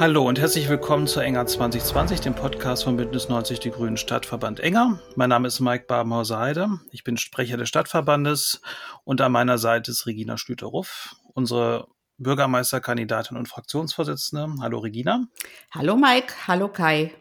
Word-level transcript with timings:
Hallo 0.00 0.26
und 0.26 0.38
herzlich 0.38 0.66
willkommen 0.70 1.06
zu 1.06 1.20
Enger 1.20 1.44
2020, 1.44 2.22
dem 2.22 2.34
Podcast 2.34 2.84
von 2.84 2.96
Bündnis 2.96 3.28
90 3.28 3.60
Die 3.60 3.70
Grünen 3.70 3.98
Stadtverband 3.98 4.58
Enger. 4.58 4.98
Mein 5.14 5.28
Name 5.28 5.46
ist 5.46 5.60
Mike 5.60 5.84
Babenhauser-Heide. 5.88 6.80
Ich 6.90 7.04
bin 7.04 7.18
Sprecher 7.18 7.58
des 7.58 7.68
Stadtverbandes 7.68 8.62
und 9.04 9.20
an 9.20 9.30
meiner 9.30 9.58
Seite 9.58 9.90
ist 9.90 10.06
Regina 10.06 10.38
Schlüter-Ruff, 10.38 11.16
unsere 11.34 11.86
Bürgermeisterkandidatin 12.16 13.36
und 13.36 13.46
Fraktionsvorsitzende. 13.46 14.62
Hallo 14.62 14.78
Regina. 14.78 15.26
Hallo 15.70 15.96
Mike, 15.96 16.32
hallo 16.46 16.68
Kai. 16.68 17.12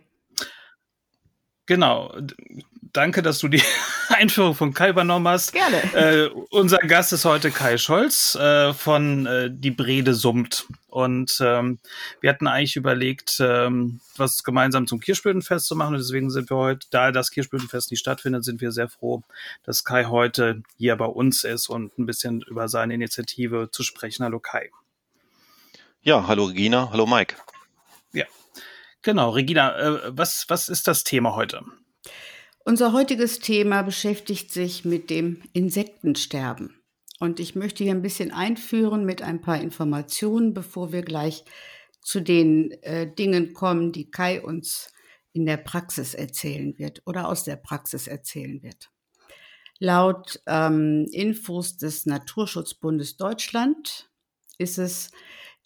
Genau. 1.65 2.15
Danke, 2.93 3.21
dass 3.21 3.39
du 3.39 3.49
die 3.49 3.61
Einführung 4.19 4.53
von 4.53 4.73
Kai 4.73 4.89
übernommen 4.89 5.27
hast. 5.29 5.53
Gerne. 5.53 5.77
Äh, 5.93 6.27
unser 6.49 6.77
Gast 6.79 7.13
ist 7.13 7.23
heute 7.23 7.51
Kai 7.51 7.77
Scholz 7.77 8.35
äh, 8.35 8.73
von 8.73 9.25
äh, 9.25 9.49
Die 9.49 9.71
Brede 9.71 10.13
summt. 10.13 10.65
Und 10.89 11.39
ähm, 11.41 11.79
wir 12.19 12.29
hatten 12.29 12.47
eigentlich 12.47 12.75
überlegt, 12.75 13.37
ähm, 13.39 14.01
was 14.17 14.43
gemeinsam 14.43 14.87
zum 14.87 14.99
Kirschblütenfest 14.99 15.65
zu 15.65 15.75
machen. 15.77 15.95
Und 15.95 16.01
deswegen 16.01 16.29
sind 16.31 16.49
wir 16.49 16.57
heute, 16.57 16.87
da 16.89 17.11
das 17.11 17.31
Kirschblütenfest 17.31 17.91
nicht 17.91 18.01
stattfindet, 18.01 18.43
sind 18.43 18.59
wir 18.59 18.73
sehr 18.73 18.89
froh, 18.89 19.23
dass 19.63 19.85
Kai 19.85 20.05
heute 20.05 20.63
hier 20.77 20.97
bei 20.97 21.05
uns 21.05 21.45
ist 21.45 21.69
und 21.69 21.97
ein 21.97 22.05
bisschen 22.05 22.41
über 22.41 22.67
seine 22.67 22.95
Initiative 22.95 23.69
zu 23.71 23.83
sprechen. 23.83 24.25
Hallo 24.25 24.39
Kai. 24.39 24.69
Ja, 26.01 26.27
hallo 26.27 26.45
Regina, 26.45 26.89
hallo 26.91 27.05
Mike. 27.05 27.35
Ja, 28.11 28.25
genau. 29.01 29.29
Regina, 29.29 29.77
äh, 29.77 30.17
was, 30.17 30.45
was 30.49 30.67
ist 30.67 30.89
das 30.89 31.05
Thema 31.05 31.35
heute? 31.35 31.63
Unser 32.65 32.93
heutiges 32.93 33.39
Thema 33.39 33.81
beschäftigt 33.81 34.51
sich 34.51 34.85
mit 34.85 35.09
dem 35.09 35.41
Insektensterben. 35.53 36.81
Und 37.19 37.39
ich 37.39 37.55
möchte 37.55 37.83
hier 37.83 37.93
ein 37.93 38.01
bisschen 38.01 38.31
einführen 38.31 39.05
mit 39.05 39.21
ein 39.21 39.41
paar 39.41 39.59
Informationen, 39.59 40.53
bevor 40.53 40.91
wir 40.91 41.01
gleich 41.01 41.43
zu 42.01 42.21
den 42.21 42.71
äh, 42.83 43.13
Dingen 43.13 43.53
kommen, 43.53 43.91
die 43.91 44.09
Kai 44.09 44.41
uns 44.41 44.91
in 45.33 45.45
der 45.45 45.57
Praxis 45.57 46.13
erzählen 46.13 46.77
wird 46.77 47.01
oder 47.05 47.27
aus 47.27 47.43
der 47.43 47.55
Praxis 47.55 48.07
erzählen 48.07 48.63
wird. 48.63 48.89
Laut 49.79 50.41
ähm, 50.45 51.05
Infos 51.11 51.77
des 51.77 52.05
Naturschutzbundes 52.05 53.17
Deutschland 53.17 54.09
ist 54.57 54.77
es 54.77 55.11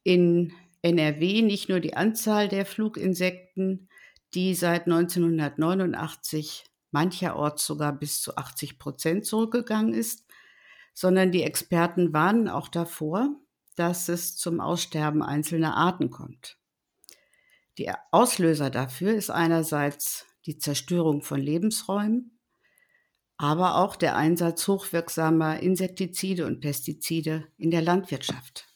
in 0.04 0.54
NRW 0.82 1.42
nicht 1.42 1.70
nur 1.70 1.80
die 1.80 1.96
Anzahl 1.96 2.48
der 2.48 2.66
Fluginsekten, 2.66 3.90
die 4.34 4.54
seit 4.54 4.86
1989 4.86 6.66
mancherorts 6.94 7.66
sogar 7.66 7.94
bis 7.94 8.22
zu 8.22 8.38
80 8.38 8.80
Prozent 8.80 9.26
zurückgegangen 9.26 9.94
ist, 9.94 10.26
sondern 10.94 11.32
die 11.32 11.44
Experten 11.44 12.14
warnen 12.14 12.48
auch 12.48 12.68
davor, 12.68 13.30
dass 13.76 14.10
es 14.10 14.36
zum 14.36 14.60
Aussterben 14.60 15.24
einzelner 15.24 15.76
Arten 15.76 16.10
kommt. 16.10 16.58
Die 17.78 17.92
Auslöser 18.12 18.70
dafür 18.70 19.14
ist 19.16 19.32
einerseits 19.32 20.28
die 20.46 20.60
Zerstörung 20.60 21.24
von 21.24 21.40
Lebensräumen, 21.40 22.40
aber 23.38 23.78
auch 23.78 23.96
der 23.96 24.16
Einsatz 24.16 24.68
hochwirksamer 24.68 25.60
Insektizide 25.60 26.46
und 26.46 26.60
Pestizide 26.60 27.48
in 27.58 27.72
der 27.72 27.82
Landwirtschaft. 27.82 28.68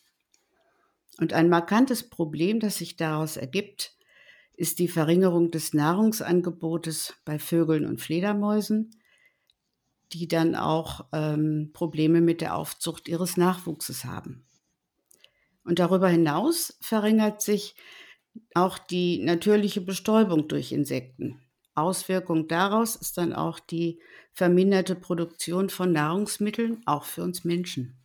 Und 1.20 1.34
ein 1.34 1.50
markantes 1.50 2.10
Problem, 2.10 2.60
das 2.60 2.78
sich 2.78 2.96
daraus 2.96 3.38
ergibt, 3.38 3.97
ist 4.58 4.80
die 4.80 4.88
Verringerung 4.88 5.52
des 5.52 5.74
Nahrungsangebotes 5.74 7.14
bei 7.24 7.40
Vögeln 7.40 7.86
und 7.86 8.02
Fledermäusen, 8.02 9.00
die 10.12 10.28
dann 10.28 10.56
auch 10.56 11.06
ähm, 11.14 11.70
Probleme 11.74 12.22
mit 12.22 12.42
der 12.42 12.56
Aufzucht 12.56 13.08
ihres 13.08 13.38
Nachwuchses 13.38 14.04
haben. 14.04 14.46
Und 15.64 15.80
darüber 15.80 16.10
hinaus 16.10 16.78
verringert 16.82 17.42
sich 17.42 17.76
auch 18.56 18.78
die 18.78 19.24
natürliche 19.24 19.82
Bestäubung 19.82 20.48
durch 20.48 20.72
Insekten. 20.72 21.42
Auswirkung 21.76 22.48
daraus 22.48 22.96
ist 22.96 23.18
dann 23.18 23.34
auch 23.34 23.60
die 23.60 24.00
verminderte 24.34 24.96
Produktion 24.96 25.70
von 25.70 25.92
Nahrungsmitteln, 25.92 26.82
auch 26.86 27.04
für 27.04 27.22
uns 27.22 27.44
Menschen. 27.44 27.96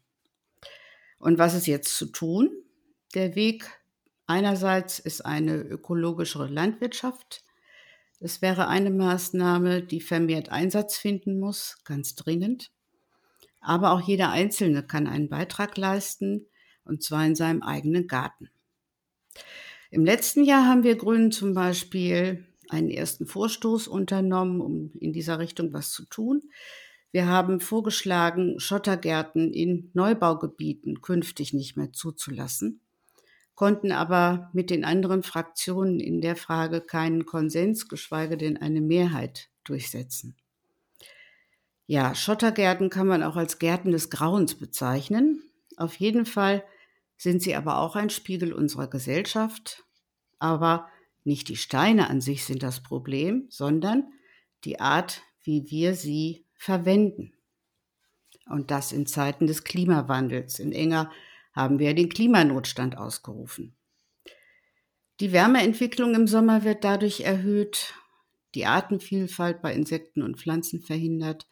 Und 1.18 1.38
was 1.38 1.54
ist 1.54 1.66
jetzt 1.66 1.96
zu 1.96 2.06
tun? 2.06 2.50
Der 3.14 3.34
Weg 3.36 3.70
einerseits 4.26 4.98
ist 4.98 5.24
eine 5.24 5.56
ökologischere 5.56 6.48
Landwirtschaft. 6.48 7.44
Es 8.20 8.42
wäre 8.42 8.68
eine 8.68 8.90
Maßnahme, 8.90 9.82
die 9.82 10.00
vermehrt 10.00 10.50
Einsatz 10.50 10.96
finden 10.96 11.40
muss, 11.40 11.78
ganz 11.84 12.14
dringend. 12.14 12.70
Aber 13.60 13.92
auch 13.92 14.00
jeder 14.00 14.30
Einzelne 14.30 14.82
kann 14.82 15.06
einen 15.06 15.28
Beitrag 15.28 15.76
leisten, 15.76 16.46
und 16.84 17.02
zwar 17.02 17.24
in 17.26 17.34
seinem 17.34 17.62
eigenen 17.62 18.06
Garten. 18.06 18.50
Im 19.90 20.04
letzten 20.04 20.44
Jahr 20.44 20.66
haben 20.66 20.84
wir 20.84 20.96
Grünen 20.96 21.32
zum 21.32 21.54
Beispiel 21.54 22.46
einen 22.68 22.90
ersten 22.90 23.26
Vorstoß 23.26 23.88
unternommen, 23.88 24.60
um 24.60 24.92
in 24.98 25.12
dieser 25.12 25.38
Richtung 25.38 25.72
was 25.72 25.90
zu 25.90 26.04
tun. 26.06 26.42
Wir 27.10 27.26
haben 27.26 27.60
vorgeschlagen, 27.60 28.58
Schottergärten 28.58 29.52
in 29.52 29.90
Neubaugebieten 29.94 31.02
künftig 31.02 31.52
nicht 31.52 31.76
mehr 31.76 31.92
zuzulassen 31.92 32.81
konnten 33.62 33.92
aber 33.92 34.50
mit 34.52 34.70
den 34.70 34.84
anderen 34.84 35.22
Fraktionen 35.22 36.00
in 36.00 36.20
der 36.20 36.34
Frage 36.34 36.80
keinen 36.80 37.26
Konsens, 37.26 37.88
geschweige 37.88 38.36
denn 38.36 38.56
eine 38.56 38.80
Mehrheit 38.80 39.50
durchsetzen. 39.62 40.34
Ja, 41.86 42.16
Schottergärten 42.16 42.90
kann 42.90 43.06
man 43.06 43.22
auch 43.22 43.36
als 43.36 43.60
Gärten 43.60 43.92
des 43.92 44.10
Grauens 44.10 44.56
bezeichnen. 44.56 45.44
Auf 45.76 45.94
jeden 45.94 46.26
Fall 46.26 46.64
sind 47.16 47.40
sie 47.40 47.54
aber 47.54 47.78
auch 47.78 47.94
ein 47.94 48.10
Spiegel 48.10 48.52
unserer 48.52 48.88
Gesellschaft. 48.88 49.84
Aber 50.40 50.88
nicht 51.22 51.48
die 51.48 51.54
Steine 51.54 52.10
an 52.10 52.20
sich 52.20 52.44
sind 52.44 52.64
das 52.64 52.82
Problem, 52.82 53.46
sondern 53.48 54.12
die 54.64 54.80
Art, 54.80 55.22
wie 55.44 55.70
wir 55.70 55.94
sie 55.94 56.46
verwenden. 56.56 57.32
Und 58.46 58.72
das 58.72 58.90
in 58.90 59.06
Zeiten 59.06 59.46
des 59.46 59.62
Klimawandels 59.62 60.58
in 60.58 60.72
enger 60.72 61.12
haben 61.52 61.78
wir 61.78 61.94
den 61.94 62.08
Klimanotstand 62.08 62.96
ausgerufen. 62.96 63.76
Die 65.20 65.32
Wärmeentwicklung 65.32 66.14
im 66.14 66.26
Sommer 66.26 66.64
wird 66.64 66.84
dadurch 66.84 67.20
erhöht, 67.20 67.94
die 68.54 68.66
Artenvielfalt 68.66 69.62
bei 69.62 69.74
Insekten 69.74 70.22
und 70.22 70.38
Pflanzen 70.38 70.80
verhindert 70.80 71.46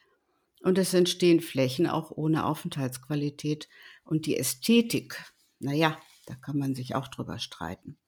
und 0.62 0.78
es 0.78 0.92
entstehen 0.92 1.40
Flächen 1.40 1.86
auch 1.86 2.10
ohne 2.10 2.44
Aufenthaltsqualität 2.44 3.68
und 4.04 4.26
die 4.26 4.36
Ästhetik, 4.36 5.22
naja, 5.58 5.98
da 6.26 6.34
kann 6.34 6.58
man 6.58 6.74
sich 6.74 6.94
auch 6.94 7.08
drüber 7.08 7.38
streiten. 7.38 7.98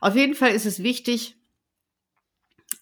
Auf 0.00 0.16
jeden 0.16 0.34
Fall 0.34 0.52
ist 0.52 0.66
es 0.66 0.82
wichtig, 0.82 1.36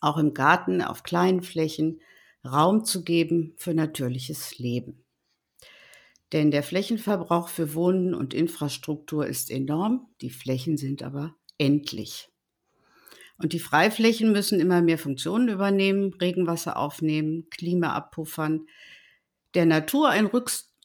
auch 0.01 0.17
im 0.17 0.33
Garten 0.33 0.83
auf 0.83 1.03
kleinen 1.03 1.43
Flächen 1.43 2.01
Raum 2.45 2.85
zu 2.85 3.05
geben 3.05 3.55
für 3.57 3.75
natürliches 3.75 4.59
Leben. 4.59 5.05
Denn 6.33 6.51
der 6.51 6.63
Flächenverbrauch 6.63 7.49
für 7.49 7.75
Wohnen 7.75 8.15
und 8.15 8.35
Infrastruktur 8.35 9.27
ist 9.27 9.51
enorm, 9.51 10.07
die 10.21 10.31
Flächen 10.31 10.77
sind 10.77 11.03
aber 11.03 11.35
endlich. 11.59 12.29
Und 13.37 13.53
die 13.53 13.59
Freiflächen 13.59 14.33
müssen 14.33 14.61
immer 14.61 14.83
mehr 14.83 14.99
Funktionen 14.99 15.49
übernehmen, 15.49 16.15
Regenwasser 16.15 16.77
aufnehmen, 16.77 17.49
Klima 17.51 17.95
abpuffern, 17.95 18.67
der 19.55 19.67
Natur 19.67 20.11
ein 20.11 20.27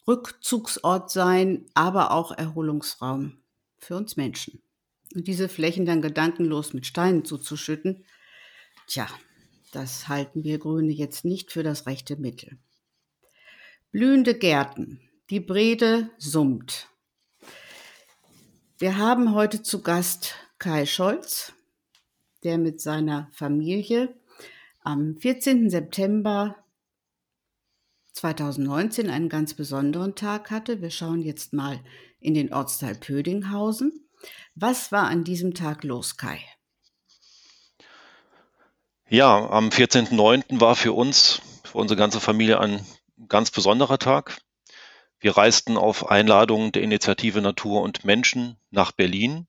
Rückzugsort 0.08 1.12
sein, 1.12 1.66
aber 1.74 2.12
auch 2.12 2.32
Erholungsraum 2.32 3.38
für 3.78 3.96
uns 3.96 4.16
Menschen. 4.16 4.62
Und 5.14 5.28
diese 5.28 5.50
Flächen 5.50 5.86
dann 5.86 6.02
gedankenlos 6.02 6.74
mit 6.74 6.88
Steinen 6.88 7.26
zuzuschütten, 7.26 8.06
tja, 8.88 9.08
das 9.72 10.08
halten 10.08 10.44
wir 10.44 10.58
Grüne 10.58 10.94
jetzt 10.94 11.26
nicht 11.26 11.52
für 11.52 11.62
das 11.62 11.86
rechte 11.86 12.16
Mittel. 12.16 12.58
Blühende 13.92 14.34
Gärten, 14.34 15.02
die 15.30 15.40
Brede 15.40 16.12
summt. 16.18 16.88
Wir 18.78 18.98
haben 18.98 19.34
heute 19.34 19.64
zu 19.64 19.82
Gast 19.82 20.36
Kai 20.60 20.86
Scholz, 20.86 21.54
der 22.44 22.58
mit 22.58 22.80
seiner 22.80 23.30
Familie 23.32 24.16
am 24.84 25.18
14. 25.18 25.70
September 25.70 26.56
2019 28.14 29.10
einen 29.10 29.30
ganz 29.30 29.56
besonderen 29.56 30.14
Tag 30.16 30.52
hatte. 30.52 30.82
Wir 30.82 30.92
schauen 30.92 31.22
jetzt 31.22 31.54
mal 31.54 31.80
in 32.20 32.36
den 32.36 32.54
Ortsteil 32.54 32.96
Pödinghausen. 32.96 34.08
Was 34.54 34.92
war 34.92 35.08
an 35.08 35.24
diesem 35.24 35.56
Tag 35.56 35.84
los, 35.84 36.18
Kai? 36.18 36.40
Ja, 39.10 39.50
am 39.50 39.70
14.09. 39.70 40.60
war 40.60 40.76
für 40.76 40.94
uns, 40.94 41.42
für 41.64 41.78
unsere 41.80 41.98
ganze 41.98 42.20
Familie 42.20 42.60
ein 42.60 42.86
ganz 43.28 43.50
besonderer 43.50 43.98
Tag. 43.98 44.45
Wir 45.26 45.36
reisten 45.36 45.76
auf 45.76 46.12
Einladung 46.12 46.72
der 46.72 46.84
Initiative 46.84 47.42
Natur 47.42 47.82
und 47.82 48.06
Menschen 48.06 48.58
nach 48.70 48.92
Berlin. 48.92 49.48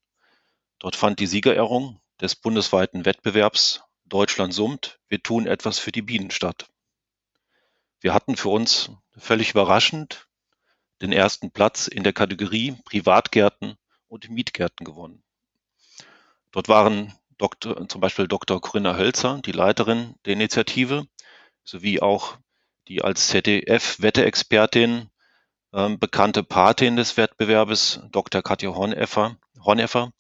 Dort 0.78 0.96
fand 0.96 1.20
die 1.20 1.26
Siegerehrung 1.26 2.00
des 2.19 2.34
bundesweiten 2.34 3.05
Wettbewerbs 3.05 3.82
Deutschland 4.06 4.55
summt, 4.55 4.99
wir 5.08 5.23
tun 5.23 5.46
etwas 5.46 5.78
für 5.78 5.93
die 5.93 6.00
Bienen 6.00 6.31
statt. 6.31 6.70
Wir 8.00 8.14
hatten 8.14 8.38
für 8.38 8.49
uns 8.49 8.90
völlig 9.19 9.50
überraschend 9.50 10.28
den 11.02 11.12
ersten 11.12 11.50
Platz 11.50 11.88
in 11.88 12.05
der 12.05 12.14
Kategorie 12.14 12.78
Privatgärten 12.87 13.76
und 14.08 14.31
Mietgärten 14.31 14.87
gewonnen. 14.87 15.23
dort 16.52 16.70
waren 16.70 17.12
Dr., 17.37 17.87
zum 17.87 18.00
Beispiel 18.00 18.28
Dr. 18.28 18.62
Corinna 18.62 18.96
Hölzer, 18.96 19.43
die 19.44 19.52
Leiterin 19.52 20.14
der 20.25 20.32
Initiative, 20.32 21.06
sowie 21.64 22.00
auch 22.00 22.38
die 22.88 23.02
als 23.02 23.28
ZDF-Wetteexpertin 23.28 25.11
ähm, 25.76 25.99
bekannte 25.99 26.43
Patin 26.43 26.96
des 26.96 27.19
Wettbewerbes, 27.19 28.00
Dr. 28.11 28.43
Katja 28.43 28.75
Horneffer, 28.75 29.37
Horneffer, 29.61 30.11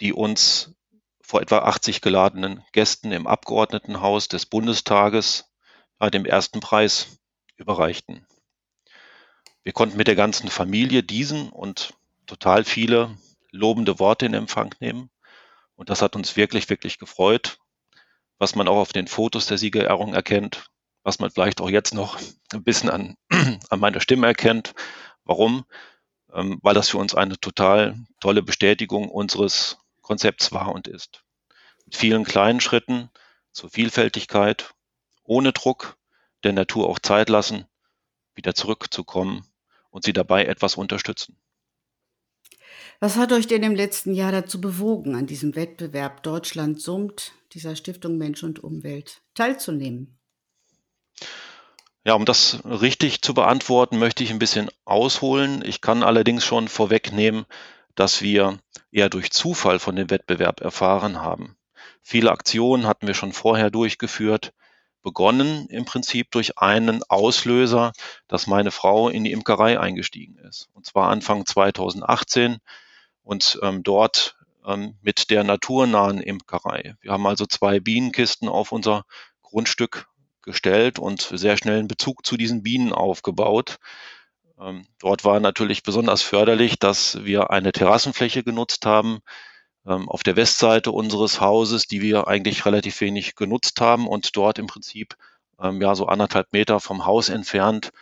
die 0.00 0.12
uns 0.12 0.72
vor 1.20 1.42
etwa 1.42 1.58
80 1.58 2.00
geladenen 2.00 2.64
Gästen 2.72 3.10
im 3.10 3.26
Abgeordnetenhaus 3.26 4.28
des 4.28 4.46
Bundestages 4.46 5.50
bei 5.98 6.10
dem 6.10 6.24
ersten 6.24 6.60
Preis 6.60 7.18
überreichten. 7.56 8.24
Wir 9.64 9.72
konnten 9.72 9.96
mit 9.96 10.06
der 10.06 10.14
ganzen 10.14 10.48
Familie 10.48 11.02
diesen 11.02 11.50
und 11.50 11.92
total 12.26 12.64
viele 12.64 13.18
lobende 13.50 13.98
Worte 13.98 14.26
in 14.26 14.34
Empfang 14.34 14.74
nehmen. 14.78 15.10
Und 15.74 15.90
das 15.90 16.02
hat 16.02 16.14
uns 16.14 16.36
wirklich, 16.36 16.70
wirklich 16.70 16.98
gefreut, 16.98 17.58
was 18.38 18.54
man 18.54 18.68
auch 18.68 18.76
auf 18.76 18.92
den 18.92 19.08
Fotos 19.08 19.46
der 19.46 19.58
Siegerehrung 19.58 20.14
erkennt, 20.14 20.70
was 21.08 21.20
man 21.20 21.30
vielleicht 21.30 21.62
auch 21.62 21.70
jetzt 21.70 21.94
noch 21.94 22.20
ein 22.52 22.62
bisschen 22.62 22.90
an, 22.90 23.16
an 23.70 23.80
meiner 23.80 24.02
Stimme 24.02 24.26
erkennt. 24.26 24.74
Warum? 25.24 25.64
Ähm, 26.34 26.58
weil 26.60 26.74
das 26.74 26.90
für 26.90 26.98
uns 26.98 27.14
eine 27.14 27.40
total 27.40 27.96
tolle 28.20 28.42
Bestätigung 28.42 29.08
unseres 29.08 29.78
Konzepts 30.02 30.52
war 30.52 30.70
und 30.70 30.86
ist. 30.86 31.24
Mit 31.86 31.96
vielen 31.96 32.24
kleinen 32.24 32.60
Schritten 32.60 33.08
zur 33.52 33.70
Vielfältigkeit, 33.70 34.74
ohne 35.24 35.54
Druck, 35.54 35.96
der 36.44 36.52
Natur 36.52 36.86
auch 36.86 36.98
Zeit 36.98 37.30
lassen, 37.30 37.64
wieder 38.34 38.54
zurückzukommen 38.54 39.46
und 39.88 40.04
sie 40.04 40.12
dabei 40.12 40.44
etwas 40.44 40.74
unterstützen. 40.74 41.38
Was 43.00 43.16
hat 43.16 43.32
euch 43.32 43.46
denn 43.46 43.62
im 43.62 43.74
letzten 43.74 44.12
Jahr 44.12 44.32
dazu 44.32 44.60
bewogen, 44.60 45.14
an 45.14 45.26
diesem 45.26 45.56
Wettbewerb 45.56 46.22
Deutschland 46.22 46.82
summt, 46.82 47.32
dieser 47.52 47.76
Stiftung 47.76 48.18
Mensch 48.18 48.42
und 48.42 48.62
Umwelt, 48.62 49.22
teilzunehmen? 49.32 50.17
Ja, 52.04 52.14
um 52.14 52.24
das 52.24 52.60
richtig 52.64 53.22
zu 53.22 53.34
beantworten, 53.34 53.98
möchte 53.98 54.24
ich 54.24 54.30
ein 54.30 54.38
bisschen 54.38 54.70
ausholen. 54.84 55.62
Ich 55.64 55.80
kann 55.80 56.02
allerdings 56.02 56.44
schon 56.44 56.68
vorwegnehmen, 56.68 57.44
dass 57.94 58.22
wir 58.22 58.58
eher 58.90 59.10
durch 59.10 59.30
Zufall 59.30 59.78
von 59.78 59.96
dem 59.96 60.08
Wettbewerb 60.10 60.60
erfahren 60.60 61.20
haben. 61.20 61.56
Viele 62.02 62.30
Aktionen 62.30 62.86
hatten 62.86 63.06
wir 63.06 63.14
schon 63.14 63.32
vorher 63.32 63.70
durchgeführt, 63.70 64.52
begonnen 65.02 65.66
im 65.68 65.84
Prinzip 65.84 66.30
durch 66.30 66.58
einen 66.58 67.02
Auslöser, 67.08 67.92
dass 68.26 68.46
meine 68.46 68.70
Frau 68.70 69.08
in 69.08 69.24
die 69.24 69.32
Imkerei 69.32 69.78
eingestiegen 69.78 70.38
ist. 70.38 70.68
Und 70.72 70.86
zwar 70.86 71.10
Anfang 71.10 71.44
2018 71.44 72.58
und 73.22 73.58
ähm, 73.62 73.82
dort 73.82 74.36
ähm, 74.64 74.96
mit 75.02 75.30
der 75.30 75.44
naturnahen 75.44 76.20
Imkerei. 76.20 76.94
Wir 77.00 77.12
haben 77.12 77.26
also 77.26 77.46
zwei 77.46 77.80
Bienenkisten 77.80 78.48
auf 78.48 78.72
unser 78.72 79.04
Grundstück 79.42 80.08
gestellt 80.48 80.98
und 80.98 81.20
sehr 81.20 81.58
schnell 81.58 81.78
einen 81.78 81.88
Bezug 81.88 82.24
zu 82.24 82.38
diesen 82.38 82.62
Bienen 82.62 82.92
aufgebaut. 82.92 83.78
Ähm, 84.58 84.86
dort 84.98 85.24
war 85.24 85.38
natürlich 85.40 85.82
besonders 85.82 86.22
förderlich, 86.22 86.78
dass 86.78 87.22
wir 87.24 87.50
eine 87.50 87.70
Terrassenfläche 87.70 88.42
genutzt 88.42 88.86
haben 88.86 89.20
ähm, 89.86 90.08
auf 90.08 90.22
der 90.22 90.36
Westseite 90.36 90.90
unseres 90.90 91.40
Hauses, 91.40 91.86
die 91.86 92.00
wir 92.00 92.28
eigentlich 92.28 92.64
relativ 92.64 93.00
wenig 93.02 93.36
genutzt 93.36 93.80
haben 93.80 94.08
und 94.08 94.36
dort 94.36 94.58
im 94.58 94.66
Prinzip 94.66 95.16
ähm, 95.60 95.82
ja 95.82 95.94
so 95.94 96.06
anderthalb 96.06 96.52
Meter 96.52 96.80
vom 96.80 97.04
Haus 97.04 97.28
entfernt 97.28 97.92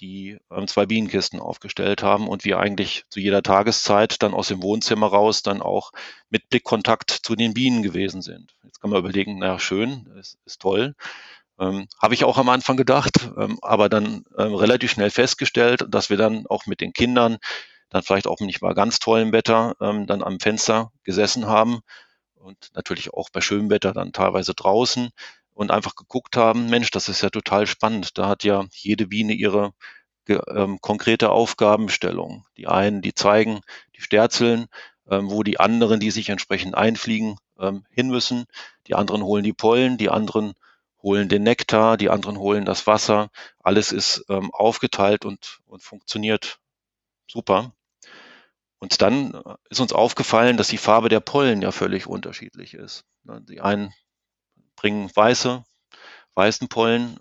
die 0.00 0.38
ähm, 0.50 0.66
zwei 0.66 0.86
Bienenkisten 0.86 1.40
aufgestellt 1.40 2.02
haben 2.02 2.28
und 2.28 2.44
wir 2.44 2.58
eigentlich 2.58 3.04
zu 3.10 3.20
jeder 3.20 3.42
Tageszeit 3.42 4.22
dann 4.22 4.34
aus 4.34 4.48
dem 4.48 4.62
Wohnzimmer 4.62 5.08
raus 5.08 5.42
dann 5.42 5.62
auch 5.62 5.92
mit 6.30 6.48
Blickkontakt 6.48 7.10
zu 7.10 7.36
den 7.36 7.54
Bienen 7.54 7.82
gewesen 7.82 8.22
sind. 8.22 8.54
Jetzt 8.64 8.80
kann 8.80 8.90
man 8.90 9.00
überlegen, 9.00 9.38
naja, 9.38 9.58
schön, 9.58 10.06
ist, 10.18 10.38
ist 10.44 10.60
toll. 10.60 10.94
Ähm, 11.58 11.88
Habe 12.00 12.14
ich 12.14 12.24
auch 12.24 12.38
am 12.38 12.48
Anfang 12.48 12.76
gedacht, 12.76 13.30
ähm, 13.36 13.58
aber 13.62 13.88
dann 13.88 14.24
ähm, 14.38 14.54
relativ 14.54 14.90
schnell 14.92 15.10
festgestellt, 15.10 15.84
dass 15.88 16.08
wir 16.08 16.16
dann 16.16 16.46
auch 16.46 16.66
mit 16.66 16.80
den 16.80 16.92
Kindern 16.92 17.38
dann 17.90 18.02
vielleicht 18.02 18.26
auch 18.26 18.40
nicht 18.40 18.62
mal 18.62 18.74
ganz 18.74 18.98
tollem 19.00 19.32
Wetter 19.32 19.74
ähm, 19.80 20.06
dann 20.06 20.22
am 20.22 20.40
Fenster 20.40 20.92
gesessen 21.04 21.46
haben 21.46 21.80
und 22.34 22.70
natürlich 22.74 23.12
auch 23.12 23.28
bei 23.30 23.40
schönem 23.40 23.68
Wetter 23.68 23.92
dann 23.92 24.12
teilweise 24.12 24.54
draußen 24.54 25.10
und 25.60 25.70
einfach 25.70 25.94
geguckt 25.94 26.38
haben, 26.38 26.70
Mensch, 26.70 26.90
das 26.90 27.10
ist 27.10 27.20
ja 27.20 27.28
total 27.28 27.66
spannend. 27.66 28.16
Da 28.16 28.28
hat 28.28 28.44
ja 28.44 28.64
jede 28.72 29.06
Biene 29.06 29.34
ihre 29.34 29.74
ähm, 30.26 30.80
konkrete 30.80 31.28
Aufgabenstellung. 31.28 32.46
Die 32.56 32.66
einen, 32.66 33.02
die 33.02 33.12
zeigen 33.12 33.60
die 33.94 34.00
Sterzeln, 34.00 34.68
ähm, 35.10 35.30
wo 35.30 35.42
die 35.42 35.60
anderen, 35.60 36.00
die 36.00 36.10
sich 36.12 36.30
entsprechend 36.30 36.76
einfliegen, 36.76 37.36
ähm, 37.58 37.84
hin 37.90 38.08
müssen. 38.08 38.46
Die 38.86 38.94
anderen 38.94 39.22
holen 39.22 39.44
die 39.44 39.52
Pollen, 39.52 39.98
die 39.98 40.08
anderen 40.08 40.54
holen 41.02 41.28
den 41.28 41.42
Nektar, 41.42 41.98
die 41.98 42.08
anderen 42.08 42.38
holen 42.38 42.64
das 42.64 42.86
Wasser. 42.86 43.28
Alles 43.62 43.92
ist 43.92 44.24
ähm, 44.30 44.50
aufgeteilt 44.54 45.26
und, 45.26 45.60
und 45.66 45.82
funktioniert 45.82 46.58
super. 47.30 47.74
Und 48.78 49.02
dann 49.02 49.34
äh, 49.34 49.54
ist 49.68 49.80
uns 49.80 49.92
aufgefallen, 49.92 50.56
dass 50.56 50.68
die 50.68 50.78
Farbe 50.78 51.10
der 51.10 51.20
Pollen 51.20 51.60
ja 51.60 51.70
völlig 51.70 52.06
unterschiedlich 52.06 52.72
ist. 52.72 53.04
Ne, 53.24 53.42
die 53.46 53.60
einen 53.60 53.92
bringen 54.80 55.10
weiße, 55.14 55.62
weißen 56.34 56.68
Pollen 56.68 57.18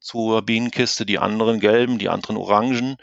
zur 0.00 0.42
Bienenkiste, 0.42 1.06
die 1.06 1.20
anderen 1.20 1.60
gelben, 1.60 1.98
die 1.98 2.08
anderen 2.08 2.36
orangen. 2.36 2.96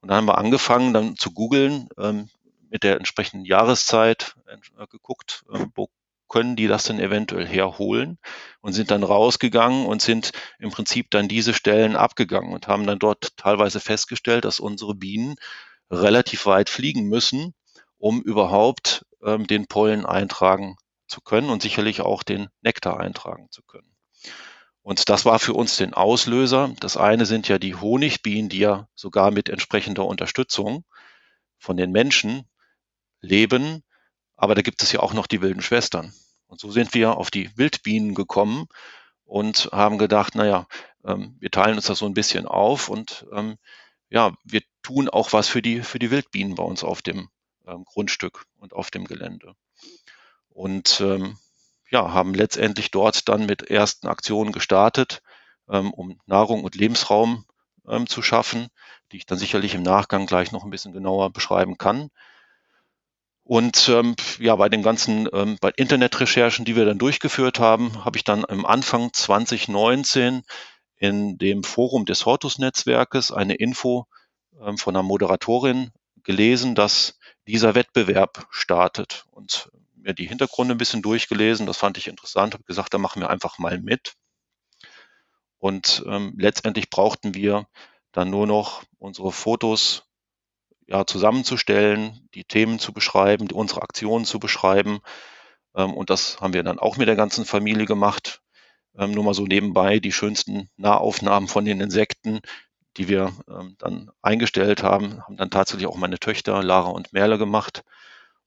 Und 0.00 0.08
dann 0.08 0.16
haben 0.16 0.28
wir 0.28 0.38
angefangen, 0.38 0.94
dann 0.94 1.16
zu 1.16 1.32
googeln, 1.32 1.88
ähm, 1.98 2.28
mit 2.70 2.84
der 2.84 2.96
entsprechenden 2.98 3.44
Jahreszeit 3.44 4.36
äh, 4.46 4.86
geguckt, 4.86 5.44
äh, 5.52 5.66
wo 5.74 5.88
können 6.28 6.54
die 6.54 6.68
das 6.68 6.84
denn 6.84 7.00
eventuell 7.00 7.46
herholen 7.46 8.18
und 8.60 8.74
sind 8.74 8.92
dann 8.92 9.02
rausgegangen 9.02 9.86
und 9.86 10.02
sind 10.02 10.32
im 10.58 10.70
Prinzip 10.70 11.10
dann 11.10 11.26
diese 11.26 11.54
Stellen 11.54 11.96
abgegangen 11.96 12.52
und 12.52 12.68
haben 12.68 12.86
dann 12.86 12.98
dort 12.98 13.36
teilweise 13.36 13.80
festgestellt, 13.80 14.44
dass 14.44 14.60
unsere 14.60 14.94
Bienen 14.94 15.34
relativ 15.90 16.46
weit 16.46 16.68
fliegen 16.68 17.08
müssen, 17.08 17.54
um 17.96 18.20
überhaupt 18.20 19.04
ähm, 19.24 19.46
den 19.46 19.66
Pollen 19.66 20.06
eintragen 20.06 20.76
zu 21.08 21.20
können 21.20 21.50
und 21.50 21.62
sicherlich 21.62 22.00
auch 22.02 22.22
den 22.22 22.48
Nektar 22.60 23.00
eintragen 23.00 23.48
zu 23.50 23.62
können. 23.62 23.96
Und 24.82 25.08
das 25.08 25.24
war 25.24 25.38
für 25.38 25.54
uns 25.54 25.76
den 25.76 25.92
Auslöser. 25.92 26.74
Das 26.80 26.96
eine 26.96 27.26
sind 27.26 27.48
ja 27.48 27.58
die 27.58 27.74
Honigbienen, 27.74 28.48
die 28.48 28.60
ja 28.60 28.88
sogar 28.94 29.30
mit 29.30 29.48
entsprechender 29.48 30.06
Unterstützung 30.06 30.84
von 31.58 31.76
den 31.76 31.90
Menschen 31.90 32.48
leben. 33.20 33.82
Aber 34.36 34.54
da 34.54 34.62
gibt 34.62 34.82
es 34.82 34.92
ja 34.92 35.00
auch 35.00 35.12
noch 35.12 35.26
die 35.26 35.42
wilden 35.42 35.60
Schwestern. 35.60 36.14
Und 36.46 36.60
so 36.60 36.70
sind 36.70 36.94
wir 36.94 37.16
auf 37.16 37.30
die 37.30 37.50
Wildbienen 37.58 38.14
gekommen 38.14 38.66
und 39.24 39.68
haben 39.72 39.98
gedacht, 39.98 40.34
naja, 40.34 40.66
ähm, 41.04 41.36
wir 41.38 41.50
teilen 41.50 41.76
uns 41.76 41.86
das 41.86 41.98
so 41.98 42.06
ein 42.06 42.14
bisschen 42.14 42.46
auf 42.46 42.88
und 42.88 43.26
ähm, 43.32 43.58
ja, 44.08 44.32
wir 44.44 44.62
tun 44.82 45.10
auch 45.10 45.34
was 45.34 45.48
für 45.48 45.60
die, 45.60 45.82
für 45.82 45.98
die 45.98 46.10
Wildbienen 46.10 46.54
bei 46.54 46.62
uns 46.62 46.82
auf 46.82 47.02
dem 47.02 47.28
ähm, 47.66 47.84
Grundstück 47.84 48.46
und 48.56 48.72
auf 48.72 48.90
dem 48.90 49.04
Gelände 49.04 49.54
und 50.58 51.00
ähm, 51.00 51.38
ja, 51.88 52.12
haben 52.12 52.34
letztendlich 52.34 52.90
dort 52.90 53.28
dann 53.28 53.46
mit 53.46 53.70
ersten 53.70 54.08
Aktionen 54.08 54.50
gestartet, 54.50 55.22
ähm, 55.70 55.92
um 55.94 56.20
Nahrung 56.26 56.64
und 56.64 56.74
Lebensraum 56.74 57.44
ähm, 57.88 58.08
zu 58.08 58.22
schaffen, 58.22 58.66
die 59.12 59.18
ich 59.18 59.26
dann 59.26 59.38
sicherlich 59.38 59.74
im 59.74 59.84
Nachgang 59.84 60.26
gleich 60.26 60.50
noch 60.50 60.64
ein 60.64 60.70
bisschen 60.70 60.92
genauer 60.92 61.32
beschreiben 61.32 61.78
kann. 61.78 62.10
Und 63.44 63.88
ähm, 63.88 64.16
ja, 64.40 64.56
bei 64.56 64.68
den 64.68 64.82
ganzen 64.82 65.28
ähm, 65.32 65.58
bei 65.60 65.70
Internetrecherchen, 65.70 66.64
die 66.64 66.74
wir 66.74 66.84
dann 66.84 66.98
durchgeführt 66.98 67.60
haben, 67.60 68.04
habe 68.04 68.16
ich 68.16 68.24
dann 68.24 68.42
im 68.42 68.66
Anfang 68.66 69.12
2019 69.12 70.42
in 70.96 71.38
dem 71.38 71.62
Forum 71.62 72.04
des 72.04 72.26
Hortus-Netzwerkes 72.26 73.30
eine 73.30 73.54
Info 73.54 74.08
ähm, 74.60 74.76
von 74.76 74.96
einer 74.96 75.04
Moderatorin 75.04 75.92
gelesen, 76.24 76.74
dass 76.74 77.16
dieser 77.46 77.76
Wettbewerb 77.76 78.48
startet. 78.50 79.24
Und 79.30 79.70
mir 80.08 80.14
die 80.14 80.26
Hintergründe 80.26 80.74
ein 80.74 80.78
bisschen 80.78 81.02
durchgelesen. 81.02 81.66
Das 81.66 81.76
fand 81.76 81.98
ich 81.98 82.08
interessant, 82.08 82.54
habe 82.54 82.64
gesagt, 82.64 82.92
da 82.94 82.98
machen 82.98 83.20
wir 83.20 83.30
einfach 83.30 83.58
mal 83.58 83.78
mit. 83.78 84.14
Und 85.58 86.02
ähm, 86.06 86.34
letztendlich 86.38 86.90
brauchten 86.90 87.34
wir 87.34 87.66
dann 88.12 88.30
nur 88.30 88.46
noch 88.46 88.82
unsere 88.98 89.32
Fotos 89.32 90.04
ja, 90.86 91.04
zusammenzustellen, 91.04 92.28
die 92.34 92.44
Themen 92.44 92.78
zu 92.78 92.92
beschreiben, 92.92 93.50
unsere 93.52 93.82
Aktionen 93.82 94.24
zu 94.24 94.38
beschreiben. 94.38 95.00
Ähm, 95.76 95.92
und 95.92 96.10
das 96.10 96.40
haben 96.40 96.54
wir 96.54 96.62
dann 96.62 96.78
auch 96.78 96.96
mit 96.96 97.08
der 97.08 97.16
ganzen 97.16 97.44
Familie 97.44 97.84
gemacht. 97.84 98.40
Ähm, 98.96 99.12
nur 99.12 99.24
mal 99.24 99.34
so 99.34 99.44
nebenbei 99.44 99.98
die 99.98 100.12
schönsten 100.12 100.70
Nahaufnahmen 100.76 101.48
von 101.48 101.64
den 101.64 101.80
Insekten, 101.80 102.40
die 102.96 103.08
wir 103.08 103.32
ähm, 103.48 103.76
dann 103.78 104.10
eingestellt 104.22 104.82
haben, 104.82 105.22
haben 105.22 105.36
dann 105.36 105.50
tatsächlich 105.50 105.86
auch 105.86 105.96
meine 105.96 106.18
Töchter 106.18 106.62
Lara 106.62 106.88
und 106.88 107.12
Merle 107.12 107.36
gemacht. 107.36 107.84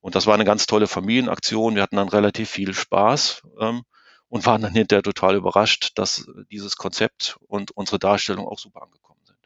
Und 0.01 0.15
das 0.15 0.27
war 0.27 0.33
eine 0.33 0.45
ganz 0.45 0.65
tolle 0.65 0.87
Familienaktion. 0.87 1.75
Wir 1.75 1.83
hatten 1.83 1.95
dann 1.95 2.09
relativ 2.09 2.49
viel 2.49 2.73
Spaß 2.73 3.43
ähm, 3.59 3.83
und 4.27 4.45
waren 4.45 4.61
dann 4.61 4.73
hinterher 4.73 5.03
total 5.03 5.35
überrascht, 5.35 5.91
dass 5.95 6.27
dieses 6.51 6.75
Konzept 6.75 7.37
und 7.47 7.71
unsere 7.71 7.99
Darstellung 7.99 8.47
auch 8.47 8.59
super 8.59 8.81
angekommen 8.81 9.21
sind. 9.23 9.37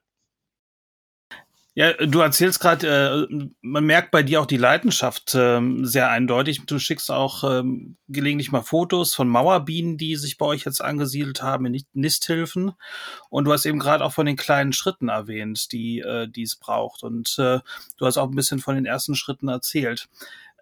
Ja, 1.77 1.91
du 1.91 2.21
erzählst 2.21 2.61
gerade, 2.61 3.27
äh, 3.29 3.47
man 3.61 3.83
merkt 3.83 4.11
bei 4.11 4.23
dir 4.23 4.39
auch 4.39 4.45
die 4.45 4.55
Leidenschaft 4.55 5.35
äh, 5.35 5.59
sehr 5.81 6.09
eindeutig. 6.09 6.61
Du 6.65 6.79
schickst 6.79 7.11
auch 7.11 7.43
ähm, 7.43 7.97
gelegentlich 8.07 8.49
mal 8.49 8.61
Fotos 8.61 9.13
von 9.13 9.27
Mauerbienen, 9.27 9.97
die 9.97 10.15
sich 10.15 10.37
bei 10.37 10.45
euch 10.45 10.63
jetzt 10.63 10.81
angesiedelt 10.81 11.43
haben 11.43 11.65
in 11.65 11.83
Nisthilfen. 11.91 12.71
Und 13.29 13.43
du 13.43 13.51
hast 13.51 13.65
eben 13.65 13.79
gerade 13.79 14.05
auch 14.05 14.13
von 14.13 14.25
den 14.25 14.37
kleinen 14.37 14.71
Schritten 14.71 15.09
erwähnt, 15.09 15.73
die, 15.73 15.99
äh, 15.99 16.29
die 16.29 16.43
es 16.43 16.55
braucht. 16.55 17.03
Und 17.03 17.37
äh, 17.39 17.59
du 17.97 18.05
hast 18.05 18.17
auch 18.17 18.29
ein 18.29 18.35
bisschen 18.35 18.59
von 18.59 18.75
den 18.75 18.85
ersten 18.85 19.15
Schritten 19.15 19.49
erzählt. 19.49 20.07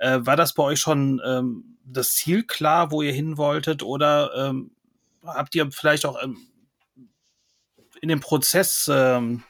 Äh, 0.04 0.26
war 0.26 0.36
das 0.36 0.54
bei 0.54 0.64
euch 0.64 0.82
schon 0.82 1.22
ähm, 1.26 1.78
das 1.86 2.16
Ziel 2.16 2.44
klar, 2.44 2.92
wo 2.92 3.02
ihr 3.02 3.14
hin 3.14 3.38
wolltet? 3.38 3.84
Oder 3.84 4.32
ähm, 4.36 4.72
habt 5.24 5.56
ihr 5.56 5.72
vielleicht 5.72 6.06
auch 6.06 6.22
ähm, 6.22 6.38
in 8.02 8.10
dem 8.10 8.20
Prozess 8.20 8.92
ähm, 8.94 9.44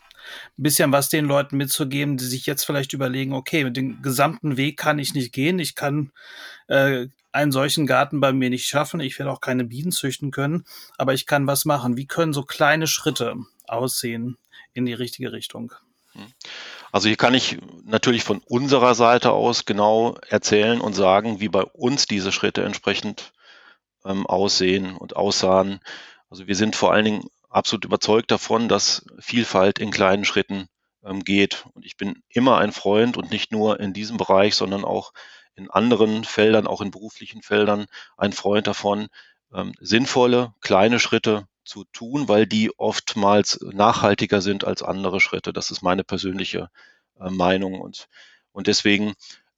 ein 0.55 0.63
bisschen 0.63 0.91
was 0.91 1.09
den 1.09 1.25
Leuten 1.25 1.57
mitzugeben, 1.57 2.17
die 2.17 2.25
sich 2.25 2.45
jetzt 2.45 2.65
vielleicht 2.65 2.93
überlegen, 2.93 3.33
okay, 3.33 3.63
mit 3.63 3.75
dem 3.75 4.03
gesamten 4.03 4.55
Weg 4.55 4.77
kann 4.77 4.99
ich 4.99 5.15
nicht 5.15 5.33
gehen, 5.33 5.57
ich 5.57 5.73
kann 5.73 6.11
äh, 6.67 7.07
einen 7.31 7.51
solchen 7.51 7.87
Garten 7.87 8.19
bei 8.19 8.31
mir 8.31 8.51
nicht 8.51 8.67
schaffen, 8.67 8.99
ich 8.99 9.17
werde 9.17 9.31
auch 9.31 9.41
keine 9.41 9.63
Bienen 9.63 9.91
züchten 9.91 10.29
können, 10.29 10.65
aber 10.99 11.15
ich 11.15 11.25
kann 11.25 11.47
was 11.47 11.65
machen. 11.65 11.97
Wie 11.97 12.05
können 12.05 12.31
so 12.31 12.43
kleine 12.43 12.85
Schritte 12.85 13.37
aussehen 13.67 14.37
in 14.75 14.85
die 14.85 14.93
richtige 14.93 15.31
Richtung? 15.31 15.73
Also 16.93 17.07
hier 17.07 17.17
kann 17.17 17.33
ich 17.33 17.57
natürlich 17.85 18.23
von 18.23 18.39
unserer 18.45 18.93
Seite 18.93 19.31
aus 19.31 19.65
genau 19.65 20.15
erzählen 20.29 20.79
und 20.79 20.93
sagen, 20.93 21.39
wie 21.39 21.49
bei 21.49 21.63
uns 21.63 22.05
diese 22.05 22.31
Schritte 22.31 22.63
entsprechend 22.63 23.33
ähm, 24.05 24.27
aussehen 24.27 24.95
und 24.95 25.15
aussahen. 25.15 25.79
Also 26.29 26.45
wir 26.45 26.55
sind 26.55 26.75
vor 26.75 26.93
allen 26.93 27.05
Dingen 27.05 27.29
absolut 27.49 27.85
überzeugt 27.85 28.29
davon, 28.29 28.69
dass 28.69 29.07
Vielfalt 29.17 29.79
in 29.79 29.89
kleinen 29.89 30.23
Schritten 30.23 30.67
ähm, 31.03 31.23
geht. 31.23 31.65
Und 31.73 31.83
ich 31.83 31.97
bin 31.97 32.21
immer 32.29 32.59
ein 32.59 32.71
Freund 32.71 33.17
und 33.17 33.31
nicht 33.31 33.51
nur 33.51 33.79
in 33.79 33.93
diesem 33.93 34.17
Bereich, 34.17 34.55
sondern 34.55 34.85
auch 34.85 35.13
in 35.55 35.71
anderen 35.71 36.23
Feldern, 36.23 36.67
auch 36.67 36.81
in 36.81 36.91
beruflichen 36.91 37.41
Feldern, 37.41 37.87
ein 38.17 38.33
Freund 38.33 38.67
davon, 38.67 39.07
ähm, 39.51 39.73
sinnvolle 39.79 40.53
kleine 40.61 40.99
Schritte 40.99 41.47
zu 41.65 41.85
tun, 41.85 42.27
weil 42.27 42.45
die 42.45 42.71
oftmals 42.77 43.59
nachhaltiger 43.61 44.41
sind 44.41 44.65
als 44.65 44.83
andere 44.83 45.19
Schritte. 45.19 45.53
Das 45.53 45.71
ist 45.71 45.81
meine 45.81 46.03
persönliche 46.03 46.69
äh, 47.19 47.29
Meinung 47.29 47.79
und 47.79 48.07
und 48.51 48.67
deswegen 48.67 49.13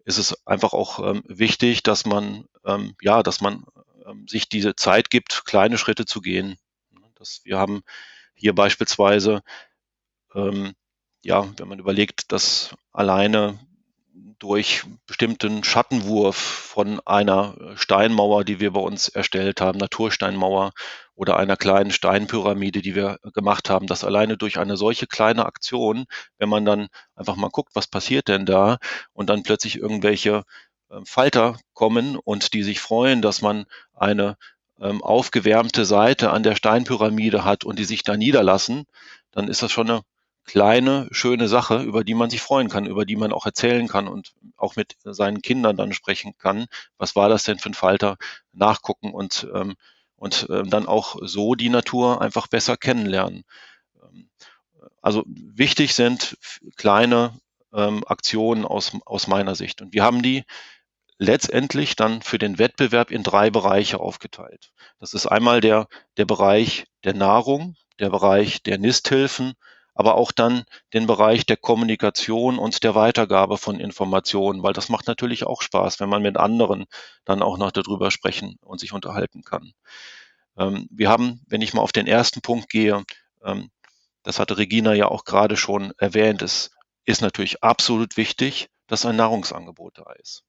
ist 0.05 0.17
es 0.17 0.45
einfach 0.47 0.73
auch 0.73 0.99
ähm, 0.99 1.23
wichtig, 1.27 1.83
dass 1.83 2.05
man 2.05 2.45
ähm, 2.65 2.95
ja, 3.01 3.23
dass 3.23 3.41
man 3.41 3.65
ähm, 4.05 4.27
sich 4.27 4.49
diese 4.49 4.75
Zeit 4.75 5.09
gibt, 5.09 5.45
kleine 5.45 5.77
Schritte 5.77 6.05
zu 6.05 6.21
gehen. 6.21 6.57
Das, 7.15 7.41
wir 7.43 7.57
haben 7.57 7.83
hier 8.35 8.53
beispielsweise, 8.53 9.41
ähm, 10.33 10.73
ja, 11.23 11.47
wenn 11.57 11.67
man 11.67 11.79
überlegt, 11.79 12.31
dass 12.31 12.75
alleine 12.91 13.59
durch 14.39 14.83
bestimmten 15.07 15.63
Schattenwurf 15.63 16.35
von 16.35 16.99
einer 17.05 17.55
Steinmauer, 17.75 18.43
die 18.43 18.59
wir 18.59 18.71
bei 18.71 18.79
uns 18.79 19.07
erstellt 19.09 19.61
haben, 19.61 19.79
Natursteinmauer 19.79 20.73
oder 21.15 21.37
einer 21.37 21.57
kleinen 21.57 21.91
Steinpyramide, 21.91 22.81
die 22.81 22.95
wir 22.95 23.19
gemacht 23.33 23.69
haben, 23.69 23.87
dass 23.87 24.03
alleine 24.03 24.37
durch 24.37 24.59
eine 24.59 24.77
solche 24.77 25.07
kleine 25.07 25.45
Aktion, 25.45 26.05
wenn 26.37 26.49
man 26.49 26.65
dann 26.65 26.87
einfach 27.15 27.35
mal 27.37 27.49
guckt, 27.49 27.75
was 27.75 27.87
passiert 27.87 28.27
denn 28.27 28.45
da 28.45 28.77
und 29.13 29.29
dann 29.29 29.43
plötzlich 29.43 29.77
irgendwelche 29.77 30.43
ähm, 30.91 31.05
Falter 31.05 31.57
kommen 31.73 32.17
und 32.17 32.53
die 32.53 32.63
sich 32.63 32.79
freuen, 32.79 33.21
dass 33.21 33.41
man 33.41 33.65
eine 33.93 34.37
ähm, 34.79 35.01
aufgewärmte 35.03 35.85
Seite 35.85 36.31
an 36.31 36.43
der 36.43 36.55
Steinpyramide 36.55 37.45
hat 37.45 37.63
und 37.63 37.79
die 37.79 37.85
sich 37.85 38.03
da 38.03 38.17
niederlassen, 38.17 38.85
dann 39.31 39.47
ist 39.47 39.61
das 39.63 39.71
schon 39.71 39.89
eine 39.89 40.01
kleine, 40.45 41.07
schöne 41.11 41.47
Sache, 41.47 41.81
über 41.81 42.03
die 42.03 42.13
man 42.13 42.29
sich 42.29 42.41
freuen 42.41 42.69
kann, 42.69 42.85
über 42.85 43.05
die 43.05 43.15
man 43.15 43.33
auch 43.33 43.45
erzählen 43.45 43.87
kann 43.87 44.07
und 44.07 44.33
auch 44.57 44.75
mit 44.75 44.95
seinen 45.03 45.41
Kindern 45.41 45.75
dann 45.75 45.93
sprechen 45.93 46.37
kann. 46.37 46.67
Was 46.97 47.15
war 47.15 47.29
das 47.29 47.43
denn 47.43 47.57
für 47.57 47.69
ein 47.69 47.73
Falter? 47.73 48.17
Nachgucken 48.53 49.11
und, 49.11 49.47
ähm, 49.53 49.75
und 50.15 50.47
ähm, 50.49 50.69
dann 50.69 50.87
auch 50.87 51.17
so 51.21 51.55
die 51.55 51.69
Natur 51.69 52.21
einfach 52.21 52.47
besser 52.47 52.77
kennenlernen. 52.77 53.43
Ähm, 54.01 54.29
also 55.01 55.23
wichtig 55.27 55.93
sind 55.93 56.37
kleine 56.77 57.33
ähm, 57.73 58.03
Aktionen 58.07 58.65
aus, 58.65 58.93
aus 59.05 59.27
meiner 59.27 59.55
Sicht. 59.55 59.81
Und 59.81 59.93
wir 59.93 60.03
haben 60.03 60.21
die 60.21 60.43
letztendlich 61.17 61.95
dann 61.95 62.21
für 62.21 62.37
den 62.37 62.57
Wettbewerb 62.57 63.11
in 63.11 63.23
drei 63.23 63.49
Bereiche 63.49 63.99
aufgeteilt. 63.99 64.71
Das 64.99 65.13
ist 65.13 65.27
einmal 65.27 65.61
der, 65.61 65.87
der 66.17 66.25
Bereich 66.25 66.85
der 67.03 67.13
Nahrung, 67.13 67.75
der 67.99 68.09
Bereich 68.09 68.63
der 68.63 68.77
Nisthilfen, 68.77 69.53
aber 69.95 70.15
auch 70.15 70.31
dann 70.31 70.65
den 70.93 71.07
Bereich 71.07 71.45
der 71.45 71.57
Kommunikation 71.57 72.59
und 72.59 72.83
der 72.83 72.93
Weitergabe 72.93 73.57
von 73.57 73.79
Informationen, 73.79 74.61
weil 74.61 74.73
das 74.73 74.89
macht 74.89 75.07
natürlich 75.07 75.45
auch 75.45 75.61
Spaß, 75.61 75.99
wenn 76.01 76.09
man 76.09 76.21
mit 76.21 76.37
anderen 76.37 76.85
dann 77.23 77.41
auch 77.41 77.57
noch 77.57 77.71
darüber 77.71 78.11
sprechen 78.11 78.57
und 78.61 78.79
sich 78.79 78.93
unterhalten 78.93 79.41
kann. 79.43 79.71
Ähm, 80.57 80.87
wir 80.91 81.09
haben, 81.09 81.41
wenn 81.47 81.61
ich 81.61 81.73
mal 81.73 81.81
auf 81.81 81.93
den 81.93 82.07
ersten 82.07 82.41
Punkt 82.41 82.69
gehe, 82.69 83.03
ähm, 83.43 83.71
das 84.23 84.37
hatte 84.37 84.57
Regina 84.57 84.93
ja 84.93 85.07
auch 85.07 85.23
gerade 85.23 85.55
schon 85.55 85.93
erwähnt, 85.97 86.41
es 86.41 86.71
ist 87.05 87.21
natürlich 87.21 87.63
absolut 87.63 88.17
wichtig, 88.17 88.69
dass 88.87 89.05
ein 89.05 89.15
Nahrungsangebot 89.15 89.99
da 89.99 90.11
ist. 90.13 90.43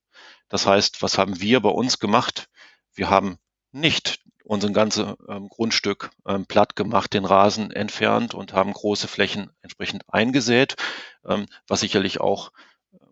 Das 0.48 0.66
heißt, 0.66 1.02
was 1.02 1.18
haben 1.18 1.40
wir 1.40 1.60
bei 1.60 1.68
uns 1.68 1.98
gemacht? 1.98 2.48
Wir 2.94 3.10
haben 3.10 3.38
nicht 3.76 4.20
unser 4.44 4.70
ganzes 4.70 5.14
ähm, 5.28 5.48
Grundstück 5.48 6.10
ähm, 6.26 6.46
platt 6.46 6.76
gemacht, 6.76 7.12
den 7.12 7.24
Rasen 7.24 7.70
entfernt 7.70 8.34
und 8.34 8.52
haben 8.52 8.72
große 8.72 9.08
Flächen 9.08 9.50
entsprechend 9.62 10.04
eingesät, 10.08 10.76
ähm, 11.26 11.46
was 11.66 11.80
sicherlich 11.80 12.20
auch 12.20 12.52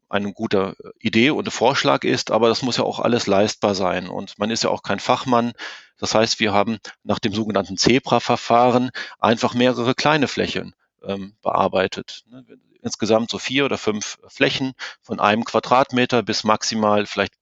eine 0.09 0.33
gute 0.33 0.77
Idee 1.01 1.31
und 1.31 1.49
ein 1.49 1.51
Vorschlag 1.51 2.05
ist, 2.05 2.31
aber 2.31 2.49
das 2.49 2.63
muss 2.63 2.77
ja 2.77 2.85
auch 2.85 3.01
alles 3.01 3.27
leistbar 3.27 3.75
sein. 3.75 4.09
Und 4.09 4.39
man 4.39 4.51
ist 4.51 4.63
ja 4.63 4.71
auch 4.71 4.83
kein 4.85 5.01
Fachmann. 5.01 5.53
Das 5.99 6.15
heißt, 6.15 6.39
wir 6.39 6.53
haben 6.53 6.79
nach 7.03 7.19
dem 7.19 7.33
sogenannten 7.33 7.77
Zebra-Verfahren 7.77 8.91
einfach 9.19 9.55
mehrere 9.55 9.95
kleine 9.95 10.29
Flächen 10.29 10.75
ähm, 11.03 11.35
bearbeitet. 11.43 12.23
Ne, 12.29 12.45
insgesamt 12.81 13.31
so 13.31 13.39
vier 13.39 13.65
oder 13.65 13.79
fünf 13.79 14.19
Flächen 14.29 14.75
von 15.01 15.19
einem 15.19 15.45
Quadratmeter 15.45 16.23
bis 16.23 16.45
maximal 16.45 17.07
vielleicht 17.07 17.33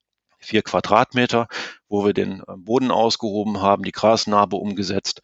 vier 0.42 0.62
Quadratmeter, 0.62 1.48
wo 1.88 2.04
wir 2.04 2.12
den 2.12 2.40
äh, 2.40 2.56
Boden 2.56 2.90
ausgehoben 2.90 3.60
haben, 3.60 3.82
die 3.84 3.92
Grasnarbe 3.92 4.56
umgesetzt, 4.56 5.22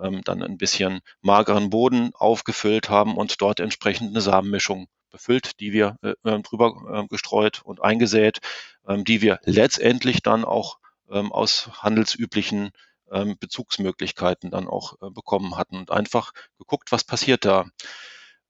ähm, 0.00 0.22
dann 0.24 0.42
ein 0.42 0.58
bisschen 0.58 1.00
mageren 1.20 1.70
Boden 1.70 2.12
aufgefüllt 2.14 2.88
haben 2.88 3.16
und 3.16 3.40
dort 3.40 3.60
entsprechend 3.60 4.10
eine 4.10 4.20
Samenmischung 4.20 4.86
befüllt, 5.10 5.60
die 5.60 5.72
wir 5.72 5.96
äh, 6.02 6.14
äh 6.24 6.40
drüber 6.40 6.74
äh, 6.92 7.06
gestreut 7.08 7.62
und 7.62 7.82
eingesät, 7.82 8.38
ähm, 8.86 9.04
die 9.04 9.22
wir 9.22 9.40
letztendlich 9.44 10.22
dann 10.22 10.44
auch 10.44 10.78
ähm, 11.10 11.32
aus 11.32 11.68
handelsüblichen 11.82 12.70
ähm, 13.10 13.36
Bezugsmöglichkeiten 13.38 14.50
dann 14.50 14.68
auch 14.68 14.94
äh, 15.02 15.10
bekommen 15.10 15.56
hatten 15.56 15.76
und 15.76 15.90
einfach 15.90 16.32
geguckt, 16.58 16.92
was 16.92 17.04
passiert 17.04 17.44
da. 17.44 17.64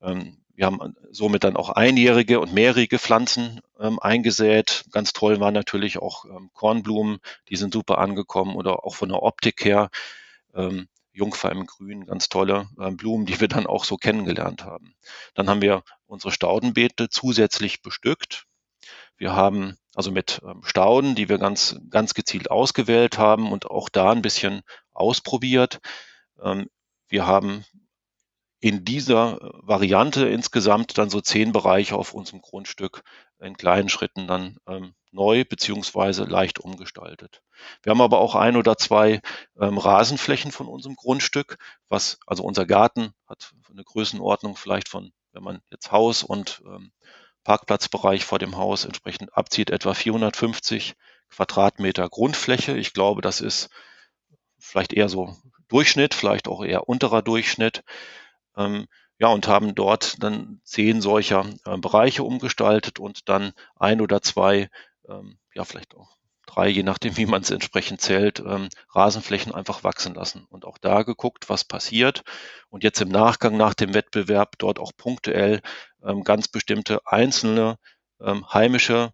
Ähm, 0.02 0.44
wir 0.60 0.66
haben 0.66 0.94
somit 1.10 1.44
dann 1.44 1.56
auch 1.56 1.70
einjährige 1.70 2.38
und 2.38 2.52
mehrjährige 2.52 2.98
Pflanzen 2.98 3.62
ähm, 3.80 3.98
eingesät. 3.98 4.84
Ganz 4.92 5.14
toll 5.14 5.40
waren 5.40 5.54
natürlich 5.54 5.96
auch 5.96 6.26
ähm, 6.26 6.50
Kornblumen, 6.52 7.20
die 7.48 7.56
sind 7.56 7.72
super 7.72 7.96
angekommen 7.96 8.54
oder 8.56 8.84
auch 8.84 8.94
von 8.94 9.08
der 9.08 9.22
Optik 9.22 9.64
her 9.64 9.88
ähm, 10.54 10.86
Jungfer 11.12 11.50
im 11.50 11.64
Grün, 11.64 12.04
ganz 12.04 12.28
tolle 12.28 12.68
äh, 12.78 12.90
Blumen, 12.90 13.24
die 13.24 13.40
wir 13.40 13.48
dann 13.48 13.66
auch 13.66 13.84
so 13.84 13.96
kennengelernt 13.96 14.62
haben. 14.62 14.94
Dann 15.32 15.48
haben 15.48 15.62
wir 15.62 15.82
unsere 16.04 16.30
Staudenbeete 16.30 17.08
zusätzlich 17.08 17.80
bestückt. 17.80 18.44
Wir 19.16 19.34
haben 19.34 19.78
also 19.94 20.10
mit 20.10 20.42
ähm, 20.44 20.60
Stauden, 20.62 21.14
die 21.14 21.30
wir 21.30 21.38
ganz, 21.38 21.80
ganz 21.88 22.12
gezielt 22.12 22.50
ausgewählt 22.50 23.16
haben 23.16 23.50
und 23.50 23.64
auch 23.64 23.88
da 23.88 24.12
ein 24.12 24.20
bisschen 24.20 24.60
ausprobiert. 24.92 25.80
Ähm, 26.42 26.68
wir 27.08 27.26
haben 27.26 27.64
in 28.60 28.84
dieser 28.84 29.38
Variante 29.62 30.28
insgesamt 30.28 30.98
dann 30.98 31.08
so 31.08 31.20
zehn 31.20 31.52
Bereiche 31.52 31.96
auf 31.96 32.12
unserem 32.12 32.42
Grundstück 32.42 33.02
in 33.40 33.56
kleinen 33.56 33.88
Schritten 33.88 34.26
dann 34.26 34.58
ähm, 34.68 34.94
neu 35.12 35.44
beziehungsweise 35.44 36.24
leicht 36.24 36.58
umgestaltet. 36.58 37.42
Wir 37.82 37.90
haben 37.90 38.02
aber 38.02 38.18
auch 38.18 38.34
ein 38.34 38.56
oder 38.56 38.76
zwei 38.76 39.22
ähm, 39.58 39.78
Rasenflächen 39.78 40.52
von 40.52 40.68
unserem 40.68 40.94
Grundstück, 40.94 41.56
was 41.88 42.18
also 42.26 42.44
unser 42.44 42.66
Garten 42.66 43.12
hat 43.26 43.52
eine 43.70 43.82
Größenordnung 43.82 44.56
vielleicht 44.56 44.88
von, 44.88 45.12
wenn 45.32 45.42
man 45.42 45.62
jetzt 45.70 45.90
Haus 45.90 46.22
und 46.22 46.62
ähm, 46.66 46.92
Parkplatzbereich 47.44 48.24
vor 48.26 48.38
dem 48.38 48.58
Haus 48.58 48.84
entsprechend 48.84 49.34
abzieht, 49.34 49.70
etwa 49.70 49.94
450 49.94 50.94
Quadratmeter 51.30 52.08
Grundfläche. 52.08 52.76
Ich 52.76 52.92
glaube, 52.92 53.22
das 53.22 53.40
ist 53.40 53.70
vielleicht 54.58 54.92
eher 54.92 55.08
so 55.08 55.34
Durchschnitt, 55.68 56.14
vielleicht 56.14 56.48
auch 56.48 56.62
eher 56.62 56.88
unterer 56.88 57.22
Durchschnitt. 57.22 57.82
Ähm, 58.56 58.86
ja, 59.18 59.28
und 59.28 59.48
haben 59.48 59.74
dort 59.74 60.22
dann 60.22 60.60
zehn 60.64 61.00
solcher 61.00 61.46
äh, 61.66 61.76
Bereiche 61.78 62.24
umgestaltet 62.24 62.98
und 62.98 63.28
dann 63.28 63.52
ein 63.76 64.00
oder 64.00 64.22
zwei, 64.22 64.68
ähm, 65.08 65.38
ja, 65.54 65.64
vielleicht 65.64 65.94
auch 65.94 66.16
drei, 66.46 66.68
je 66.68 66.82
nachdem, 66.82 67.16
wie 67.16 67.26
man 67.26 67.42
es 67.42 67.50
entsprechend 67.50 68.00
zählt, 68.00 68.40
ähm, 68.40 68.68
Rasenflächen 68.94 69.54
einfach 69.54 69.84
wachsen 69.84 70.14
lassen. 70.14 70.46
Und 70.48 70.64
auch 70.64 70.78
da 70.78 71.02
geguckt, 71.02 71.48
was 71.48 71.64
passiert. 71.64 72.22
Und 72.70 72.82
jetzt 72.82 73.00
im 73.00 73.08
Nachgang 73.08 73.56
nach 73.56 73.74
dem 73.74 73.94
Wettbewerb 73.94 74.58
dort 74.58 74.78
auch 74.78 74.92
punktuell 74.96 75.60
ähm, 76.02 76.24
ganz 76.24 76.48
bestimmte 76.48 77.00
einzelne 77.06 77.76
ähm, 78.20 78.46
heimische 78.52 79.12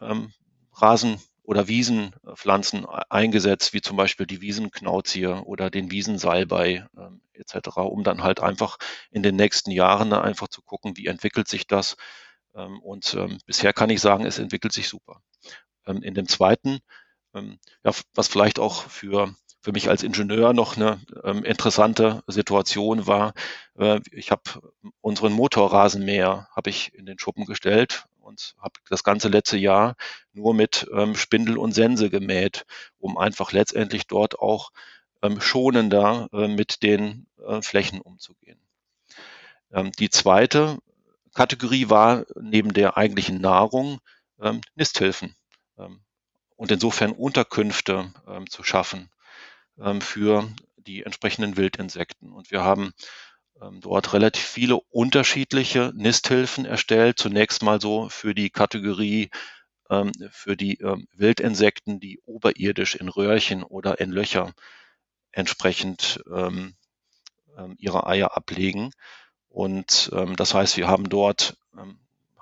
ähm, 0.00 0.32
Rasen 0.72 1.20
oder 1.44 1.68
Wiesenpflanzen 1.68 2.86
eingesetzt, 2.86 3.74
wie 3.74 3.82
zum 3.82 3.96
Beispiel 3.96 4.26
die 4.26 4.40
Wiesenknauzie 4.40 5.26
oder 5.26 5.70
den 5.70 5.90
Wiesensalbei 5.90 6.86
ähm, 6.96 7.20
etc., 7.34 7.76
um 7.76 8.02
dann 8.02 8.22
halt 8.22 8.40
einfach 8.40 8.78
in 9.10 9.22
den 9.22 9.36
nächsten 9.36 9.70
Jahren 9.70 10.12
einfach 10.12 10.48
zu 10.48 10.62
gucken, 10.62 10.96
wie 10.96 11.06
entwickelt 11.06 11.46
sich 11.46 11.66
das. 11.66 11.96
Ähm, 12.54 12.80
und 12.80 13.14
ähm, 13.14 13.38
bisher 13.46 13.72
kann 13.74 13.90
ich 13.90 14.00
sagen, 14.00 14.24
es 14.24 14.38
entwickelt 14.38 14.72
sich 14.72 14.88
super. 14.88 15.20
Ähm, 15.86 16.02
in 16.02 16.14
dem 16.14 16.28
zweiten, 16.28 16.80
ähm, 17.34 17.58
ja, 17.84 17.92
was 18.14 18.28
vielleicht 18.28 18.58
auch 18.58 18.82
für 18.88 19.34
für 19.60 19.72
mich 19.72 19.88
als 19.88 20.02
Ingenieur 20.02 20.52
noch 20.52 20.76
eine 20.76 21.00
ähm, 21.24 21.42
interessante 21.42 22.22
Situation 22.26 23.06
war. 23.06 23.32
Äh, 23.78 24.00
ich 24.12 24.30
habe 24.30 24.42
unseren 25.00 25.32
Motorrasenmäher 25.32 26.48
habe 26.54 26.68
ich 26.68 26.92
in 26.92 27.06
den 27.06 27.18
Schuppen 27.18 27.46
gestellt 27.46 28.04
und 28.24 28.54
habe 28.58 28.74
das 28.88 29.04
ganze 29.04 29.28
letzte 29.28 29.56
Jahr 29.56 29.96
nur 30.32 30.54
mit 30.54 30.88
ähm, 30.92 31.14
Spindel 31.14 31.58
und 31.58 31.72
Sense 31.72 32.10
gemäht, 32.10 32.64
um 32.98 33.18
einfach 33.18 33.52
letztendlich 33.52 34.06
dort 34.06 34.38
auch 34.38 34.70
ähm, 35.22 35.40
schonender 35.40 36.28
äh, 36.32 36.48
mit 36.48 36.82
den 36.82 37.26
äh, 37.46 37.62
Flächen 37.62 38.00
umzugehen. 38.00 38.58
Ähm, 39.72 39.92
die 39.92 40.10
zweite 40.10 40.78
Kategorie 41.34 41.88
war 41.88 42.26
neben 42.40 42.72
der 42.72 42.96
eigentlichen 42.96 43.40
Nahrung 43.40 44.00
ähm, 44.40 44.60
Nisthilfen 44.74 45.34
ähm, 45.78 46.00
und 46.56 46.70
insofern 46.70 47.12
Unterkünfte 47.12 48.12
ähm, 48.26 48.48
zu 48.48 48.62
schaffen 48.62 49.10
für 49.98 50.48
die 50.76 51.02
entsprechenden 51.02 51.56
Wildinsekten. 51.56 52.30
Und 52.32 52.52
wir 52.52 52.62
haben 52.62 52.92
dort 53.80 54.12
relativ 54.12 54.44
viele 54.44 54.76
unterschiedliche 54.90 55.92
Nisthilfen 55.94 56.64
erstellt. 56.66 57.18
Zunächst 57.18 57.62
mal 57.62 57.80
so 57.80 58.08
für 58.08 58.34
die 58.34 58.50
Kategorie 58.50 59.30
ähm, 59.90 60.12
für 60.30 60.56
die 60.56 60.78
Wildinsekten, 61.14 62.00
die 62.00 62.20
oberirdisch 62.24 62.94
in 62.94 63.08
Röhrchen 63.08 63.62
oder 63.62 64.00
in 64.00 64.10
Löcher 64.10 64.52
entsprechend 65.32 66.22
ihre 67.76 68.06
Eier 68.06 68.36
ablegen. 68.36 68.90
Und 69.48 70.10
das 70.36 70.54
heißt, 70.54 70.76
wir 70.76 70.88
haben 70.88 71.08
dort 71.08 71.56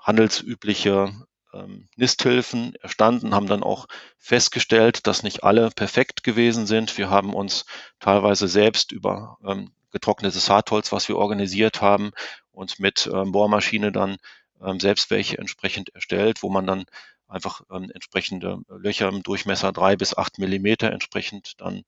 handelsübliche 0.03 1.13
ähm, 1.53 1.87
Nisthilfen 1.95 2.75
erstanden, 2.75 3.33
haben 3.33 3.47
dann 3.47 3.63
auch 3.63 3.87
festgestellt, 4.17 5.07
dass 5.07 5.23
nicht 5.23 5.43
alle 5.43 5.69
perfekt 5.69 6.23
gewesen 6.23 6.65
sind. 6.65 6.97
Wir 6.97 7.09
haben 7.09 7.33
uns 7.33 7.65
teilweise 7.99 8.47
selbst 8.47 8.91
über 8.91 9.37
ähm, 9.45 9.71
getrocknetes 9.93 10.49
Hartholz, 10.49 10.91
was 10.91 11.07
wir 11.07 11.17
organisiert 11.17 11.81
haben, 11.81 12.11
und 12.51 12.79
mit 12.79 13.09
ähm, 13.11 13.31
Bohrmaschine 13.31 13.91
dann 13.91 14.17
ähm, 14.61 14.79
selbst 14.79 15.09
welche 15.09 15.37
entsprechend 15.37 15.95
erstellt, 15.95 16.43
wo 16.43 16.49
man 16.49 16.67
dann 16.67 16.85
einfach 17.27 17.61
ähm, 17.71 17.89
entsprechende 17.93 18.59
Löcher 18.67 19.07
im 19.07 19.23
Durchmesser 19.23 19.71
drei 19.71 19.95
bis 19.95 20.15
acht 20.15 20.37
Millimeter 20.39 20.91
entsprechend 20.91 21.59
dann 21.61 21.83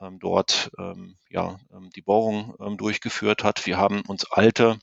ähm, 0.00 0.18
dort 0.20 0.70
ähm, 0.78 1.16
ja, 1.28 1.58
ähm, 1.72 1.90
die 1.94 2.02
Bohrung 2.02 2.54
ähm, 2.60 2.76
durchgeführt 2.76 3.42
hat. 3.42 3.66
Wir 3.66 3.78
haben 3.78 4.02
uns 4.02 4.30
alte 4.30 4.78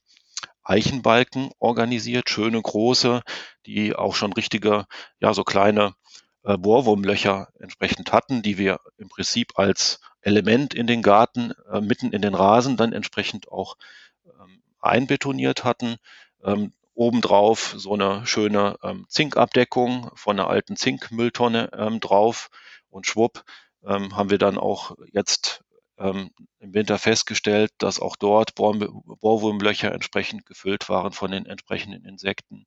Eichenbalken 0.64 1.52
organisiert, 1.60 2.30
schöne 2.30 2.62
große, 2.62 3.22
die 3.66 3.96
auch 3.96 4.16
schon 4.16 4.34
richtige, 4.34 4.86
ja, 5.20 5.34
so 5.34 5.44
kleine 5.44 5.96
äh, 6.44 6.58
Bohrwurmlöcher 6.58 7.50
entsprechend 7.60 8.12
hatten, 8.12 8.42
die 8.42 8.58
wir 8.58 8.80
im 8.98 9.10
Prinzip 9.10 9.58
als 9.58 10.00
Element 10.26 10.74
in 10.74 10.88
den 10.88 11.02
Garten, 11.02 11.54
äh, 11.72 11.82
mitten 11.82 12.12
in 12.12 12.22
den 12.22 12.36
Rasen 12.36 12.78
dann 12.78 12.94
entsprechend 12.94 13.48
auch 13.52 13.78
ähm, 14.26 14.62
einbetoniert 14.80 15.64
hatten. 15.64 15.98
Ähm, 16.44 16.74
obendrauf 16.96 17.76
so 17.78 17.94
eine 17.94 18.26
schöne 18.26 18.78
ähm, 18.82 19.06
Zinkabdeckung 19.10 20.10
von 20.16 20.40
einer 20.40 20.50
alten 20.50 20.76
Zinkmülltonne 20.76 21.70
ähm, 21.78 22.00
drauf 22.00 22.50
und 22.90 23.06
schwupp 23.06 23.44
ähm, 23.86 24.16
haben 24.16 24.30
wir 24.30 24.38
dann 24.38 24.58
auch 24.58 24.96
jetzt 25.12 25.65
ähm, 25.98 26.32
im 26.60 26.74
Winter 26.74 26.98
festgestellt, 26.98 27.72
dass 27.78 28.00
auch 28.00 28.16
dort 28.16 28.56
Bohrwurmlöcher 28.56 29.92
entsprechend 29.92 30.46
gefüllt 30.46 30.90
waren 30.90 31.12
von 31.12 31.32
den 31.32 31.46
entsprechenden 31.46 32.06
Insekten. 32.06 32.66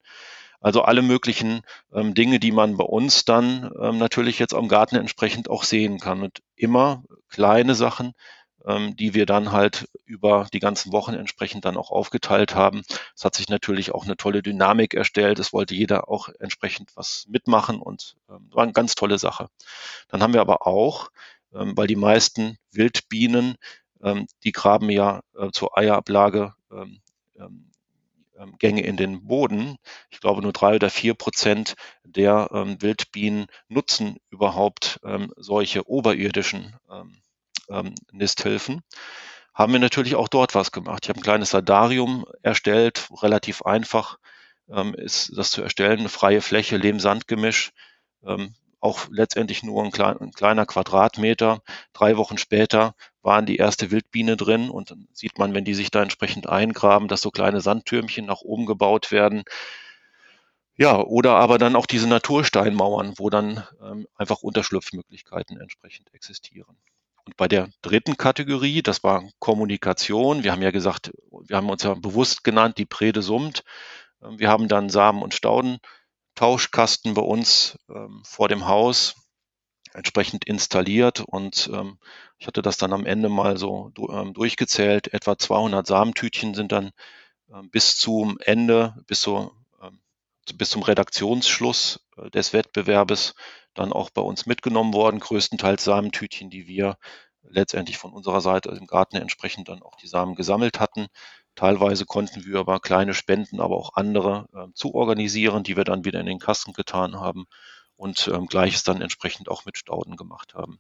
Also 0.61 0.83
alle 0.83 1.03
möglichen 1.03 1.63
ähm, 1.93 2.15
Dinge, 2.15 2.41
die 2.41 2.53
man 2.53 2.77
bei 2.77 2.85
uns 2.85 3.25
dann 3.25 3.71
ähm, 3.81 3.99
natürlich 3.99 4.39
jetzt 4.39 4.55
am 4.55 4.69
Garten 4.69 4.97
entsprechend 4.97 5.49
auch 5.49 5.63
sehen 5.63 5.99
kann. 5.99 6.23
Und 6.23 6.41
immer 6.57 7.05
kleine 7.29 7.75
Sachen, 7.77 8.13
ähm, 8.67 8.97
die 8.97 9.15
wir 9.15 9.25
dann 9.25 9.53
halt 9.53 9.89
über 10.05 10.49
die 10.53 10.59
ganzen 10.59 10.93
Wochen 10.93 11.15
entsprechend 11.15 11.65
dann 11.65 11.77
auch 11.77 11.91
aufgeteilt 11.91 12.55
haben. 12.57 12.83
Es 13.15 13.25
hat 13.25 13.37
sich 13.37 13.49
natürlich 13.49 13.93
auch 13.95 14.05
eine 14.05 14.17
tolle 14.17 14.43
Dynamik 14.43 14.95
erstellt. 14.95 15.39
Es 15.39 15.53
wollte 15.53 15.75
jeder 15.75 16.09
auch 16.09 16.29
entsprechend 16.41 16.91
was 16.97 17.27
mitmachen 17.29 17.81
und 17.81 18.17
ähm, 18.29 18.49
war 18.53 18.65
eine 18.65 18.73
ganz 18.73 18.97
tolle 18.97 19.19
Sache. 19.19 19.49
Dann 20.09 20.23
haben 20.23 20.35
wir 20.35 20.41
aber 20.41 20.67
auch 20.67 21.11
ähm, 21.55 21.77
weil 21.77 21.87
die 21.87 21.97
meisten 21.97 22.57
Wildbienen, 22.73 23.57
ähm, 24.03 24.27
die 24.45 24.53
graben 24.53 24.91
ja 24.91 25.23
äh, 25.37 25.51
zur 25.53 25.77
Eierablage 25.77 26.55
ähm, 26.71 27.01
Gänge 28.59 28.83
in 28.83 28.97
den 28.97 29.27
Boden. 29.27 29.79
Ich 30.11 30.21
glaube, 30.21 30.43
nur 30.43 30.53
drei 30.53 30.77
oder 30.77 30.91
vier 30.91 31.15
Prozent 31.15 31.75
der 32.05 32.49
ähm, 32.53 32.81
Wildbienen 32.81 33.47
nutzen 33.69 34.19
überhaupt 34.31 35.01
ähm, 35.03 35.33
solche 35.37 35.89
oberirdischen 35.89 36.77
ähm, 37.69 37.95
Nisthilfen. 38.13 38.83
Haben 39.55 39.73
wir 39.73 39.81
natürlich 39.81 40.15
auch 40.15 40.29
dort 40.29 40.55
was 40.55 40.71
gemacht. 40.71 41.01
Ich 41.05 41.09
habe 41.09 41.19
ein 41.19 41.25
kleines 41.25 41.51
Sadarium 41.51 42.27
erstellt, 42.43 43.09
relativ 43.23 43.63
einfach 43.63 44.19
ist 44.97 45.33
das 45.35 45.51
zu 45.51 45.63
erstellen, 45.63 46.01
eine 46.01 46.11
freie 46.11 46.43
Fläche, 46.43 46.77
Lehm-Sand-Gemisch, 46.77 47.73
auch 48.81 49.09
letztendlich 49.11 49.63
nur 49.63 49.83
ein, 49.85 49.91
klein, 49.91 50.19
ein, 50.21 50.33
kleiner 50.33 50.67
Quadratmeter. 50.67 51.61
Drei 51.93 52.17
Wochen 52.17 52.39
später 52.39 52.95
waren 53.23 53.47
die 53.47 53.57
erste 53.57 53.91
Wildbiene 53.91 54.37
drin 54.37 54.71
und 54.71 54.91
dann 54.91 55.09
sieht 55.13 55.39
man, 55.39 55.55
wenn 55.55 55.65
die 55.65 55.75
sich 55.75 55.91
da 55.91 56.03
entsprechend 56.03 56.49
eingraben, 56.49 57.09
dass 57.09 57.21
so 57.21 57.31
kleine 57.31 57.61
Sandtürmchen 57.61 58.27
nach 58.27 58.41
oben 58.43 58.67
gebaut 58.67 59.11
werden. 59.11 59.45
Ja, 60.77 61.01
oder 61.01 61.35
aber 61.35 61.59
dann 61.59 61.75
auch 61.75 61.87
diese 61.87 62.09
Natursteinmauern, 62.09 63.15
wo 63.17 63.31
dann 63.31 63.67
ähm, 63.83 64.07
einfach 64.15 64.43
Unterschlupfmöglichkeiten 64.43 65.61
entsprechend 65.61 66.15
existieren. 66.15 66.77
Und 67.25 67.37
bei 67.37 67.49
der 67.49 67.69
dritten 67.83 68.17
Kategorie, 68.17 68.81
das 68.81 69.03
war 69.03 69.25
Kommunikation. 69.41 70.45
Wir 70.45 70.53
haben 70.53 70.63
ja 70.63 70.71
gesagt, 70.71 71.11
wir 71.31 71.57
haben 71.57 71.69
uns 71.69 71.83
ja 71.83 71.95
bewusst 71.95 72.45
genannt, 72.45 72.79
die 72.79 72.87
Prede 72.87 73.23
summt. 73.23 73.65
Ähm, 74.23 74.39
wir 74.39 74.49
haben 74.49 74.69
dann 74.69 74.89
Samen 74.89 75.21
und 75.21 75.35
Stauden 75.35 75.79
Tauschkasten 76.39 77.15
bei 77.15 77.23
uns 77.23 77.77
ähm, 77.89 78.23
vor 78.25 78.47
dem 78.49 78.69
Haus 78.69 79.17
entsprechend 79.93 80.45
installiert 80.45 81.19
und 81.19 81.69
ähm, 81.73 81.99
ich 82.39 82.47
hatte 82.47 82.63
das 82.63 82.77
dann 82.77 82.93
am 82.93 83.07
Ende 83.07 83.29
mal 83.29 83.59
so 83.59 83.91
ähm, 84.09 84.35
durchgezählt. 84.35 85.13
Etwa 85.13 85.37
200 85.37 85.85
Samentütchen 85.85 86.55
sind 86.55 86.71
dann 86.71 86.93
ähm, 87.53 87.71
bis 87.71 87.97
zum 87.97 88.39
Ende, 88.39 88.95
bis, 89.09 89.21
so, 89.21 89.51
ähm, 89.83 89.99
bis 90.55 90.71
zum 90.71 90.85
Redaktionsschluss 90.85 92.07
äh, 92.17 92.31
des 92.31 92.53
Wettbewerbes 92.53 93.35
dann 93.75 93.93
auch 93.93 94.11
bei 94.11 94.23
uns 94.23 94.47
mitgenommen 94.47 94.95
worden. 94.95 95.19
Größtenteils 95.19 95.83
Samentütchen, 95.83 96.51
die 96.51 96.69
wir 96.69 96.99
letztendlich 97.43 97.99
von 97.99 98.13
unserer 98.13 98.43
Seite 98.43 98.69
im 98.69 98.87
Garten 98.87 99.17
entsprechend 99.17 99.69
dann 99.71 99.83
auch 99.83 99.97
die 99.97 100.07
Samen 100.07 100.37
gesammelt 100.37 100.79
hatten. 100.79 101.09
Teilweise 101.59 102.07
konnten 102.07 102.45
wir 102.45 102.61
aber 102.61 102.79
kleine 102.79 103.15
Spenden, 103.15 103.61
aber 103.61 103.77
auch 103.77 103.95
andere 103.95 104.47
äh, 104.55 104.73
zu 104.75 104.95
organisieren, 104.95 105.65
die 105.65 105.77
wir 105.77 105.83
dann 105.83 106.05
wieder 106.05 106.21
in 106.21 106.27
den 106.27 106.39
Kasten 106.39 106.73
getan 106.73 107.19
haben 107.19 107.47
und 107.97 108.31
ähm, 108.33 108.47
gleiches 108.47 108.85
dann 108.85 109.01
entsprechend 109.01 109.49
auch 109.49 109.65
mit 109.65 109.77
Stauden 109.77 110.15
gemacht 110.15 110.55
haben. 110.55 110.79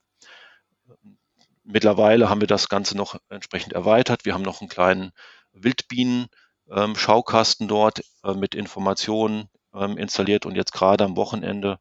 Mittlerweile 1.64 2.30
haben 2.30 2.40
wir 2.40 2.46
das 2.46 2.68
Ganze 2.68 2.96
noch 2.96 3.16
entsprechend 3.28 3.72
erweitert. 3.72 4.24
Wir 4.24 4.34
haben 4.34 4.42
noch 4.42 4.60
einen 4.60 4.70
kleinen 4.70 5.10
Wildbienen-Schaukasten 5.50 7.64
ähm, 7.64 7.68
dort 7.68 8.04
äh, 8.22 8.34
mit 8.34 8.54
Informationen 8.54 9.48
ähm, 9.74 9.98
installiert 9.98 10.46
und 10.46 10.54
jetzt 10.54 10.72
gerade 10.72 11.02
am 11.02 11.16
Wochenende 11.16 11.80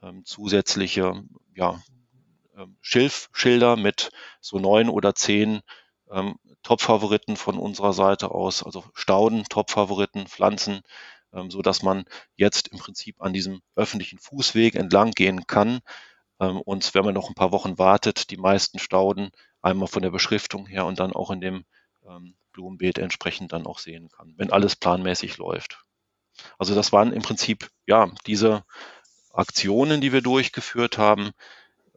ähm, 0.00 0.24
zusätzliche 0.24 1.22
ja, 1.54 1.78
ähm, 2.56 2.78
Schilfschilder 2.80 3.76
mit 3.76 4.12
so 4.40 4.58
neun 4.58 4.88
oder 4.88 5.14
zehn 5.14 5.60
ähm, 6.10 6.36
Top-Favoriten 6.64 7.36
von 7.36 7.58
unserer 7.58 7.92
Seite 7.92 8.32
aus, 8.32 8.64
also 8.64 8.84
Stauden, 8.94 9.44
Top-Favoriten, 9.44 10.26
Pflanzen, 10.26 10.80
ähm, 11.32 11.50
so 11.50 11.62
dass 11.62 11.82
man 11.82 12.04
jetzt 12.34 12.68
im 12.68 12.78
Prinzip 12.78 13.20
an 13.20 13.32
diesem 13.32 13.60
öffentlichen 13.76 14.18
Fußweg 14.18 14.74
entlang 14.74 15.12
gehen 15.12 15.46
kann 15.46 15.80
ähm, 16.40 16.60
und 16.60 16.94
wenn 16.94 17.04
man 17.04 17.14
noch 17.14 17.28
ein 17.28 17.34
paar 17.34 17.52
Wochen 17.52 17.78
wartet, 17.78 18.30
die 18.30 18.36
meisten 18.36 18.78
Stauden 18.78 19.30
einmal 19.62 19.88
von 19.88 20.02
der 20.02 20.10
Beschriftung 20.10 20.66
her 20.66 20.86
und 20.86 20.98
dann 20.98 21.12
auch 21.12 21.30
in 21.30 21.40
dem 21.40 21.64
ähm, 22.08 22.34
Blumenbeet 22.52 22.98
entsprechend 22.98 23.52
dann 23.52 23.66
auch 23.66 23.78
sehen 23.78 24.08
kann, 24.08 24.34
wenn 24.36 24.50
alles 24.50 24.76
planmäßig 24.76 25.36
läuft. 25.38 25.84
Also 26.58 26.74
das 26.74 26.92
waren 26.92 27.12
im 27.12 27.22
Prinzip 27.22 27.70
ja 27.86 28.10
diese 28.26 28.64
Aktionen, 29.32 30.00
die 30.00 30.12
wir 30.12 30.22
durchgeführt 30.22 30.98
haben. 30.98 31.30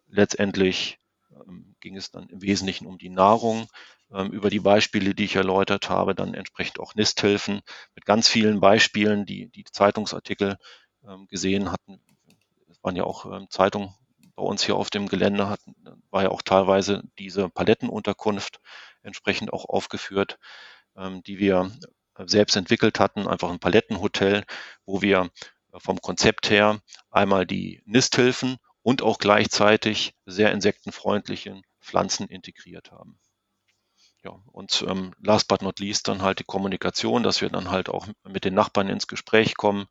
Letztendlich 0.08 1.00
ähm, 1.32 1.76
ging 1.80 1.96
es 1.96 2.12
dann 2.12 2.30
im 2.30 2.42
Wesentlichen 2.42 2.88
um 2.88 2.98
die 2.98 3.10
Nahrung, 3.10 3.68
über 4.10 4.50
die 4.50 4.62
Beispiele, 4.62 5.14
die 5.14 5.26
ich 5.26 5.36
erläutert 5.36 5.90
habe, 5.90 6.16
dann 6.16 6.34
entsprechend 6.34 6.80
auch 6.80 6.96
Nisthilfen 6.96 7.62
mit 7.94 8.06
ganz 8.06 8.30
vielen 8.30 8.62
Beispielen, 8.62 9.26
die 9.26 9.50
die 9.50 9.66
Zeitungsartikel 9.66 10.58
ähm, 11.06 11.28
gesehen 11.28 11.72
hatten. 11.72 12.00
Es 12.70 12.82
waren 12.84 12.96
ja 12.96 13.04
auch 13.04 13.26
ähm, 13.26 13.48
Zeitungen 13.50 13.94
bei 14.36 14.44
uns 14.44 14.64
hier 14.64 14.76
auf 14.76 14.90
dem 14.90 15.10
Gelände, 15.10 15.50
hatten, 15.50 15.76
war 16.10 16.24
ja 16.24 16.30
auch 16.30 16.42
teilweise 16.42 17.04
diese 17.20 17.50
Palettenunterkunft 17.50 18.60
entsprechend 19.04 19.52
auch 19.52 19.66
aufgeführt, 19.66 20.38
ähm, 20.96 21.24
die 21.24 21.40
wir 21.40 21.72
selbst 22.26 22.56
entwickelt 22.56 23.00
hatten, 23.00 23.28
einfach 23.28 23.52
ein 23.52 23.60
Palettenhotel, 23.60 24.44
wo 24.86 25.02
wir 25.02 25.30
vom 25.76 26.02
Konzept 26.02 26.50
her 26.50 26.82
einmal 27.12 27.46
die 27.46 27.82
Nisthilfen 27.86 28.58
und 28.82 29.02
auch 29.02 29.20
gleichzeitig 29.20 30.16
sehr 30.26 30.52
insektenfreundliche 30.52 31.62
Pflanzen 31.80 32.28
integriert 32.28 32.92
haben. 32.92 33.20
Ja, 34.28 34.42
und 34.52 34.84
ähm, 34.86 35.14
last 35.22 35.48
but 35.48 35.62
not 35.62 35.80
least 35.80 36.10
dann 36.10 36.22
halt 36.22 36.40
die 36.40 36.44
Kommunikation, 36.44 37.24
dass 37.24 37.40
wir 37.40 37.50
dann 37.50 37.72
halt 37.72 37.88
auch 37.88 38.08
mit 38.28 38.44
den 38.44 38.54
Nachbarn 38.54 38.90
ins 38.90 39.08
Gespräch 39.08 39.56
kommen. 39.56 39.86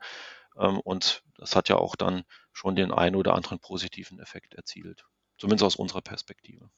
Ähm, 0.59 0.79
und 0.81 1.23
das 1.39 1.57
hat 1.57 1.71
ja 1.71 1.77
auch 1.77 1.97
dann 1.97 2.25
schon 2.53 2.77
den 2.77 2.93
einen 2.93 3.17
oder 3.17 3.35
anderen 3.35 3.61
positiven 3.61 4.21
Effekt 4.21 4.53
erzielt. 4.53 5.07
Zumindest 5.39 5.65
aus 5.65 5.77
unserer 5.77 6.03
Perspektive. 6.03 6.69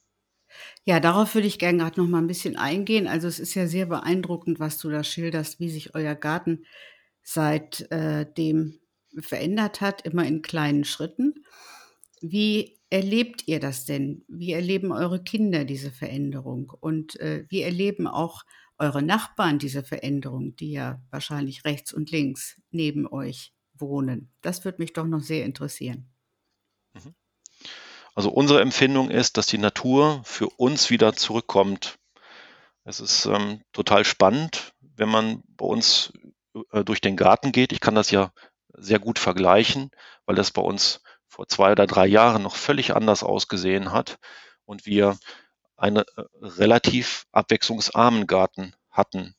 Ja, 0.85 1.01
darauf 1.01 1.35
würde 1.35 1.49
ich 1.49 1.59
gerne 1.59 1.79
gerade 1.79 2.01
noch 2.01 2.07
mal 2.07 2.18
ein 2.18 2.29
bisschen 2.29 2.57
eingehen. 2.57 3.09
Also 3.09 3.27
es 3.27 3.40
ist 3.40 3.55
ja 3.55 3.66
sehr 3.66 3.87
beeindruckend, 3.87 4.61
was 4.61 4.79
du 4.79 4.88
da 4.88 5.03
schilderst, 5.03 5.59
wie 5.59 5.68
sich 5.68 5.97
euer 5.97 6.14
Garten 6.14 6.64
seitdem 7.23 8.79
äh, 9.16 9.21
verändert 9.21 9.81
hat, 9.81 10.03
immer 10.03 10.25
in 10.25 10.42
kleinen 10.42 10.85
Schritten. 10.85 11.38
Wie 12.20 12.78
erlebt 12.90 13.44
ihr 13.46 13.61
das 13.61 13.85
denn? 13.85 14.24
Wie 14.28 14.52
erleben 14.52 14.92
eure 14.92 15.22
Kinder 15.22 15.64
diese 15.64 15.90
Veränderung? 15.90 16.72
Und 16.81 17.18
äh, 17.20 17.44
wie 17.48 17.62
erleben 17.62 18.07
auch 18.07 18.44
eure 18.78 19.02
Nachbarn 19.02 19.59
diese 19.59 19.83
Veränderung, 19.83 20.57
die 20.57 20.72
ja 20.72 21.00
wahrscheinlich 21.11 21.64
rechts 21.64 21.92
und 21.92 22.11
links 22.11 22.61
neben 22.70 23.07
euch 23.07 23.52
wohnen? 23.74 24.31
Das 24.40 24.64
würde 24.64 24.81
mich 24.81 24.92
doch 24.92 25.07
noch 25.07 25.22
sehr 25.22 25.44
interessieren. 25.44 26.09
Mhm. 26.94 27.14
Also 28.14 28.31
unsere 28.31 28.61
Empfindung 28.62 29.11
ist, 29.11 29.37
dass 29.37 29.46
die 29.46 29.59
Natur 29.59 30.22
für 30.24 30.48
uns 30.48 30.90
wieder 30.90 31.12
zurückkommt. 31.14 31.98
Es 32.85 33.00
ist 33.00 33.26
ähm, 33.26 33.62
total 33.72 34.04
spannend, 34.04 34.72
wenn 34.81 35.09
man 35.09 35.44
bei 35.46 35.66
uns 35.66 36.12
äh, 36.72 36.85
durch 36.85 37.00
den 37.00 37.16
Garten 37.16 37.52
geht. 37.52 37.72
Ich 37.72 37.81
kann 37.81 37.94
das 37.94 38.11
ja 38.11 38.33
sehr 38.72 38.98
gut 38.98 39.18
vergleichen, 39.18 39.90
weil 40.26 40.35
das 40.35 40.50
bei 40.50 40.62
uns 40.62 41.00
vor 41.38 41.46
zwei 41.46 41.70
oder 41.70 41.87
drei 41.87 42.09
Jahren 42.09 42.42
noch 42.42 42.57
völlig 42.57 42.96
anders 42.96 43.22
ausgesehen 43.22 43.92
hat 43.92 44.18
und 44.64 44.87
wir 44.87 45.16
einen 45.77 45.98
äh, 45.98 46.24
relativ 46.42 47.27
abwechslungsarmen 47.31 48.27
Garten 48.27 48.74
hatten. 48.90 49.37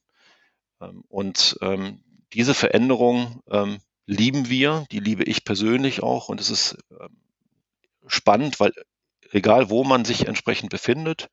Ähm, 0.79 1.03
und 1.09 1.57
ähm, 1.61 2.01
diese 2.31 2.53
Veränderung 2.53 3.43
ähm, 3.51 3.79
lieben 4.05 4.47
wir, 4.47 4.85
die 4.91 5.01
liebe 5.01 5.25
ich 5.25 5.43
persönlich 5.43 6.01
auch 6.01 6.29
und 6.29 6.39
es 6.39 6.49
ist 6.49 6.77
spannend, 8.07 8.61
weil 8.61 8.71
egal 9.31 9.69
wo 9.69 9.83
man 9.83 10.05
sich 10.05 10.25
entsprechend 10.25 10.71
befindet, 10.71 11.29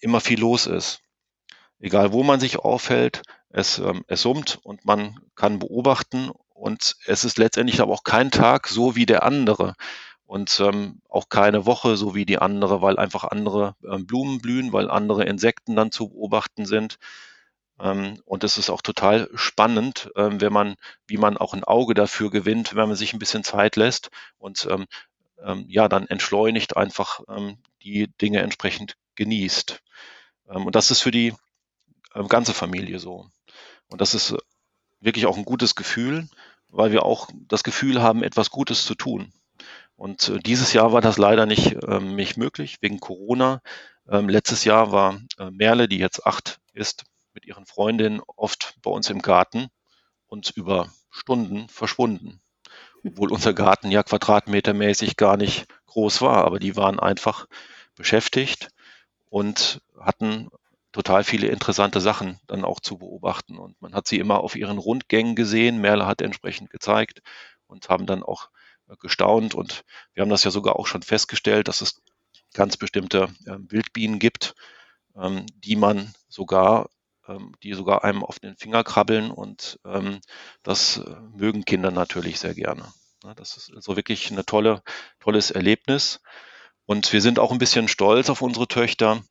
immer 0.00 0.20
viel 0.20 0.38
los 0.38 0.66
ist. 0.66 1.00
Egal 1.80 2.12
wo 2.12 2.22
man 2.22 2.38
sich 2.38 2.58
aufhält, 2.58 3.22
es, 3.48 3.82
es 4.06 4.22
summt 4.22 4.60
und 4.62 4.84
man 4.84 5.18
kann 5.34 5.58
beobachten 5.58 6.30
und 6.62 6.94
es 7.06 7.24
ist 7.24 7.38
letztendlich 7.38 7.80
aber 7.80 7.92
auch 7.92 8.04
kein 8.04 8.30
Tag 8.30 8.68
so 8.68 8.94
wie 8.94 9.04
der 9.04 9.24
andere 9.24 9.74
und 10.26 10.60
ähm, 10.60 11.00
auch 11.08 11.28
keine 11.28 11.66
Woche 11.66 11.96
so 11.96 12.14
wie 12.14 12.24
die 12.24 12.38
andere, 12.38 12.80
weil 12.80 13.00
einfach 13.00 13.24
andere 13.24 13.74
ähm, 13.84 14.06
Blumen 14.06 14.40
blühen, 14.40 14.72
weil 14.72 14.88
andere 14.88 15.24
Insekten 15.24 15.74
dann 15.74 15.90
zu 15.90 16.10
beobachten 16.10 16.64
sind. 16.64 16.98
Ähm, 17.80 18.22
und 18.26 18.44
es 18.44 18.58
ist 18.58 18.70
auch 18.70 18.80
total 18.80 19.28
spannend, 19.34 20.12
ähm, 20.14 20.40
wenn 20.40 20.52
man, 20.52 20.76
wie 21.08 21.16
man 21.16 21.36
auch 21.36 21.52
ein 21.52 21.64
Auge 21.64 21.94
dafür 21.94 22.30
gewinnt, 22.30 22.76
wenn 22.76 22.86
man 22.86 22.96
sich 22.96 23.12
ein 23.12 23.18
bisschen 23.18 23.42
Zeit 23.42 23.74
lässt 23.74 24.10
und 24.38 24.68
ähm, 24.70 24.86
ähm, 25.44 25.64
ja, 25.66 25.88
dann 25.88 26.06
entschleunigt 26.06 26.76
einfach 26.76 27.22
die 27.82 28.06
Dinge 28.20 28.38
entsprechend 28.38 28.96
genießt. 29.16 29.82
Und 30.44 30.76
das 30.76 30.92
ist 30.92 31.00
für 31.00 31.10
die 31.10 31.34
ganze 32.28 32.54
Familie 32.54 33.00
so. 33.00 33.26
Und 33.88 34.00
das 34.00 34.14
ist 34.14 34.36
wirklich 35.00 35.26
auch 35.26 35.36
ein 35.36 35.44
gutes 35.44 35.74
Gefühl 35.74 36.28
weil 36.72 36.90
wir 36.90 37.04
auch 37.04 37.28
das 37.48 37.62
Gefühl 37.62 38.02
haben, 38.02 38.22
etwas 38.22 38.50
Gutes 38.50 38.84
zu 38.84 38.94
tun. 38.94 39.32
Und 39.94 40.28
äh, 40.28 40.38
dieses 40.38 40.72
Jahr 40.72 40.92
war 40.92 41.00
das 41.00 41.18
leider 41.18 41.46
nicht, 41.46 41.76
ähm, 41.86 42.16
nicht 42.16 42.36
möglich 42.36 42.78
wegen 42.80 42.98
Corona. 42.98 43.60
Ähm, 44.08 44.28
letztes 44.28 44.64
Jahr 44.64 44.90
war 44.90 45.20
äh, 45.38 45.50
Merle, 45.50 45.86
die 45.86 45.98
jetzt 45.98 46.26
acht 46.26 46.58
ist, 46.72 47.04
mit 47.34 47.46
ihren 47.46 47.66
Freundinnen 47.66 48.20
oft 48.36 48.74
bei 48.82 48.90
uns 48.90 49.08
im 49.10 49.22
Garten 49.22 49.68
und 50.26 50.50
über 50.56 50.90
Stunden 51.10 51.68
verschwunden. 51.68 52.40
Obwohl 53.04 53.32
unser 53.32 53.52
Garten 53.52 53.90
ja 53.90 54.02
quadratmetermäßig 54.02 55.16
gar 55.16 55.36
nicht 55.36 55.66
groß 55.86 56.22
war, 56.22 56.44
aber 56.44 56.58
die 56.58 56.76
waren 56.76 56.98
einfach 56.98 57.46
beschäftigt 57.94 58.68
und 59.28 59.80
hatten 60.00 60.48
total 60.92 61.24
viele 61.24 61.48
interessante 61.48 62.00
Sachen 62.00 62.38
dann 62.46 62.64
auch 62.64 62.80
zu 62.80 62.98
beobachten. 62.98 63.58
Und 63.58 63.80
man 63.80 63.94
hat 63.94 64.06
sie 64.06 64.18
immer 64.18 64.40
auf 64.40 64.54
ihren 64.54 64.78
Rundgängen 64.78 65.34
gesehen. 65.34 65.80
Merle 65.80 66.06
hat 66.06 66.20
entsprechend 66.20 66.70
gezeigt 66.70 67.22
und 67.66 67.88
haben 67.88 68.06
dann 68.06 68.22
auch 68.22 68.50
äh, 68.88 68.96
gestaunt. 69.00 69.54
Und 69.54 69.84
wir 70.12 70.22
haben 70.22 70.30
das 70.30 70.44
ja 70.44 70.50
sogar 70.50 70.76
auch 70.76 70.86
schon 70.86 71.02
festgestellt, 71.02 71.68
dass 71.68 71.80
es 71.80 72.02
ganz 72.52 72.76
bestimmte 72.76 73.28
äh, 73.46 73.56
Wildbienen 73.68 74.18
gibt, 74.18 74.54
ähm, 75.16 75.46
die 75.56 75.76
man 75.76 76.12
sogar, 76.28 76.90
ähm, 77.26 77.54
die 77.62 77.72
sogar 77.72 78.04
einem 78.04 78.22
auf 78.22 78.38
den 78.38 78.56
Finger 78.56 78.84
krabbeln. 78.84 79.30
Und 79.30 79.80
ähm, 79.86 80.20
das 80.62 80.98
äh, 80.98 81.16
mögen 81.34 81.64
Kinder 81.64 81.90
natürlich 81.90 82.38
sehr 82.38 82.54
gerne. 82.54 82.92
Das 83.36 83.56
ist 83.56 83.72
so 83.82 83.96
wirklich 83.96 84.30
ein 84.30 84.44
tolle, 84.46 84.82
tolles 85.20 85.50
Erlebnis. 85.52 86.20
Und 86.84 87.12
wir 87.12 87.20
sind 87.20 87.38
auch 87.38 87.52
ein 87.52 87.58
bisschen 87.58 87.86
stolz 87.86 88.28
auf 88.28 88.42
unsere 88.42 88.66
Töchter, 88.66 89.12
ähm, 89.12 89.24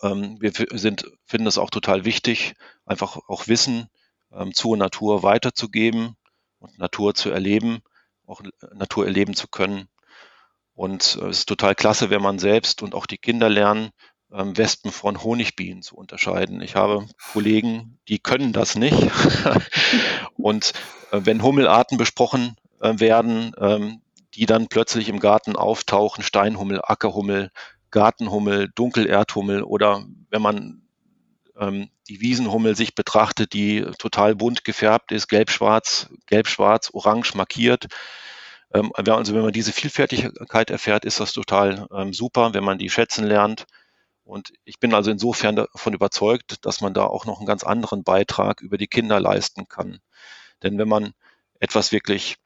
wir 0.00 0.52
sind, 0.78 1.10
finden 1.24 1.46
es 1.48 1.58
auch 1.58 1.70
total 1.70 2.04
wichtig, 2.04 2.54
einfach 2.86 3.18
auch 3.28 3.48
Wissen 3.48 3.88
ähm, 4.32 4.54
zur 4.54 4.76
Natur 4.76 5.22
weiterzugeben 5.22 6.16
und 6.58 6.78
Natur 6.78 7.14
zu 7.14 7.30
erleben, 7.30 7.80
auch 8.26 8.42
Natur 8.74 9.06
erleben 9.06 9.34
zu 9.34 9.48
können. 9.48 9.88
Und 10.74 11.18
äh, 11.20 11.26
es 11.26 11.40
ist 11.40 11.48
total 11.48 11.74
klasse, 11.74 12.10
wenn 12.10 12.22
man 12.22 12.38
selbst 12.38 12.82
und 12.82 12.94
auch 12.94 13.06
die 13.06 13.18
Kinder 13.18 13.48
lernen, 13.48 13.90
ähm, 14.32 14.56
Wespen 14.56 14.92
von 14.92 15.22
Honigbienen 15.22 15.82
zu 15.82 15.96
unterscheiden. 15.96 16.60
Ich 16.60 16.76
habe 16.76 17.06
Kollegen, 17.32 17.98
die 18.08 18.18
können 18.18 18.52
das 18.52 18.74
nicht. 18.76 18.94
und 20.34 20.72
äh, 21.10 21.20
wenn 21.24 21.42
Hummelarten 21.42 21.98
besprochen 21.98 22.56
äh, 22.80 22.98
werden, 23.00 23.52
ähm, 23.58 24.02
die 24.34 24.46
dann 24.46 24.68
plötzlich 24.68 25.08
im 25.08 25.18
Garten 25.18 25.56
auftauchen, 25.56 26.22
Steinhummel, 26.22 26.80
Ackerhummel, 26.82 27.50
Gartenhummel, 27.90 28.70
Dunkelerdhummel 28.74 29.62
oder 29.62 30.04
wenn 30.30 30.42
man 30.42 30.82
ähm, 31.56 31.90
die 32.08 32.20
Wiesenhummel 32.20 32.76
sich 32.76 32.94
betrachtet, 32.94 33.52
die 33.52 33.84
total 33.98 34.34
bunt 34.34 34.64
gefärbt 34.64 35.12
ist, 35.12 35.28
gelb-schwarz, 35.28 36.08
gelb-schwarz, 36.26 36.90
orange 36.92 37.34
markiert. 37.34 37.86
Ähm, 38.72 38.92
also 38.94 39.34
wenn 39.34 39.42
man 39.42 39.52
diese 39.52 39.72
Vielfältigkeit 39.72 40.70
erfährt, 40.70 41.04
ist 41.04 41.20
das 41.20 41.32
total 41.32 41.86
ähm, 41.92 42.12
super, 42.12 42.54
wenn 42.54 42.64
man 42.64 42.78
die 42.78 42.90
schätzen 42.90 43.24
lernt. 43.24 43.66
Und 44.24 44.52
ich 44.64 44.78
bin 44.78 44.92
also 44.92 45.10
insofern 45.10 45.56
davon 45.56 45.94
überzeugt, 45.94 46.64
dass 46.66 46.80
man 46.82 46.92
da 46.92 47.04
auch 47.04 47.24
noch 47.24 47.38
einen 47.38 47.46
ganz 47.46 47.64
anderen 47.64 48.04
Beitrag 48.04 48.60
über 48.60 48.76
die 48.76 48.86
Kinder 48.86 49.20
leisten 49.20 49.68
kann. 49.68 50.00
Denn 50.62 50.76
wenn 50.78 50.88
man 50.88 51.12
etwas 51.60 51.92
wirklich, 51.92 52.36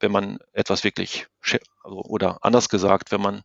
wenn 0.00 0.10
man 0.10 0.38
etwas 0.52 0.84
wirklich, 0.84 1.26
also, 1.82 2.02
oder 2.02 2.38
anders 2.42 2.68
gesagt, 2.70 3.12
wenn 3.12 3.20
man 3.20 3.42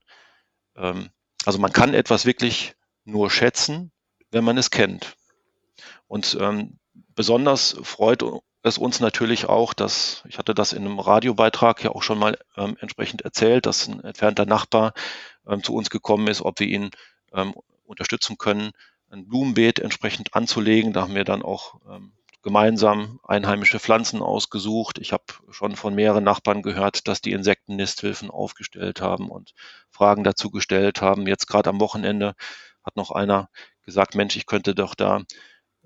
ähm, 0.77 1.09
also 1.45 1.59
man 1.59 1.73
kann 1.73 1.93
etwas 1.93 2.25
wirklich 2.25 2.75
nur 3.05 3.29
schätzen, 3.29 3.91
wenn 4.31 4.43
man 4.43 4.57
es 4.57 4.71
kennt. 4.71 5.15
Und 6.07 6.37
ähm, 6.39 6.79
besonders 7.15 7.77
freut 7.83 8.23
es 8.63 8.77
uns 8.77 8.99
natürlich 8.99 9.45
auch, 9.45 9.73
dass, 9.73 10.23
ich 10.27 10.37
hatte 10.37 10.53
das 10.53 10.73
in 10.73 10.85
einem 10.85 10.99
Radiobeitrag 10.99 11.83
ja 11.83 11.91
auch 11.91 12.03
schon 12.03 12.17
mal 12.17 12.37
ähm, 12.55 12.77
entsprechend 12.79 13.23
erzählt, 13.23 13.65
dass 13.65 13.87
ein 13.87 14.03
entfernter 14.03 14.45
Nachbar 14.45 14.93
ähm, 15.47 15.63
zu 15.63 15.73
uns 15.73 15.89
gekommen 15.89 16.27
ist, 16.27 16.41
ob 16.41 16.59
wir 16.59 16.67
ihn 16.67 16.89
ähm, 17.33 17.53
unterstützen 17.83 18.37
können, 18.37 18.71
ein 19.09 19.27
Blumenbeet 19.27 19.79
entsprechend 19.79 20.33
anzulegen. 20.33 20.93
Da 20.93 21.01
haben 21.01 21.15
wir 21.15 21.25
dann 21.25 21.43
auch 21.43 21.75
ähm, 21.89 22.13
gemeinsam 22.43 23.19
einheimische 23.23 23.79
Pflanzen 23.79 24.21
ausgesucht. 24.21 24.99
Ich 24.99 25.13
habe 25.13 25.23
schon 25.49 25.75
von 25.75 25.95
mehreren 25.95 26.23
Nachbarn 26.23 26.61
gehört, 26.61 27.07
dass 27.07 27.21
die 27.21 27.31
Insektennisthilfen 27.31 28.29
aufgestellt 28.29 29.01
haben 29.01 29.29
und 29.29 29.53
Fragen 29.89 30.23
dazu 30.23 30.51
gestellt 30.51 31.01
haben. 31.01 31.25
Jetzt 31.25 31.47
gerade 31.47 31.69
am 31.69 31.79
Wochenende 31.79 32.35
hat 32.83 32.97
noch 32.97 33.11
einer 33.11 33.49
gesagt, 33.83 34.15
Mensch, 34.15 34.35
ich 34.35 34.45
könnte 34.45 34.75
doch 34.75 34.93
da 34.93 35.21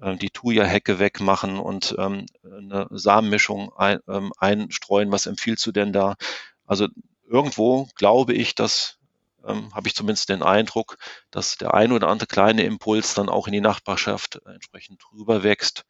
äh, 0.02 0.16
die 0.18 0.32
Thuja-Hecke 0.32 1.00
wegmachen 1.00 1.60
und 1.60 1.96
ähm, 2.00 2.26
eine 2.44 2.88
Samenmischung 2.90 3.72
ein, 3.78 4.00
ähm, 4.08 4.34
einstreuen. 4.38 5.12
Was 5.12 5.28
empfiehlst 5.28 5.66
du 5.66 5.72
denn 5.72 5.94
da? 5.94 6.16
Also 6.66 6.88
irgendwo 7.30 7.88
glaube 7.96 8.34
ich, 8.34 8.56
dass 8.56 8.98
ähm, 9.46 9.74
habe 9.74 9.88
ich 9.88 9.96
zumindest 9.96 10.30
den 10.30 10.44
Eindruck, 10.44 10.98
dass 11.32 11.56
der 11.58 11.74
ein 11.74 11.92
oder 11.92 12.08
andere 12.08 12.28
kleine 12.28 12.64
Impuls 12.64 13.14
dann 13.14 13.30
auch 13.30 13.48
in 13.48 13.54
die 13.54 13.62
Nachbarschaft 13.62 14.42
entsprechend 14.46 15.04
rüber 15.14 15.44
wächst. 15.44 15.86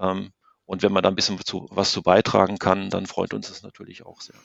Ähm, 0.00 0.32
und 0.66 0.82
wenn 0.82 0.92
man 0.92 1.02
da 1.02 1.08
ein 1.08 1.16
bisschen 1.16 1.38
zu, 1.44 1.66
was 1.70 1.92
zu 1.92 2.02
beitragen 2.02 2.58
kann, 2.58 2.90
dann 2.90 3.06
freut 3.06 3.34
uns 3.34 3.48
das 3.48 3.62
natürlich 3.62 4.06
auch 4.06 4.20
sehr. 4.20 4.36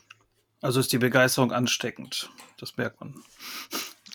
Also 0.61 0.79
ist 0.79 0.91
die 0.91 0.97
Begeisterung 0.97 1.51
ansteckend. 1.51 2.29
Das 2.57 2.77
merkt 2.77 2.99
man. 2.99 3.15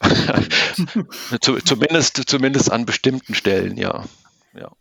zumindest, 1.41 2.29
zumindest 2.29 2.73
an 2.73 2.87
bestimmten 2.87 3.35
Stellen, 3.35 3.77
ja. 3.77 4.05
ja. 4.55 4.73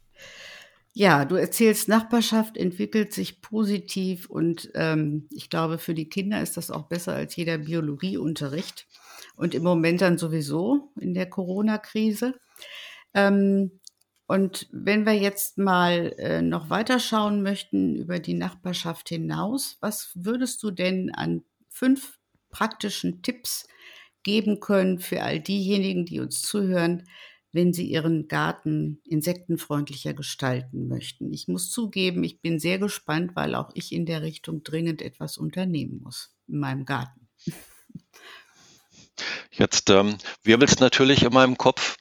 Ja, 0.94 1.26
du 1.26 1.36
erzählst, 1.36 1.88
Nachbarschaft 1.88 2.58
entwickelt 2.58 3.14
sich 3.14 3.42
positiv 3.42 4.30
und 4.30 4.72
ähm, 4.74 5.28
ich 5.30 5.50
glaube, 5.50 5.78
für 5.78 5.94
die 5.94 6.10
Kinder 6.10 6.42
ist 6.42 6.58
das 6.58 6.72
auch 6.72 6.88
besser 6.88 7.14
als 7.14 7.36
jeder 7.36 7.60
Biologieunterricht 7.60 8.88
und 9.36 9.54
im 9.54 9.64
Moment 9.64 10.02
dann 10.02 10.18
sowieso 10.18 10.92
in 11.00 11.14
der 11.14 11.30
Corona-Krise. 11.30 12.34
Ähm, 13.14 13.80
und 14.30 14.68
wenn 14.72 15.08
wir 15.08 15.14
jetzt 15.14 15.58
mal 15.58 16.14
äh, 16.20 16.44
noch 16.44 16.70
weiter 16.70 17.00
schauen 17.00 17.42
möchten 17.42 17.96
über 17.96 18.20
die 18.20 18.36
Nachbarschaft 18.36 19.10
hinaus, 19.10 19.78
was 19.80 20.12
würdest 20.14 20.62
du 20.62 20.70
denn 20.70 21.12
an 21.12 21.42
fünf 21.68 22.20
praktischen 22.52 23.24
Tipps 23.24 23.68
geben 24.22 24.60
können 24.60 25.00
für 25.00 25.24
all 25.24 25.40
diejenigen, 25.40 26.06
die 26.06 26.20
uns 26.20 26.44
zuhören, 26.44 27.08
wenn 27.54 27.74
sie 27.74 27.90
ihren 27.90 28.28
Garten 28.28 29.02
insektenfreundlicher 29.04 30.14
gestalten 30.14 30.88
möchten. 30.88 31.34
Ich 31.34 31.48
muss 31.48 31.72
zugeben, 31.72 32.24
ich 32.24 32.40
bin 32.40 32.60
sehr 32.60 32.78
gespannt, 32.78 33.32
weil 33.36 33.56
auch 33.56 33.72
ich 33.74 33.92
in 33.92 34.06
der 34.06 34.22
Richtung 34.22 34.62
dringend 34.62 35.02
etwas 35.02 35.40
unternehmen 35.40 36.02
muss 36.04 36.36
in 36.48 36.60
meinem 36.60 36.86
Garten. 36.86 37.19
Jetzt 39.52 39.90
ähm, 39.90 40.18
wirbelt 40.44 40.72
es 40.72 40.80
natürlich 40.80 41.24
in 41.24 41.34
meinem 41.34 41.58
Kopf, 41.58 41.98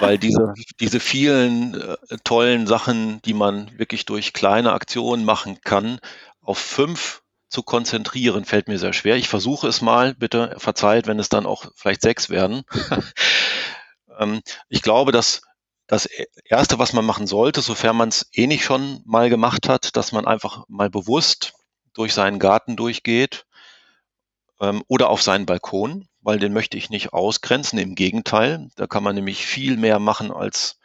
weil 0.00 0.18
diese, 0.18 0.52
diese 0.80 1.00
vielen 1.00 1.80
äh, 1.80 1.96
tollen 2.24 2.66
Sachen, 2.66 3.20
die 3.22 3.34
man 3.34 3.78
wirklich 3.78 4.04
durch 4.04 4.32
kleine 4.32 4.72
Aktionen 4.72 5.24
machen 5.24 5.60
kann, 5.62 5.98
auf 6.40 6.58
fünf 6.58 7.22
zu 7.48 7.62
konzentrieren, 7.62 8.44
fällt 8.44 8.68
mir 8.68 8.78
sehr 8.78 8.92
schwer. 8.92 9.16
Ich 9.16 9.28
versuche 9.28 9.68
es 9.68 9.80
mal, 9.80 10.14
bitte 10.14 10.54
verzeiht, 10.58 11.06
wenn 11.06 11.18
es 11.18 11.28
dann 11.28 11.46
auch 11.46 11.66
vielleicht 11.76 12.02
sechs 12.02 12.28
werden. 12.28 12.64
ähm, 14.18 14.42
ich 14.68 14.82
glaube, 14.82 15.12
dass 15.12 15.42
das 15.86 16.06
Erste, 16.44 16.78
was 16.78 16.92
man 16.92 17.04
machen 17.04 17.26
sollte, 17.26 17.60
sofern 17.60 17.96
man 17.96 18.08
es 18.08 18.28
eh 18.32 18.46
nicht 18.46 18.64
schon 18.64 19.00
mal 19.04 19.30
gemacht 19.30 19.68
hat, 19.68 19.96
dass 19.96 20.12
man 20.12 20.26
einfach 20.26 20.64
mal 20.68 20.90
bewusst 20.90 21.54
durch 21.92 22.12
seinen 22.12 22.38
Garten 22.38 22.76
durchgeht 22.76 23.46
ähm, 24.60 24.82
oder 24.88 25.08
auf 25.10 25.22
seinen 25.22 25.46
Balkon, 25.46 26.08
weil 26.26 26.40
den 26.40 26.52
möchte 26.52 26.76
ich 26.76 26.90
nicht 26.90 27.12
ausgrenzen. 27.12 27.78
Im 27.78 27.94
Gegenteil, 27.94 28.68
da 28.74 28.88
kann 28.88 29.04
man 29.04 29.14
nämlich 29.14 29.46
viel 29.46 29.76
mehr 29.76 30.00
machen, 30.00 30.32
als 30.32 30.80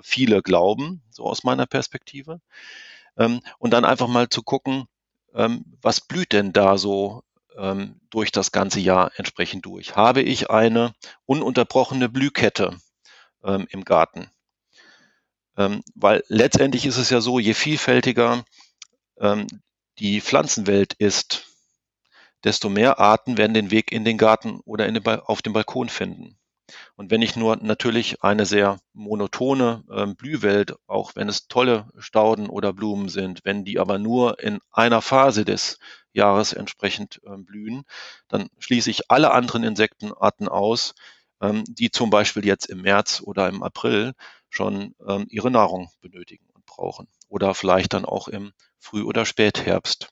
viele 0.00 0.40
glauben, 0.40 1.02
so 1.10 1.24
aus 1.24 1.44
meiner 1.44 1.66
Perspektive. 1.66 2.40
Ähm, 3.18 3.42
und 3.58 3.72
dann 3.72 3.84
einfach 3.84 4.08
mal 4.08 4.30
zu 4.30 4.42
gucken, 4.42 4.86
ähm, 5.34 5.66
was 5.82 6.00
blüht 6.00 6.32
denn 6.32 6.54
da 6.54 6.78
so 6.78 7.24
ähm, 7.58 8.00
durch 8.08 8.32
das 8.32 8.52
ganze 8.52 8.80
Jahr 8.80 9.12
entsprechend 9.16 9.66
durch? 9.66 9.96
Habe 9.96 10.22
ich 10.22 10.48
eine 10.48 10.94
ununterbrochene 11.26 12.08
Blühkette 12.08 12.74
im 13.42 13.84
Garten? 13.84 14.30
Weil 15.94 16.24
letztendlich 16.28 16.84
ist 16.84 16.98
es 16.98 17.08
ja 17.08 17.22
so, 17.22 17.38
je 17.38 17.54
vielfältiger 17.54 18.44
die 19.98 20.20
Pflanzenwelt 20.20 20.92
ist, 20.92 21.49
desto 22.44 22.68
mehr 22.68 22.98
Arten 22.98 23.36
werden 23.38 23.54
den 23.54 23.70
Weg 23.70 23.92
in 23.92 24.04
den 24.04 24.18
Garten 24.18 24.60
oder 24.64 24.90
den 24.90 25.06
auf 25.06 25.42
den 25.42 25.52
Balkon 25.52 25.88
finden. 25.88 26.36
Und 26.96 27.10
wenn 27.10 27.22
ich 27.22 27.36
nur 27.36 27.56
natürlich 27.56 28.22
eine 28.22 28.46
sehr 28.46 28.78
monotone 28.92 29.84
äh, 29.90 30.06
Blühwelt, 30.06 30.74
auch 30.86 31.16
wenn 31.16 31.28
es 31.28 31.48
tolle 31.48 31.88
Stauden 31.98 32.48
oder 32.48 32.72
Blumen 32.72 33.08
sind, 33.08 33.40
wenn 33.44 33.64
die 33.64 33.78
aber 33.78 33.98
nur 33.98 34.38
in 34.40 34.60
einer 34.70 35.02
Phase 35.02 35.44
des 35.44 35.78
Jahres 36.12 36.52
entsprechend 36.52 37.20
äh, 37.24 37.36
blühen, 37.36 37.84
dann 38.28 38.48
schließe 38.58 38.90
ich 38.90 39.10
alle 39.10 39.32
anderen 39.32 39.64
Insektenarten 39.64 40.48
aus, 40.48 40.94
ähm, 41.40 41.64
die 41.66 41.90
zum 41.90 42.10
Beispiel 42.10 42.44
jetzt 42.44 42.66
im 42.66 42.82
März 42.82 43.20
oder 43.24 43.48
im 43.48 43.62
April 43.62 44.12
schon 44.48 44.94
ähm, 45.06 45.26
ihre 45.28 45.50
Nahrung 45.50 45.90
benötigen 46.00 46.46
und 46.52 46.66
brauchen. 46.66 47.08
Oder 47.28 47.54
vielleicht 47.54 47.94
dann 47.94 48.04
auch 48.04 48.28
im 48.28 48.52
Früh- 48.78 49.04
oder 49.04 49.24
Spätherbst. 49.24 50.08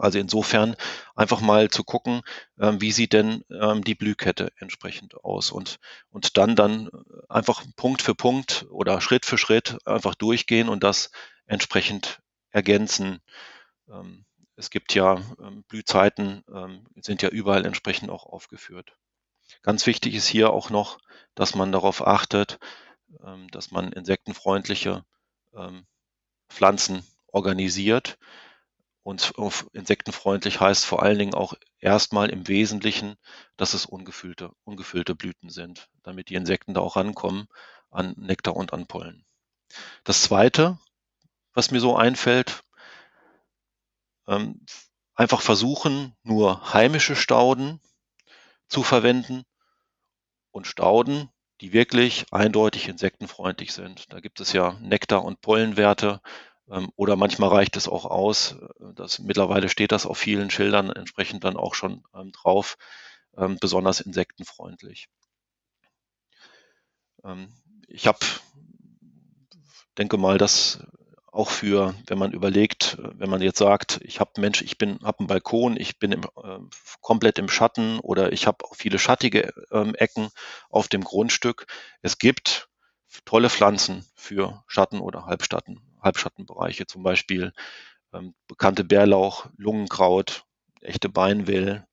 Also 0.00 0.18
insofern 0.18 0.76
einfach 1.14 1.40
mal 1.40 1.68
zu 1.68 1.84
gucken, 1.84 2.22
ähm, 2.58 2.80
wie 2.80 2.92
sieht 2.92 3.12
denn 3.12 3.44
ähm, 3.50 3.84
die 3.84 3.94
Blühkette 3.94 4.50
entsprechend 4.56 5.14
aus 5.22 5.50
und, 5.50 5.78
und 6.08 6.36
dann 6.38 6.56
dann 6.56 6.90
einfach 7.28 7.62
Punkt 7.76 8.00
für 8.00 8.14
Punkt 8.14 8.66
oder 8.70 9.00
Schritt 9.00 9.26
für 9.26 9.38
Schritt 9.38 9.76
einfach 9.86 10.14
durchgehen 10.14 10.68
und 10.68 10.82
das 10.82 11.10
entsprechend 11.46 12.20
ergänzen. 12.50 13.20
Ähm, 13.90 14.24
es 14.56 14.70
gibt 14.70 14.94
ja 14.94 15.20
ähm, 15.38 15.64
Blühzeiten, 15.68 16.44
ähm, 16.52 16.86
sind 17.00 17.22
ja 17.22 17.28
überall 17.28 17.66
entsprechend 17.66 18.10
auch 18.10 18.24
aufgeführt. 18.24 18.96
Ganz 19.62 19.86
wichtig 19.86 20.14
ist 20.14 20.28
hier 20.28 20.50
auch 20.50 20.70
noch, 20.70 20.98
dass 21.34 21.54
man 21.54 21.72
darauf 21.72 22.06
achtet, 22.06 22.58
ähm, 23.24 23.48
dass 23.48 23.70
man 23.70 23.92
insektenfreundliche 23.92 25.04
Pflanzen 26.48 27.02
organisiert 27.26 28.18
und 29.02 29.32
insektenfreundlich 29.72 30.60
heißt 30.60 30.84
vor 30.84 31.02
allen 31.02 31.18
Dingen 31.18 31.34
auch 31.34 31.54
erstmal 31.78 32.30
im 32.30 32.48
Wesentlichen, 32.48 33.16
dass 33.56 33.74
es 33.74 33.86
ungefüllte, 33.86 34.50
ungefüllte 34.64 35.14
Blüten 35.14 35.50
sind, 35.50 35.88
damit 36.02 36.28
die 36.28 36.34
Insekten 36.34 36.74
da 36.74 36.80
auch 36.80 36.96
rankommen 36.96 37.48
an 37.90 38.14
Nektar 38.18 38.56
und 38.56 38.72
an 38.72 38.86
Pollen. 38.86 39.24
Das 40.04 40.22
zweite, 40.22 40.78
was 41.54 41.70
mir 41.70 41.80
so 41.80 41.96
einfällt, 41.96 42.62
ähm, 44.26 44.64
einfach 45.14 45.40
versuchen, 45.40 46.14
nur 46.22 46.72
heimische 46.72 47.16
Stauden 47.16 47.80
zu 48.68 48.82
verwenden 48.82 49.44
und 50.50 50.66
Stauden, 50.66 51.30
die 51.60 51.72
wirklich 51.72 52.26
eindeutig 52.32 52.88
insektenfreundlich 52.88 53.72
sind. 53.72 54.12
Da 54.12 54.20
gibt 54.20 54.40
es 54.40 54.52
ja 54.52 54.72
Nektar- 54.80 55.24
und 55.24 55.40
Pollenwerte 55.40 56.20
oder 56.96 57.16
manchmal 57.16 57.50
reicht 57.50 57.76
es 57.76 57.88
auch 57.88 58.04
aus, 58.04 58.52
äh, 58.80 58.94
dass 58.94 59.18
mittlerweile 59.18 59.68
steht 59.68 59.92
das 59.92 60.06
auf 60.06 60.18
vielen 60.18 60.50
Schildern 60.50 60.90
entsprechend 60.90 61.44
dann 61.44 61.56
auch 61.56 61.74
schon 61.74 62.04
ähm, 62.14 62.32
drauf, 62.32 62.76
ähm, 63.36 63.58
besonders 63.60 64.00
insektenfreundlich. 64.00 65.08
ich 67.86 68.06
habe, 68.06 68.18
denke 69.98 70.16
mal, 70.16 70.38
dass 70.38 70.80
auch 71.32 71.50
für, 71.50 71.94
wenn 72.06 72.18
man 72.18 72.32
überlegt, 72.32 72.98
äh, 72.98 73.10
wenn 73.14 73.30
man 73.30 73.42
jetzt 73.42 73.58
sagt, 73.58 74.00
ich 74.02 74.20
habe 74.20 74.40
Mensch, 74.40 74.62
ich 74.62 74.78
bin, 74.78 74.98
habe 75.02 75.20
einen 75.20 75.28
Balkon, 75.28 75.76
ich 75.76 75.98
bin 75.98 76.12
im, 76.12 76.22
äh, 76.22 76.58
komplett 77.00 77.38
im 77.38 77.48
Schatten 77.48 77.98
oder 78.00 78.32
ich 78.32 78.46
habe 78.46 78.64
viele 78.72 78.98
schattige 78.98 79.52
ähm, 79.70 79.94
Ecken 79.94 80.28
auf 80.68 80.88
dem 80.88 81.02
Grundstück. 81.02 81.66
Es 82.02 82.18
gibt 82.18 82.68
tolle 83.24 83.50
Pflanzen 83.50 84.04
für 84.14 84.64
Schatten 84.66 85.00
oder 85.00 85.26
Halbschatten, 85.26 85.80
Halbschattenbereiche, 86.02 86.86
zum 86.86 87.02
Beispiel 87.02 87.52
ähm, 88.12 88.34
bekannte 88.48 88.84
Bärlauch, 88.84 89.46
Lungenkraut, 89.56 90.44
echte 90.80 91.08
Beinwill, 91.08 91.84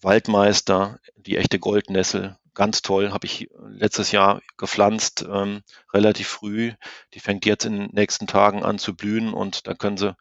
Waldmeister, 0.00 0.98
die 1.16 1.36
echte 1.36 1.58
Goldnessel, 1.58 2.36
ganz 2.54 2.82
toll, 2.82 3.12
habe 3.12 3.26
ich 3.26 3.48
letztes 3.68 4.12
Jahr 4.12 4.42
gepflanzt, 4.56 5.24
ähm, 5.30 5.62
relativ 5.92 6.28
früh. 6.28 6.72
Die 7.14 7.20
fängt 7.20 7.46
jetzt 7.46 7.64
in 7.64 7.76
den 7.76 7.90
nächsten 7.92 8.26
Tagen 8.26 8.64
an 8.64 8.78
zu 8.78 8.94
blühen 8.94 9.32
und 9.32 9.66
da 9.66 9.74
können 9.74 9.96
Sie 9.96 10.16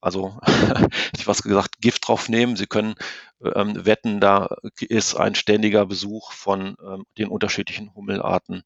also 0.00 0.38
ich 1.16 1.26
was 1.26 1.42
gesagt, 1.42 1.80
Gift 1.80 2.08
drauf 2.08 2.28
nehmen. 2.28 2.56
Sie 2.56 2.66
können 2.66 2.94
ähm, 3.42 3.84
wetten, 3.84 4.20
da 4.20 4.56
ist 4.80 5.14
ein 5.14 5.34
ständiger 5.34 5.86
Besuch 5.86 6.32
von 6.32 6.76
ähm, 6.82 7.04
den 7.18 7.28
unterschiedlichen 7.28 7.94
Hummelarten 7.94 8.62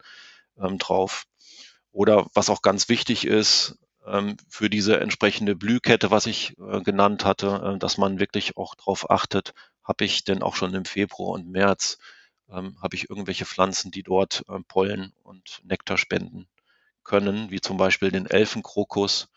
ähm, 0.59 0.79
drauf. 0.79 1.25
Oder 1.95 2.27
was 2.35 2.51
auch 2.51 2.61
ganz 2.61 2.89
wichtig 2.89 3.25
ist, 3.25 3.79
ähm, 4.05 4.37
für 4.49 4.69
diese 4.69 4.99
entsprechende 4.99 5.55
Blühkette, 5.55 6.11
was 6.11 6.27
ich 6.27 6.59
äh, 6.59 6.81
genannt 6.83 7.25
hatte, 7.25 7.75
äh, 7.77 7.79
dass 7.79 7.99
man 7.99 8.19
wirklich 8.19 8.57
auch 8.57 8.75
darauf 8.75 9.11
achtet, 9.11 9.55
habe 9.85 10.05
ich 10.05 10.25
denn 10.25 10.43
auch 10.43 10.57
schon 10.57 10.75
im 10.75 10.85
Februar 10.85 11.35
und 11.35 11.49
März, 11.49 11.99
ähm, 12.51 12.77
habe 12.83 12.97
ich 12.97 13.09
irgendwelche 13.11 13.45
Pflanzen, 13.45 13.93
die 13.93 14.03
dort 14.03 14.45
äh, 14.49 14.59
Pollen 14.67 15.13
und 15.23 15.61
Nektar 15.63 15.97
spenden 15.97 16.49
können, 17.05 17.53
wie 17.53 17.61
zum 17.61 17.77
Beispiel 17.77 18.11
den 18.11 18.27
Elfenkrokus, 18.27 19.29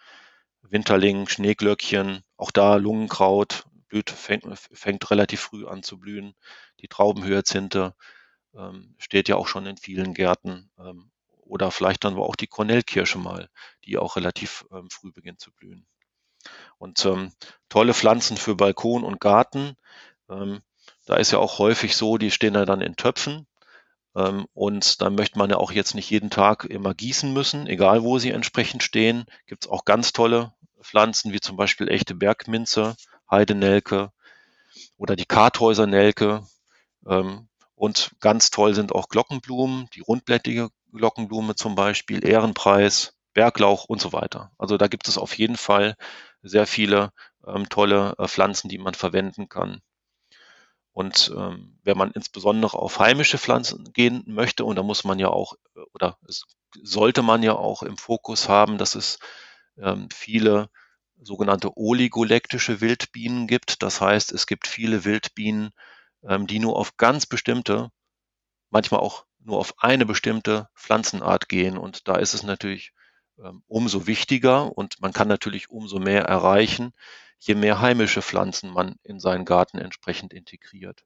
Winterling, 0.63 1.29
Schneeglöckchen, 1.29 2.23
auch 2.37 2.49
da 2.49 2.75
Lungenkraut, 2.77 3.65
blüht, 3.87 4.09
fängt, 4.09 4.45
fängt 4.73 5.11
relativ 5.11 5.41
früh 5.41 5.67
an 5.67 5.83
zu 5.83 5.99
blühen. 5.99 6.33
Die 6.81 6.87
Traubenhyazinthe 6.87 7.93
ähm, 8.55 8.95
steht 8.97 9.29
ja 9.29 9.35
auch 9.35 9.47
schon 9.47 9.67
in 9.67 9.77
vielen 9.77 10.15
Gärten. 10.15 10.71
Ähm, 10.79 11.11
oder 11.47 11.71
vielleicht 11.71 12.03
dann 12.03 12.15
auch 12.17 12.35
die 12.35 12.47
Kornellkirsche 12.47 13.17
mal, 13.17 13.49
die 13.85 13.97
auch 13.97 14.15
relativ 14.15 14.65
ähm, 14.71 14.89
früh 14.89 15.11
beginnt 15.11 15.39
zu 15.39 15.51
blühen. 15.51 15.85
Und 16.77 17.03
ähm, 17.05 17.31
tolle 17.69 17.93
Pflanzen 17.93 18.37
für 18.37 18.55
Balkon 18.55 19.03
und 19.03 19.19
Garten. 19.19 19.75
Ähm, 20.29 20.61
da 21.05 21.15
ist 21.15 21.31
ja 21.31 21.39
auch 21.39 21.59
häufig 21.59 21.95
so, 21.95 22.17
die 22.17 22.31
stehen 22.31 22.53
da 22.53 22.65
dann 22.65 22.81
in 22.81 22.95
Töpfen. 22.95 23.47
Ähm, 24.15 24.45
und 24.53 25.01
da 25.01 25.09
möchte 25.09 25.37
man 25.37 25.49
ja 25.49 25.57
auch 25.57 25.71
jetzt 25.71 25.95
nicht 25.95 26.09
jeden 26.09 26.29
Tag 26.29 26.65
immer 26.65 26.93
gießen 26.93 27.31
müssen, 27.31 27.67
egal 27.67 28.03
wo 28.03 28.19
sie 28.19 28.31
entsprechend 28.31 28.83
stehen. 28.83 29.25
Gibt 29.45 29.65
es 29.65 29.71
auch 29.71 29.85
ganz 29.85 30.13
tolle 30.13 30.53
Pflanzen, 30.81 31.33
wie 31.33 31.39
zum 31.39 31.57
Beispiel 31.57 31.89
echte 31.89 32.15
Bergminze, 32.15 32.95
Heidenelke 33.29 34.11
oder 34.97 35.15
die 35.15 35.25
Karthäusernelke. 35.25 36.45
Ähm, 37.07 37.47
und 37.77 38.15
ganz 38.19 38.49
toll 38.49 38.73
sind 38.73 38.91
auch 38.91 39.07
Glockenblumen, 39.07 39.87
die 39.93 39.99
rundblättige 39.99 40.69
Glockenblume 40.91 41.53
zum 41.53 41.75
Beispiel, 41.75 42.25
Ehrenpreis, 42.27 43.13
Berglauch 43.33 43.85
und 43.85 44.01
so 44.01 44.13
weiter. 44.13 44.51
Also 44.57 44.77
da 44.77 44.87
gibt 44.87 45.07
es 45.07 45.19
auf 45.19 45.37
jeden 45.37 45.57
Fall 45.57 45.95
sehr 46.41 46.65
viele 46.65 47.11
ähm, 47.45 47.69
tolle 47.69 48.15
äh, 48.17 48.27
Pflanzen, 48.27 48.67
die 48.67 48.79
man 48.79 48.95
verwenden 48.95 49.47
kann. 49.47 49.81
Und 50.91 51.31
ähm, 51.37 51.77
wenn 51.83 51.99
man 51.99 52.09
insbesondere 52.09 52.79
auf 52.79 52.97
heimische 52.97 53.37
Pflanzen 53.37 53.93
gehen 53.93 54.23
möchte, 54.25 54.65
und 54.65 54.75
da 54.75 54.81
muss 54.81 55.03
man 55.03 55.19
ja 55.19 55.29
auch, 55.29 55.53
äh, 55.75 55.81
oder 55.93 56.17
sollte 56.81 57.21
man 57.21 57.43
ja 57.43 57.53
auch 57.53 57.83
im 57.83 57.97
Fokus 57.97 58.49
haben, 58.49 58.79
dass 58.79 58.95
es 58.95 59.19
ähm, 59.77 60.09
viele 60.11 60.71
sogenannte 61.21 61.77
oligolektische 61.77 62.81
Wildbienen 62.81 63.45
gibt. 63.45 63.83
Das 63.83 64.01
heißt, 64.01 64.31
es 64.31 64.47
gibt 64.47 64.65
viele 64.65 65.05
Wildbienen, 65.05 65.69
ähm, 66.23 66.47
die 66.47 66.59
nur 66.59 66.77
auf 66.77 66.97
ganz 66.97 67.25
bestimmte, 67.25 67.89
manchmal 68.69 68.99
auch 69.01 69.25
nur 69.39 69.59
auf 69.59 69.75
eine 69.77 70.05
bestimmte 70.05 70.67
Pflanzenart 70.75 71.49
gehen. 71.49 71.77
Und 71.77 72.07
da 72.07 72.15
ist 72.15 72.33
es 72.33 72.43
natürlich 72.43 72.91
ähm, 73.43 73.63
umso 73.67 74.07
wichtiger 74.07 74.77
und 74.77 74.99
man 75.01 75.13
kann 75.13 75.27
natürlich 75.27 75.69
umso 75.69 75.99
mehr 75.99 76.23
erreichen, 76.23 76.91
je 77.39 77.55
mehr 77.55 77.81
heimische 77.81 78.21
Pflanzen 78.21 78.71
man 78.71 78.95
in 79.03 79.19
seinen 79.19 79.45
Garten 79.45 79.77
entsprechend 79.77 80.33
integriert. 80.33 81.03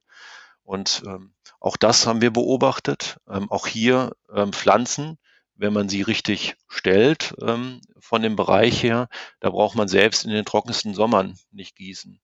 Und 0.64 1.02
ähm, 1.06 1.34
auch 1.60 1.76
das 1.76 2.06
haben 2.06 2.20
wir 2.20 2.30
beobachtet. 2.30 3.18
Ähm, 3.28 3.50
auch 3.50 3.66
hier 3.66 4.12
ähm, 4.32 4.52
Pflanzen, 4.52 5.18
wenn 5.54 5.72
man 5.72 5.88
sie 5.88 6.02
richtig 6.02 6.56
stellt, 6.68 7.34
ähm, 7.42 7.80
von 7.98 8.22
dem 8.22 8.36
Bereich 8.36 8.82
her, 8.82 9.08
da 9.40 9.50
braucht 9.50 9.76
man 9.76 9.88
selbst 9.88 10.24
in 10.24 10.30
den 10.30 10.44
trockensten 10.44 10.94
Sommern 10.94 11.36
nicht 11.50 11.76
gießen. 11.76 12.20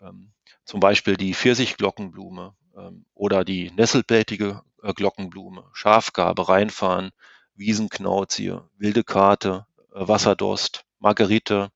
Ähm, 0.00 0.32
zum 0.64 0.80
Beispiel 0.80 1.16
die 1.16 1.34
Pfirsichglockenblume 1.34 2.54
ähm, 2.76 3.04
oder 3.14 3.44
die 3.44 3.70
nesselblättige 3.70 4.62
äh, 4.82 4.92
Glockenblume, 4.92 5.64
Schafgarbe, 5.72 6.48
Reinfahren, 6.48 7.10
Wiesenknauzie, 7.54 8.60
wilde 8.76 9.04
Karte, 9.04 9.66
äh, 9.94 10.08
Wasserdurst, 10.08 10.84
Margerite, 10.98 11.70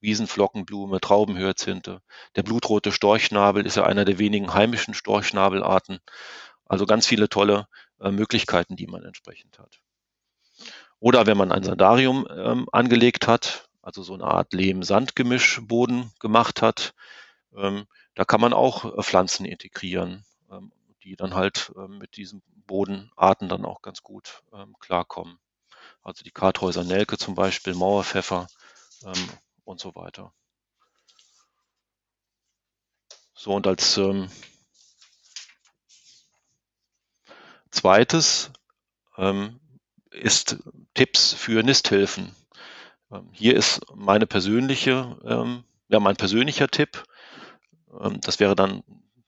Wiesenflockenblume, 0.00 1.00
Traubenhyazinthe. 1.00 2.00
Der 2.36 2.42
blutrote 2.42 2.92
Storchschnabel 2.92 3.66
ist 3.66 3.76
ja 3.76 3.84
einer 3.84 4.04
der 4.04 4.18
wenigen 4.18 4.54
heimischen 4.54 4.94
Storchschnabelarten. 4.94 6.00
Also 6.64 6.86
ganz 6.86 7.06
viele 7.06 7.28
tolle 7.28 7.66
äh, 8.00 8.10
Möglichkeiten, 8.10 8.76
die 8.76 8.86
man 8.86 9.04
entsprechend 9.04 9.58
hat. 9.58 9.80
Oder 10.98 11.26
wenn 11.26 11.36
man 11.36 11.52
ein 11.52 11.62
Sandarium 11.62 12.26
ähm, 12.30 12.68
angelegt 12.72 13.26
hat, 13.26 13.68
also 13.82 14.02
so 14.02 14.14
eine 14.14 14.24
Art 14.24 14.52
Lehm-Sand-Gemischboden 14.52 16.10
gemacht 16.20 16.62
hat, 16.62 16.94
ähm, 17.56 17.86
da 18.16 18.24
kann 18.24 18.40
man 18.40 18.52
auch 18.52 18.84
äh, 18.84 19.02
Pflanzen 19.02 19.44
integrieren, 19.44 20.24
ähm, 20.50 20.72
die 21.04 21.14
dann 21.14 21.34
halt 21.34 21.70
ähm, 21.76 21.98
mit 21.98 22.16
diesen 22.16 22.42
Bodenarten 22.66 23.48
dann 23.48 23.64
auch 23.64 23.82
ganz 23.82 24.02
gut 24.02 24.42
ähm, 24.52 24.74
klarkommen. 24.80 25.38
Also 26.02 26.24
die 26.24 26.30
Karthäuser 26.32 26.82
Nelke 26.82 27.18
zum 27.18 27.34
Beispiel, 27.34 27.74
Mauerpfeffer 27.74 28.48
und 29.64 29.78
so 29.78 29.94
weiter. 29.94 30.32
So, 33.34 33.52
und 33.52 33.66
als 33.66 33.96
ähm, 33.98 34.30
zweites 37.70 38.50
ähm, 39.16 39.60
ist 40.10 40.56
Tipps 40.94 41.34
für 41.34 41.62
Nisthilfen. 41.62 42.34
Ähm, 43.12 43.28
hier 43.32 43.54
ist 43.54 43.80
meine 43.94 44.26
persönliche, 44.26 45.64
ja, 45.88 46.00
mein 46.00 46.16
persönlicher 46.16 46.68
Tipp. 46.68 47.04
Ähm, 48.00 48.20
das 48.20 48.40
wäre 48.40 48.54
dann 48.54 48.82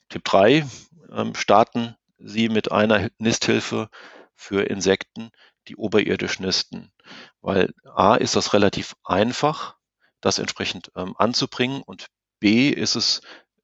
Tipp 0.09 0.25
3. 0.25 0.67
Ähm, 1.13 1.35
starten 1.35 1.97
Sie 2.19 2.49
mit 2.49 2.73
einer 2.73 3.11
Nisthilfe 3.19 3.89
für 4.35 4.63
Insekten, 4.69 5.31
die 5.69 5.77
oberirdisch 5.77 6.41
nisten. 6.41 6.93
Weil 7.41 7.73
A 7.85 8.15
ist 8.17 8.37
das 8.37 8.53
relativ 8.53 8.97
einfach 9.05 9.77
das 10.21 10.39
entsprechend 10.39 10.91
ähm, 10.97 11.15
anzubringen. 11.17 11.83
Und 11.83 12.09
B 12.41 12.71
ist 12.71 12.97
es 12.97 13.21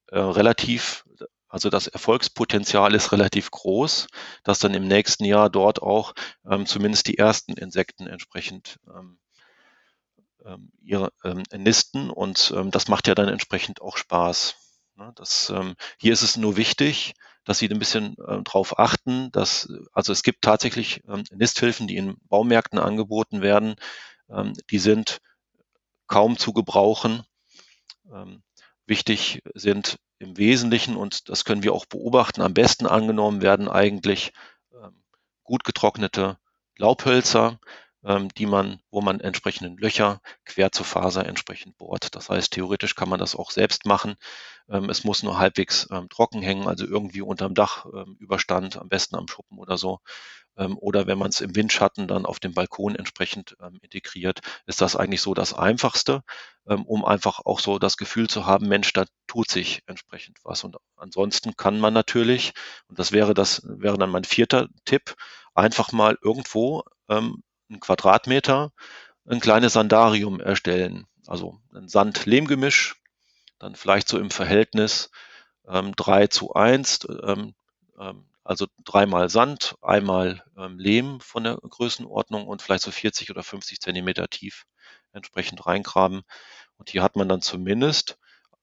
äh, 0.09 0.19
relativ, 0.19 1.05
also 1.49 1.71
das 1.71 1.87
Erfolgspotenzial 1.87 2.95
ist 2.95 3.13
relativ 3.13 3.51
groß, 3.51 4.07
dass 4.45 4.59
dann 4.59 4.75
im 4.75 4.87
nächsten 4.87 5.25
Jahr 5.25 5.51
dort 5.51 5.83
auch 5.83 6.15
ähm, 6.49 6.67
zumindest 6.67 7.09
die 7.09 7.19
ersten 7.19 7.55
Insekten 7.55 8.07
entsprechend 8.07 8.79
ähm, 8.89 9.19
ähm 10.45 10.73
ihre 10.81 11.11
nisten 11.57 12.11
und 12.11 12.55
das 12.71 12.89
macht 12.89 13.09
ja 13.09 13.15
dann 13.15 13.29
entsprechend 13.29 13.81
auch 13.81 13.97
Spaß. 13.97 14.64
Ne? 14.97 15.13
Das, 15.17 15.51
ähm, 15.51 15.75
hier 15.99 16.13
ist 16.13 16.23
es 16.23 16.37
nur 16.37 16.57
wichtig, 16.57 17.15
dass 17.45 17.59
Sie 17.59 17.69
ein 17.69 17.79
bisschen 17.79 18.17
äh, 18.19 18.43
darauf 18.43 18.79
achten, 18.79 19.31
dass 19.33 19.69
also 19.93 20.13
es 20.13 20.23
gibt 20.23 20.43
tatsächlich 20.43 21.03
ähm, 21.09 21.25
Nisthilfen, 21.33 21.87
die 21.87 21.97
in 21.97 22.17
Baumärkten 22.29 22.79
angeboten 22.79 23.43
werden. 23.43 23.77
Ähm, 24.31 24.55
die 24.71 24.79
sind 24.79 25.19
kaum 26.07 26.39
zu 26.39 26.53
gebrauchen. 26.53 27.23
Ähm, 28.13 28.43
wichtig 28.87 29.43
sind 29.55 29.99
im 30.19 30.37
Wesentlichen, 30.37 30.97
und 30.97 31.29
das 31.29 31.45
können 31.45 31.63
wir 31.63 31.75
auch 31.75 31.87
beobachten, 31.87 32.41
am 32.41 32.55
besten 32.55 32.87
angenommen 32.87 33.43
werden 33.43 33.69
eigentlich 33.69 34.33
ähm, 34.73 35.03
gut 35.43 35.65
getrocknete 35.65 36.39
Laubhölzer, 36.77 37.59
ähm, 38.05 38.29
die 38.37 38.47
man, 38.47 38.81
wo 38.91 39.01
man 39.01 39.21
entsprechenden 39.21 39.77
Löcher 39.77 40.21
quer 40.45 40.73
zur 40.73 40.87
Faser 40.87 41.27
entsprechend 41.27 41.77
bohrt. 41.79 42.15
Das 42.15 42.31
heißt, 42.31 42.53
theoretisch 42.53 42.95
kann 42.95 43.09
man 43.09 43.19
das 43.19 43.35
auch 43.35 43.51
selbst 43.51 43.87
machen. 43.87 44.15
Ähm, 44.69 44.91
es 44.91 45.05
muss 45.05 45.23
nur 45.23 45.39
halbwegs 45.39 45.89
ähm, 45.91 46.09
trocken 46.09 46.43
hängen, 46.43 46.69
also 46.69 46.87
irgendwie 46.87 47.23
unterm 47.23 47.55
Dach 47.55 47.87
ähm, 47.87 48.17
Überstand, 48.19 48.77
am 48.77 48.89
besten 48.89 49.17
am 49.17 49.29
Schuppen 49.29 49.59
oder 49.59 49.79
so. 49.79 50.01
Oder 50.57 51.09
wenn 51.09 51.19
man 51.19 51.31
es 51.31 51.41
im 51.41 51.57
Windschatten 51.57 52.07
dann 52.07 52.25
auf 52.25 52.39
dem 52.39 52.55
Balkon 52.55 52.95
entsprechend 52.95 53.57
integriert, 53.83 54.39
ist 54.67 54.81
das 54.81 54.95
eigentlich 54.95 55.21
so 55.21 55.35
das 55.35 55.53
Einfachste, 55.53 56.23
um 56.65 57.05
einfach 57.05 57.41
auch 57.45 57.59
so 57.59 57.81
das 57.81 57.97
Gefühl 57.97 58.29
zu 58.29 58.47
haben, 58.47 58.69
Mensch, 58.69 58.93
da 58.93 59.05
tut 59.27 59.51
sich 59.51 59.83
entsprechend 59.87 60.39
was. 60.45 60.63
Und 60.63 60.77
ansonsten 60.95 61.57
kann 61.57 61.81
man 61.81 61.93
natürlich, 61.93 62.53
und 62.87 63.01
das 63.01 63.11
wäre 63.11 63.35
das, 63.35 63.63
wäre 63.65 63.99
dann 63.99 64.11
mein 64.11 64.23
vierter 64.23 64.69
Tipp, 64.85 65.17
einfach 65.55 65.91
mal 65.91 66.17
irgendwo 66.23 66.85
einen 67.75 67.81
Quadratmeter 67.81 68.73
ein 69.27 69.41
kleines 69.41 69.75
Sandarium 69.75 70.41
erstellen. 70.41 71.07
Also 71.27 71.61
ein 71.75 71.89
Sand-Lehm-Gemisch, 71.89 72.97
dann 73.59 73.75
vielleicht 73.75 74.09
so 74.09 74.19
im 74.19 74.31
Verhältnis 74.31 75.11
ähm, 75.67 75.93
3 75.97 76.27
zu 76.29 76.53
1, 76.55 77.07
ähm, 77.25 77.55
ähm, 77.99 78.27
also 78.45 78.67
dreimal 78.85 79.31
Sand, 79.31 79.77
einmal 79.81 80.45
ähm, 80.57 80.79
Lehm 80.79 81.21
von 81.21 81.45
der 81.45 81.57
Größenordnung 81.57 82.47
und 82.47 82.61
vielleicht 82.61 82.85
so 82.85 82.91
40 82.91 83.31
oder 83.31 83.43
50 83.43 83.81
Zentimeter 83.81 84.29
tief 84.29 84.67
entsprechend 85.13 85.65
reingraben. 85.65 86.23
Und 86.77 86.91
hier 86.91 87.03
hat 87.03 87.17
man 87.17 87.29
dann 87.29 87.41
zumindest 87.41 88.19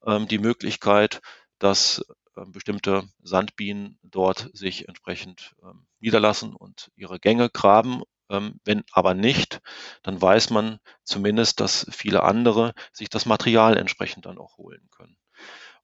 ähm, 0.06 0.28
die 0.28 0.38
Möglichkeit, 0.38 1.22
dass 1.58 2.06
ähm, 2.38 2.52
bestimmte 2.52 3.10
Sandbienen 3.24 3.98
dort 4.04 4.50
sich 4.54 4.88
entsprechend 4.88 5.56
ähm, 5.64 5.88
niederlassen 6.00 6.56
und 6.56 6.92
ihre 6.96 7.20
Gänge 7.20 7.50
graben. 7.50 8.04
Ähm, 8.32 8.60
wenn 8.64 8.84
aber 8.94 9.14
nicht, 9.14 9.62
dann 10.04 10.22
weiß 10.22 10.50
man 10.52 10.80
zumindest, 11.04 11.60
dass 11.60 11.86
viele 11.92 12.24
andere 12.24 12.74
sich 12.94 13.10
das 13.10 13.26
Material 13.26 13.78
entsprechend 13.78 14.26
dann 14.26 14.38
auch 14.40 14.58
holen 14.58 14.88
können. 14.92 15.18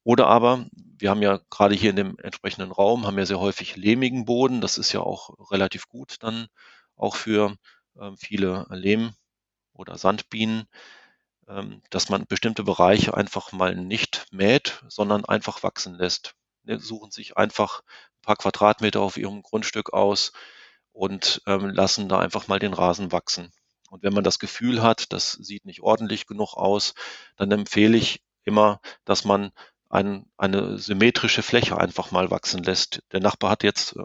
Oder 0.03 0.27
aber, 0.27 0.65
wir 0.73 1.09
haben 1.09 1.21
ja 1.21 1.39
gerade 1.49 1.75
hier 1.75 1.89
in 1.89 1.97
dem 1.97 2.17
entsprechenden 2.19 2.71
Raum, 2.71 3.05
haben 3.05 3.17
ja 3.17 3.25
sehr 3.25 3.41
häufig 3.41 3.75
lehmigen 3.75 4.25
Boden. 4.25 4.61
Das 4.61 4.77
ist 4.77 4.93
ja 4.93 5.01
auch 5.01 5.51
relativ 5.51 5.89
gut 5.89 6.15
dann 6.21 6.47
auch 6.95 7.15
für 7.17 7.57
ähm, 7.99 8.17
viele 8.17 8.65
Lehm- 8.69 9.13
oder 9.73 9.97
Sandbienen, 9.97 10.65
ähm, 11.47 11.81
dass 11.89 12.09
man 12.09 12.25
bestimmte 12.27 12.63
Bereiche 12.63 13.15
einfach 13.15 13.51
mal 13.51 13.75
nicht 13.75 14.27
mäht, 14.31 14.83
sondern 14.87 15.25
einfach 15.25 15.63
wachsen 15.63 15.95
lässt. 15.95 16.35
Ne, 16.63 16.79
suchen 16.79 17.11
sich 17.11 17.37
einfach 17.37 17.81
ein 18.17 18.21
paar 18.21 18.35
Quadratmeter 18.37 19.01
auf 19.01 19.17
ihrem 19.17 19.41
Grundstück 19.43 19.93
aus 19.93 20.31
und 20.97 21.41
ähm, 21.45 21.69
lassen 21.69 22.09
da 22.09 22.19
einfach 22.19 22.47
mal 22.47 22.59
den 22.59 22.73
Rasen 22.73 23.11
wachsen. 23.11 23.51
Und 23.89 24.03
wenn 24.03 24.13
man 24.13 24.23
das 24.23 24.39
Gefühl 24.39 24.81
hat, 24.81 25.13
das 25.13 25.33
sieht 25.33 25.63
nicht 25.65 25.81
ordentlich 25.81 26.25
genug 26.25 26.55
aus, 26.55 26.95
dann 27.37 27.51
empfehle 27.51 27.95
ich 27.95 28.23
immer, 28.43 28.81
dass 29.05 29.23
man 29.23 29.51
ein, 29.89 30.25
eine 30.37 30.77
symmetrische 30.79 31.43
Fläche 31.43 31.77
einfach 31.77 32.11
mal 32.11 32.31
wachsen 32.31 32.63
lässt. 32.63 33.01
Der 33.13 33.21
Nachbar 33.21 33.51
hat 33.51 33.63
jetzt 33.63 33.95
äh, 33.95 34.03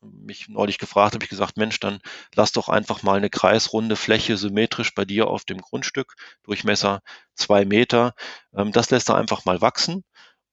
mich 0.00 0.48
neulich 0.48 0.78
gefragt, 0.78 1.14
habe 1.14 1.24
ich 1.24 1.30
gesagt, 1.30 1.56
Mensch, 1.56 1.80
dann 1.80 1.98
lass 2.34 2.52
doch 2.52 2.68
einfach 2.68 3.02
mal 3.02 3.16
eine 3.16 3.30
kreisrunde 3.30 3.96
Fläche 3.96 4.36
symmetrisch 4.36 4.94
bei 4.94 5.04
dir 5.04 5.28
auf 5.28 5.44
dem 5.44 5.58
Grundstück, 5.58 6.14
Durchmesser 6.44 7.00
zwei 7.34 7.64
Meter. 7.64 8.14
Ähm, 8.54 8.70
das 8.70 8.90
lässt 8.90 9.08
er 9.08 9.16
einfach 9.16 9.44
mal 9.46 9.60
wachsen. 9.60 10.04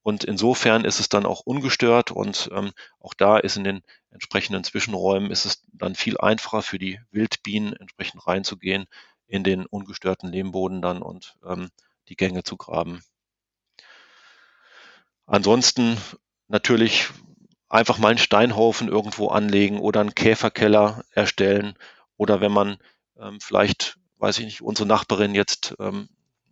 Und 0.03 0.23
insofern 0.23 0.83
ist 0.83 0.99
es 0.99 1.09
dann 1.09 1.25
auch 1.25 1.41
ungestört 1.41 2.11
und 2.11 2.49
ähm, 2.53 2.71
auch 2.99 3.13
da 3.13 3.37
ist 3.37 3.55
in 3.55 3.63
den 3.63 3.81
entsprechenden 4.09 4.63
Zwischenräumen 4.63 5.29
ist 5.29 5.45
es 5.45 5.63
dann 5.73 5.95
viel 5.95 6.17
einfacher 6.17 6.63
für 6.63 6.79
die 6.79 6.99
Wildbienen 7.11 7.73
entsprechend 7.73 8.25
reinzugehen 8.25 8.87
in 9.27 9.43
den 9.43 9.65
ungestörten 9.65 10.31
Lehmboden 10.31 10.81
dann 10.81 11.01
und 11.01 11.35
ähm, 11.47 11.69
die 12.09 12.15
Gänge 12.15 12.43
zu 12.43 12.57
graben. 12.57 13.01
Ansonsten 15.25 15.97
natürlich 16.47 17.07
einfach 17.69 17.97
mal 17.97 18.09
einen 18.09 18.17
Steinhaufen 18.17 18.89
irgendwo 18.89 19.29
anlegen 19.29 19.79
oder 19.79 20.01
einen 20.01 20.15
Käferkeller 20.15 21.05
erstellen 21.11 21.75
oder 22.17 22.41
wenn 22.41 22.51
man 22.51 22.77
ähm, 23.17 23.39
vielleicht, 23.39 23.97
weiß 24.17 24.39
ich 24.39 24.45
nicht, 24.45 24.61
unsere 24.61 24.87
Nachbarin 24.87 25.33
jetzt, 25.33 25.75
ähm, 25.79 26.09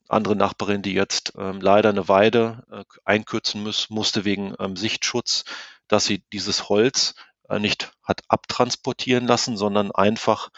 andere 0.09 0.35
Nachbarin, 0.35 0.81
die 0.81 0.93
jetzt 0.93 1.33
ähm, 1.37 1.61
leider 1.61 1.89
eine 1.89 2.07
Weide 2.07 2.63
äh, 2.71 2.83
einkürzen 3.05 3.63
muss, 3.63 3.89
musste 3.89 4.25
wegen 4.25 4.55
ähm, 4.59 4.75
Sichtschutz, 4.75 5.45
dass 5.87 6.05
sie 6.05 6.23
dieses 6.33 6.67
Holz 6.69 7.15
äh, 7.47 7.59
nicht 7.59 7.91
hat 8.03 8.21
abtransportieren 8.27 9.27
lassen, 9.27 9.55
sondern 9.55 9.91
einfach 9.91 10.49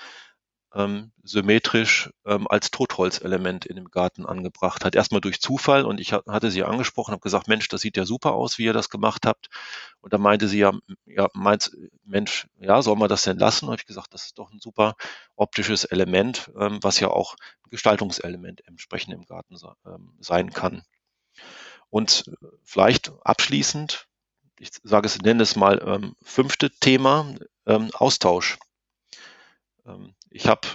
ähm, 0.74 1.12
symmetrisch 1.24 2.10
ähm, 2.26 2.48
als 2.48 2.72
Totholzelement 2.72 3.66
in 3.66 3.76
dem 3.76 3.90
Garten 3.90 4.26
angebracht 4.26 4.86
hat. 4.86 4.96
Erstmal 4.96 5.22
durch 5.22 5.42
Zufall 5.42 5.86
und 5.86 6.00
ich 6.00 6.14
hatte 6.14 6.52
sie 6.52 6.64
angesprochen, 6.64 7.12
habe 7.12 7.22
gesagt, 7.22 7.48
Mensch, 7.48 7.68
das 7.68 7.82
sieht 7.82 7.98
ja 7.98 8.06
super 8.06 8.34
aus, 8.34 8.58
wie 8.58 8.66
ihr 8.66 8.74
das 8.74 8.90
gemacht 8.90 9.26
habt. 9.26 9.50
Und 10.00 10.14
da 10.14 10.18
meinte 10.18 10.48
sie 10.48 10.60
ja, 10.60 10.72
ja, 11.06 11.28
meint, 11.34 11.72
Mensch, 12.04 12.48
ja, 12.60 12.82
soll 12.82 12.96
man 12.96 13.10
das 13.10 13.24
denn 13.24 13.38
lassen? 13.38 13.68
Habe 13.68 13.78
ich 13.78 13.86
gesagt, 13.86 14.14
das 14.14 14.26
ist 14.26 14.38
doch 14.38 14.52
ein 14.52 14.60
super 14.60 14.96
optisches 15.36 15.84
Element, 15.86 16.52
ähm, 16.58 16.80
was 16.82 17.00
ja 17.00 17.10
auch 17.10 17.36
ein 17.66 17.70
Gestaltungselement 17.70 18.66
entsprechend 18.68 19.14
im 19.14 19.26
Garten 19.26 19.58
ähm, 19.86 20.14
sein 20.20 20.52
kann. 20.52 20.84
Und 21.90 22.26
äh, 22.28 22.48
vielleicht 22.64 23.12
abschließend, 23.24 24.08
ich 24.58 24.70
sage 24.84 25.08
es, 25.08 25.20
nenne 25.22 25.44
es 25.44 25.56
mal 25.56 25.82
ähm, 25.86 26.16
fünfte 26.24 26.70
Thema, 26.70 27.36
ähm, 27.66 27.90
Austausch. 27.94 28.58
Ähm, 29.86 30.16
ich 30.32 30.48
habe, 30.48 30.68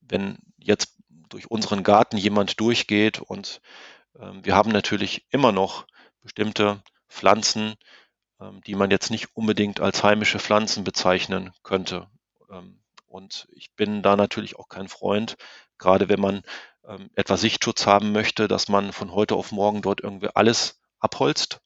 wenn 0.00 0.38
jetzt 0.58 0.94
durch 1.28 1.50
unseren 1.50 1.82
Garten 1.82 2.16
jemand 2.16 2.60
durchgeht 2.60 3.20
und 3.20 3.60
ähm, 4.18 4.44
wir 4.44 4.54
haben 4.54 4.70
natürlich 4.70 5.26
immer 5.30 5.52
noch 5.52 5.86
bestimmte 6.22 6.82
Pflanzen, 7.08 7.74
ähm, 8.40 8.60
die 8.66 8.76
man 8.76 8.90
jetzt 8.90 9.10
nicht 9.10 9.36
unbedingt 9.36 9.80
als 9.80 10.02
heimische 10.02 10.38
Pflanzen 10.38 10.84
bezeichnen 10.84 11.52
könnte. 11.62 12.08
und 13.06 13.48
ich 13.52 13.74
bin 13.74 14.02
da 14.02 14.14
natürlich 14.14 14.56
auch 14.56 14.68
kein 14.68 14.88
Freund, 14.88 15.36
gerade 15.78 16.08
wenn 16.08 16.20
man 16.20 16.42
etwa 17.16 17.36
Sichtschutz 17.36 17.84
haben 17.84 18.12
möchte, 18.12 18.46
dass 18.46 18.68
man 18.68 18.92
von 18.92 19.10
heute 19.10 19.34
auf 19.34 19.50
morgen 19.50 19.82
dort 19.82 20.00
irgendwie 20.00 20.28
alles 20.32 20.80
abholzt 21.00 21.60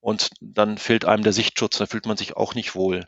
und 0.00 0.30
dann 0.40 0.78
fehlt 0.78 1.04
einem 1.04 1.22
der 1.22 1.32
Sichtschutz, 1.32 1.78
da 1.78 1.86
fühlt 1.86 2.06
man 2.06 2.16
sich 2.16 2.36
auch 2.36 2.56
nicht 2.56 2.74
wohl. 2.74 3.06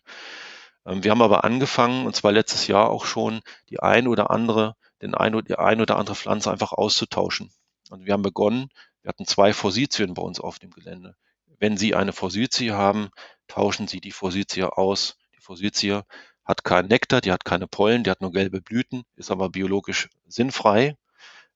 Ähm, 0.87 1.05
wir 1.05 1.11
haben 1.11 1.23
aber 1.23 1.45
angefangen, 1.45 2.07
und 2.07 2.15
zwar 2.17 2.33
letztes 2.33 2.67
Jahr 2.67 2.91
auch 2.91 3.05
schon, 3.05 3.41
die 3.71 3.81
ein 3.81 4.07
oder 4.07 4.31
andere, 4.31 4.77
den 5.03 5.15
ein 5.15 5.35
oder, 5.35 5.45
die 5.45 5.59
ein 5.59 5.81
oder 5.81 5.97
andere 5.97 6.17
Pflanze 6.17 6.51
einfach 6.51 6.73
auszutauschen. 6.73 7.51
Und 7.91 8.07
wir 8.07 8.13
haben 8.13 8.23
begonnen, 8.23 8.69
wir 9.03 9.09
hatten 9.09 9.27
zwei 9.27 9.53
Forsythien 9.53 10.15
bei 10.15 10.23
uns 10.23 10.41
auf 10.41 10.59
dem 10.59 10.71
Gelände. 10.71 11.17
Wenn 11.59 11.77
Sie 11.77 11.95
eine 11.95 12.13
Forsythie 12.13 12.73
haben, 12.73 13.11
tauschen 13.49 13.87
Sie 13.87 14.01
die 14.01 14.13
Forsythie 14.13 14.65
aus. 14.65 15.17
Die 15.37 15.41
Forsythie 15.41 16.01
hat 16.45 16.65
keinen 16.65 16.89
Nektar, 16.89 17.21
die 17.21 17.33
hat 17.33 17.45
keine 17.45 17.67
Pollen, 17.67 18.05
die 18.05 18.11
hat 18.11 18.21
nur 18.21 18.33
gelbe 18.33 18.61
Blüten, 18.61 19.05
ist 19.17 19.31
aber 19.31 19.51
biologisch 19.51 20.09
sinnfrei. 20.27 20.97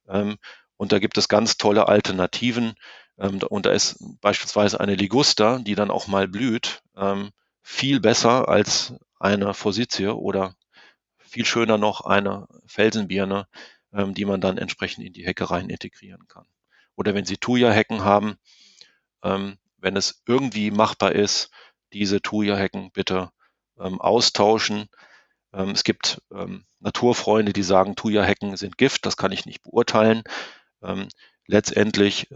Ähm, 0.09 0.37
und 0.77 0.93
da 0.93 0.99
gibt 0.99 1.19
es 1.19 1.29
ganz 1.29 1.57
tolle 1.57 1.89
Alternativen. 1.89 2.75
Ähm, 3.19 3.41
und 3.49 3.67
da 3.67 3.73
ist 3.73 3.97
beispielsweise 4.21 4.81
eine 4.81 4.95
Ligusta, 4.95 5.59
die 5.59 5.75
dann 5.75 5.91
auch 5.91 6.07
mal 6.07 6.29
blüht, 6.29 6.83
viel 7.63 8.01
besser 8.01 8.49
als 8.49 8.95
eine 9.19 9.55
Forsythie 9.55 10.09
oder 10.09 10.55
viel 11.19 11.45
schöner 11.45 11.79
noch 11.79 12.03
eine 12.03 12.49
Felsenbirne, 12.67 13.47
ähm, 13.93 14.15
die 14.15 14.25
man 14.25 14.41
dann 14.41 14.59
entsprechend 14.59 15.05
in 15.05 15.13
die 15.13 15.27
Hecke 15.27 15.51
rein 15.51 15.69
integrieren 15.69 16.27
kann. 16.29 16.47
Oder 16.97 17.15
wenn 17.15 17.25
Sie 17.25 17.37
Thuja-Hecken 17.37 18.03
haben, 18.03 18.39
ähm, 19.23 19.59
wenn 19.77 19.97
es 19.97 20.23
irgendwie 20.27 20.71
machbar 20.71 21.13
ist, 21.13 21.51
diese 21.93 22.21
Thuja-Hecken 22.21 22.91
bitte 22.93 23.31
ähm, 23.79 24.01
austauschen. 24.01 24.89
Ähm, 25.53 25.71
es 25.71 25.85
gibt 25.85 26.23
ähm, 26.33 26.65
Naturfreunde, 26.81 27.53
die 27.53 27.63
sagen, 27.63 27.95
Thuja-Hecken 27.95 28.57
sind 28.57 28.79
Gift, 28.79 29.07
das 29.07 29.17
kann 29.17 29.33
ich 29.33 29.47
nicht 29.47 29.63
beurteilen. 29.63 30.23
Ähm, 30.83 31.09
letztendlich 31.47 32.29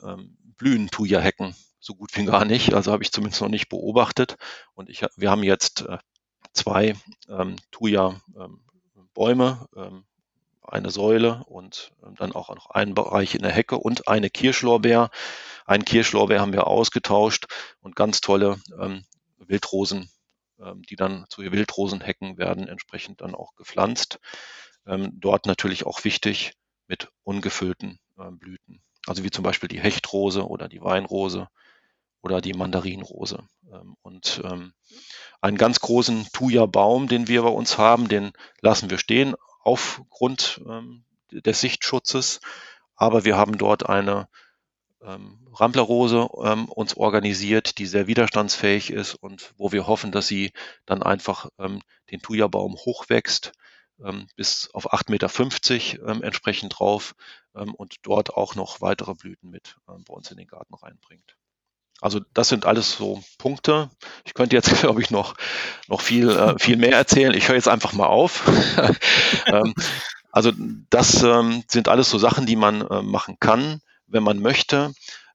blühen 0.56 0.88
Thuja-Hecken 0.88 1.54
so 1.82 1.94
gut 1.94 2.16
wie 2.16 2.24
gar 2.24 2.44
nicht, 2.44 2.72
also 2.74 2.92
habe 2.92 3.02
ich 3.02 3.12
zumindest 3.12 3.42
noch 3.42 3.48
nicht 3.48 3.68
beobachtet. 3.68 4.36
Und 4.74 4.88
ich, 4.88 5.04
wir 5.16 5.30
haben 5.30 5.42
jetzt 5.42 5.82
äh, 5.82 5.98
zwei 6.52 6.94
ähm, 7.28 7.56
Thuja-Bäume, 7.70 9.68
ähm, 9.76 9.82
ähm, 9.82 10.04
eine 10.62 10.90
Säule 10.90 11.42
und 11.46 11.92
ähm, 12.04 12.14
dann 12.16 12.32
auch 12.32 12.48
noch 12.54 12.70
einen 12.70 12.94
Bereich 12.94 13.34
in 13.34 13.42
der 13.42 13.50
Hecke 13.52 13.76
und 13.76 14.08
eine 14.08 14.30
Kirschlorbeer. 14.30 15.10
Einen 15.66 15.84
Kirschlorbeer 15.84 16.40
haben 16.40 16.52
wir 16.52 16.66
ausgetauscht 16.66 17.46
und 17.80 17.96
ganz 17.96 18.20
tolle 18.20 18.60
ähm, 18.80 19.04
Wildrosen, 19.38 20.10
ähm, 20.60 20.82
die 20.82 20.96
dann 20.96 21.26
zu 21.28 21.42
Wildrosenhecken 21.42 22.38
werden 22.38 22.68
entsprechend 22.68 23.20
dann 23.20 23.34
auch 23.34 23.54
gepflanzt. 23.56 24.18
Ähm, 24.86 25.10
dort 25.14 25.46
natürlich 25.46 25.84
auch 25.84 26.04
wichtig 26.04 26.52
mit 26.86 27.10
ungefüllten 27.24 27.98
äh, 28.18 28.30
Blüten. 28.30 28.82
Also 29.06 29.24
wie 29.24 29.30
zum 29.30 29.42
Beispiel 29.42 29.68
die 29.68 29.80
Hechtrose 29.80 30.46
oder 30.46 30.68
die 30.68 30.80
Weinrose 30.80 31.48
oder 32.22 32.40
die 32.40 32.54
Mandarinrose. 32.54 33.44
Ähm, 33.72 33.96
und 34.02 34.40
ähm, 34.44 34.72
einen 35.40 35.58
ganz 35.58 35.80
großen 35.80 36.28
Thuja-Baum, 36.32 37.08
den 37.08 37.28
wir 37.28 37.42
bei 37.42 37.48
uns 37.48 37.78
haben, 37.78 38.08
den 38.08 38.32
lassen 38.60 38.90
wir 38.90 38.98
stehen 38.98 39.34
aufgrund 39.64 40.60
ähm, 40.66 41.04
des 41.30 41.60
Sichtschutzes. 41.60 42.40
Aber 42.94 43.24
wir 43.24 43.36
haben 43.36 43.58
dort 43.58 43.88
eine 43.88 44.28
Ramplerrose 45.04 46.28
uns 46.28 46.96
organisiert, 46.96 47.78
die 47.78 47.86
sehr 47.86 48.06
widerstandsfähig 48.06 48.90
ist 48.92 49.16
und 49.16 49.52
wo 49.56 49.72
wir 49.72 49.88
hoffen, 49.88 50.12
dass 50.12 50.28
sie 50.28 50.52
dann 50.86 51.02
einfach 51.02 51.48
den 51.58 52.22
Thuja-Baum 52.22 52.76
hochwächst 52.76 53.50
bis 54.36 54.70
auf 54.72 54.92
8,50 54.92 55.10
Meter 56.04 56.24
entsprechend 56.24 56.78
drauf 56.78 57.16
und 57.52 57.96
dort 58.02 58.34
auch 58.34 58.54
noch 58.54 58.80
weitere 58.80 59.14
Blüten 59.14 59.50
mit 59.50 59.74
bei 59.86 60.14
uns 60.14 60.30
in 60.30 60.36
den 60.36 60.46
Garten 60.46 60.74
reinbringt. 60.74 61.36
Also 62.02 62.20
das 62.34 62.48
sind 62.48 62.66
alles 62.66 62.96
so 62.96 63.22
Punkte. 63.38 63.88
Ich 64.24 64.34
könnte 64.34 64.56
jetzt, 64.56 64.68
glaube 64.80 65.00
ich, 65.00 65.10
noch, 65.10 65.34
noch 65.88 66.00
viel, 66.00 66.28
äh, 66.28 66.58
viel 66.58 66.76
mehr 66.76 66.96
erzählen. 66.96 67.32
Ich 67.32 67.48
höre 67.48 67.54
jetzt 67.54 67.68
einfach 67.68 67.92
mal 67.92 68.06
auf. 68.06 68.42
ähm, 69.46 69.72
also 70.32 70.50
das 70.90 71.22
ähm, 71.22 71.62
sind 71.68 71.88
alles 71.88 72.10
so 72.10 72.18
Sachen, 72.18 72.44
die 72.44 72.56
man 72.56 72.80
äh, 72.82 73.02
machen 73.02 73.36
kann, 73.38 73.80
wenn 74.06 74.24
man 74.24 74.40
möchte. 74.40 74.92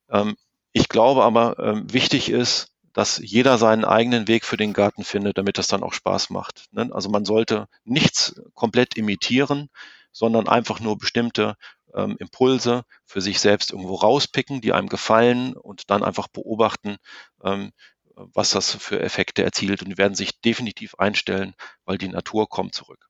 Ähm, 0.10 0.36
ich 0.74 0.90
glaube 0.90 1.24
aber, 1.24 1.58
ähm, 1.60 1.92
wichtig 1.92 2.30
ist, 2.30 2.68
dass 2.94 3.18
jeder 3.24 3.58
seinen 3.58 3.86
eigenen 3.86 4.28
Weg 4.28 4.44
für 4.44 4.58
den 4.58 4.74
Garten 4.74 5.04
findet, 5.04 5.38
damit 5.38 5.58
das 5.58 5.68
dann 5.68 5.84
auch 5.84 5.94
Spaß 5.94 6.32
macht. 6.32 6.66
Ne? 6.72 6.90
Also 6.92 7.10
man 7.10 7.26
sollte 7.26 7.68
nichts 7.86 8.42
komplett 8.56 8.98
imitieren, 8.98 9.70
sondern 10.12 10.48
einfach 10.48 10.80
nur 10.80 10.98
bestimmte 10.98 11.56
ähm, 11.98 12.16
Impulse 12.20 12.84
für 13.06 13.22
sich 13.22 13.40
selbst 13.40 13.72
irgendwo 13.72 13.96
rauspicken, 13.96 14.62
die 14.62 14.74
einem 14.74 14.88
gefallen 14.88 15.54
und 15.54 15.90
dann 15.90 16.04
einfach 16.04 16.28
beobachten, 16.28 16.98
ähm, 17.44 17.72
was 18.16 18.52
das 18.52 18.76
für 18.76 19.02
Effekte 19.02 19.44
erzielt. 19.44 19.82
Und 19.82 19.90
die 19.90 19.98
werden 19.98 20.16
sich 20.16 20.40
definitiv 20.42 20.96
einstellen, 20.96 21.54
weil 21.86 21.98
die 21.98 22.08
Natur 22.08 22.48
kommt 22.48 22.74
zurück. 22.74 23.10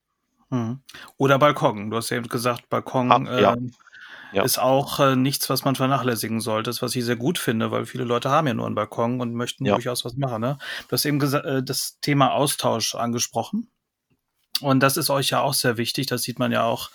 Mhm. 0.50 0.82
Oder 1.18 1.38
Balkon. 1.40 1.90
Du 1.90 1.98
hast 1.98 2.10
ja 2.10 2.18
eben 2.18 2.30
gesagt, 2.30 2.70
Balkon 2.70 3.12
ah, 3.12 3.40
ja. 3.40 3.54
Ähm, 3.54 3.74
ja. 4.34 4.44
ist 4.44 4.60
auch 4.60 5.00
äh, 5.00 5.16
nichts, 5.16 5.50
was 5.50 5.64
man 5.64 5.76
vernachlässigen 5.76 6.42
sollte. 6.42 6.70
Das, 6.70 6.82
was 6.82 6.96
ich 6.96 7.06
sehr 7.06 7.16
gut 7.16 7.38
finde, 7.38 7.72
weil 7.72 7.86
viele 7.86 8.04
Leute 8.04 8.30
haben 8.30 8.48
ja 8.48 8.54
nur 8.54 8.66
einen 8.66 8.76
Balkon 8.76 9.22
und 9.22 9.34
möchten 9.34 9.66
ja. 9.66 9.74
durchaus 9.74 10.06
was 10.06 10.16
machen. 10.16 10.42
Ne? 10.42 10.58
Du 10.88 10.92
hast 10.92 11.06
eben 11.06 11.22
äh, 11.22 11.64
das 11.64 12.00
Thema 12.02 12.34
Austausch 12.34 12.96
angesprochen. 12.96 13.70
Und 14.62 14.82
das 14.82 14.98
ist 14.98 15.10
euch 15.10 15.30
ja 15.30 15.42
auch 15.42 15.54
sehr 15.54 15.78
wichtig. 15.78 16.08
Das 16.08 16.24
sieht 16.24 16.40
man 16.40 16.52
ja 16.52 16.64
auch 16.64 16.90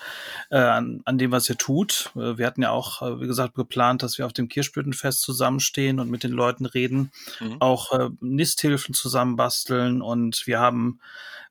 äh, 0.50 0.56
an, 0.56 1.00
an 1.04 1.18
dem, 1.18 1.30
was 1.30 1.48
ihr 1.48 1.56
tut. 1.56 2.10
Äh, 2.16 2.38
wir 2.38 2.46
hatten 2.46 2.62
ja 2.62 2.70
auch, 2.70 3.02
äh, 3.02 3.20
wie 3.20 3.26
gesagt, 3.26 3.54
geplant, 3.54 4.02
dass 4.02 4.18
wir 4.18 4.26
auf 4.26 4.32
dem 4.32 4.48
Kirschblütenfest 4.48 5.22
zusammenstehen 5.22 6.00
und 6.00 6.10
mit 6.10 6.24
den 6.24 6.32
Leuten 6.32 6.66
reden, 6.66 7.12
mhm. 7.40 7.56
auch 7.60 7.92
äh, 7.92 8.10
Nisthilfen 8.20 8.94
zusammenbasteln. 8.94 10.02
Und 10.02 10.46
wir 10.46 10.58
haben 10.58 11.00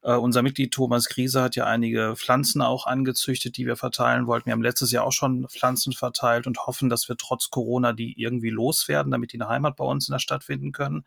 äh, 0.04 0.14
unser 0.14 0.42
Mitglied 0.42 0.74
Thomas 0.74 1.08
Griese 1.08 1.42
hat 1.42 1.56
ja 1.56 1.66
einige 1.66 2.16
Pflanzen 2.16 2.62
auch 2.62 2.88
angezüchtet, 2.88 3.58
die 3.58 3.66
wir 3.66 3.76
verteilen 3.76 4.28
wollten. 4.28 4.48
Wir 4.48 4.54
haben 4.54 4.64
letztes 4.64 4.92
Jahr 4.92 5.06
auch 5.06 5.12
schon 5.12 5.48
Pflanzen 5.48 5.94
verteilt 5.94 6.48
und 6.48 6.66
hoffen, 6.66 6.90
dass 6.90 7.08
wir 7.08 7.18
trotz 7.18 7.50
Corona 7.50 7.94
die 7.94 8.20
irgendwie 8.20 8.50
loswerden, 8.50 9.12
damit 9.12 9.34
die 9.34 9.40
eine 9.40 9.50
Heimat 9.50 9.76
bei 9.76 9.86
uns 9.86 10.08
in 10.08 10.14
der 10.14 10.20
Stadt 10.20 10.44
finden 10.44 10.72
können. 10.72 11.06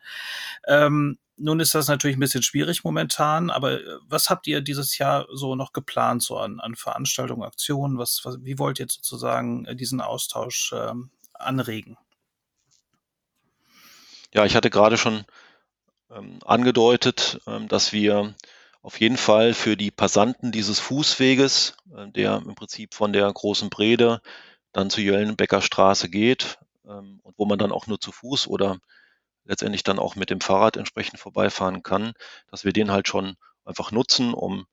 Ähm, 0.67 1.17
nun 1.37 1.59
ist 1.59 1.75
das 1.75 1.87
natürlich 1.87 2.17
ein 2.17 2.21
bisschen 2.21 2.43
schwierig 2.43 2.83
momentan, 2.83 3.49
aber 3.49 3.81
äh, 3.81 3.97
was 4.07 4.29
habt 4.29 4.47
ihr 4.47 4.61
dieses 4.61 4.97
Jahr 4.97 5.27
so 5.33 5.55
noch 5.55 5.73
geplant, 5.73 6.23
so 6.23 6.37
an, 6.37 6.59
an 6.59 6.75
Veranstaltungen, 6.75 7.43
Aktionen? 7.43 7.97
Was, 7.97 8.21
was, 8.23 8.37
wie 8.41 8.59
wollt 8.59 8.79
ihr 8.79 8.87
sozusagen 8.89 9.65
äh, 9.65 9.75
diesen 9.75 10.01
Austausch 10.01 10.73
ähm, 10.75 11.11
anregen? 11.33 11.97
Ja, 14.33 14.45
ich 14.45 14.55
hatte 14.55 14.69
gerade 14.69 14.97
schon 14.97 15.25
ähm, 16.09 16.39
angedeutet, 16.45 17.39
ähm, 17.47 17.67
dass 17.67 17.93
wir 17.93 18.35
auf 18.81 18.99
jeden 18.99 19.17
Fall 19.17 19.53
für 19.53 19.75
die 19.75 19.91
Passanten 19.91 20.51
dieses 20.51 20.79
Fußweges, 20.79 21.75
äh, 21.95 22.11
der 22.11 22.41
im 22.45 22.55
Prinzip 22.55 22.93
von 22.93 23.13
der 23.13 23.31
großen 23.31 23.69
Brede 23.69 24.21
dann 24.71 24.89
zur 24.89 25.03
Jöllenbecker 25.03 25.61
Straße 25.61 26.09
geht 26.09 26.59
ähm, 26.87 27.19
und 27.23 27.37
wo 27.37 27.45
man 27.45 27.59
dann 27.59 27.71
auch 27.71 27.87
nur 27.87 27.99
zu 27.99 28.11
Fuß 28.11 28.47
oder 28.47 28.77
letztendlich 29.45 29.83
dann 29.83 29.99
auch 29.99 30.15
mit 30.15 30.29
dem 30.29 30.41
Fahrrad 30.41 30.77
entsprechend 30.77 31.19
vorbeifahren 31.19 31.83
kann, 31.83 32.13
dass 32.49 32.65
wir 32.65 32.73
den 32.73 32.91
halt 32.91 33.07
schon 33.07 33.35
einfach 33.63 33.91
nutzen, 33.91 34.33
um 34.33 34.65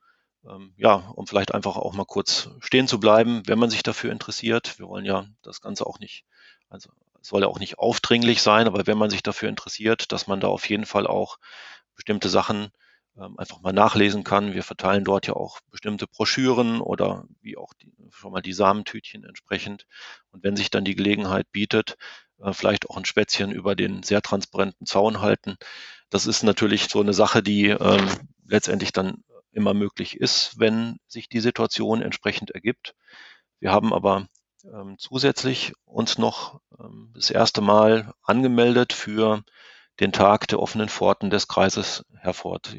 ähm, 0.49 0.75
ja, 0.77 0.95
um 0.95 1.27
vielleicht 1.27 1.55
einfach 1.55 1.77
auch 1.77 1.93
mal 1.93 2.05
kurz 2.05 2.51
stehen 2.61 2.89
zu 2.89 2.99
bleiben, 2.99 3.43
wenn 3.47 3.59
man 3.59 3.70
sich 3.70 3.83
dafür 3.83 4.11
interessiert. 4.11 4.79
Wir 4.79 4.89
wollen 4.89 5.05
ja 5.05 5.27
das 5.43 5.61
Ganze 5.61 5.87
auch 5.87 5.99
nicht, 5.99 6.25
also 6.68 6.91
es 7.20 7.29
soll 7.29 7.43
ja 7.43 7.49
auch 7.49 7.61
nicht 7.61 7.79
aufdringlich 7.79 8.43
sein, 8.43 8.66
aber 8.66 8.87
wenn 8.87 8.99
man 8.99 9.11
sich 9.11 9.23
dafür 9.23 9.49
interessiert, 9.49 10.11
dass 10.11 10.27
man 10.27 10.41
da 10.41 10.49
auf 10.49 10.68
jeden 10.68 10.87
Fall 10.87 11.07
auch 11.07 11.39
bestimmte 11.95 12.29
Sachen 12.29 12.73
ähm, 13.16 13.39
einfach 13.39 13.61
mal 13.61 13.73
nachlesen 13.73 14.25
kann. 14.25 14.55
Wir 14.55 14.62
verteilen 14.62 15.05
dort 15.05 15.27
ja 15.27 15.35
auch 15.35 15.61
bestimmte 15.70 16.07
Broschüren 16.07 16.81
oder 16.81 17.25
wie 17.41 17.57
auch 17.57 17.75
die, 17.75 17.93
schon 18.11 18.33
mal 18.33 18.41
die 18.41 18.55
Samentütchen 18.55 19.25
entsprechend. 19.25 19.87
Und 20.31 20.43
wenn 20.43 20.57
sich 20.57 20.70
dann 20.70 20.85
die 20.85 20.95
Gelegenheit 20.95 21.51
bietet, 21.53 21.97
vielleicht 22.53 22.90
auch 22.90 22.97
ein 22.97 23.05
Spätzchen 23.05 23.53
über 23.53 23.74
den 23.74 24.03
sehr 24.03 24.22
transparenten 24.22 24.86
Zaun 24.86 25.20
halten. 25.20 25.57
Das 26.11 26.26
ist 26.26 26.43
natürlich 26.43 26.88
so 26.88 27.01
eine 27.01 27.12
Sache, 27.14 27.43
die 27.43 27.68
ähm, 27.68 28.09
letztendlich 28.47 28.93
dann 28.93 29.22
immer 29.53 29.74
möglich 29.74 30.16
ist, 30.20 30.59
wenn 30.59 30.99
sich 31.07 31.28
die 31.28 31.40
Situation 31.40 32.03
entsprechend 32.03 32.51
ergibt. 32.51 32.95
Wir 33.61 33.70
haben 33.70 33.93
aber 33.93 34.26
ähm, 34.64 34.97
zusätzlich 34.99 35.72
uns 35.84 36.18
noch 36.18 36.61
ähm, 36.78 37.12
das 37.14 37.30
erste 37.30 37.61
Mal 37.61 38.12
angemeldet 38.22 38.93
für 38.93 39.43
den 40.01 40.12
Tag 40.12 40.49
der 40.49 40.61
offenen 40.61 40.88
Pforten 40.88 41.30
des 41.30 41.49
Kreises 41.49 42.05
Herford. 42.16 42.76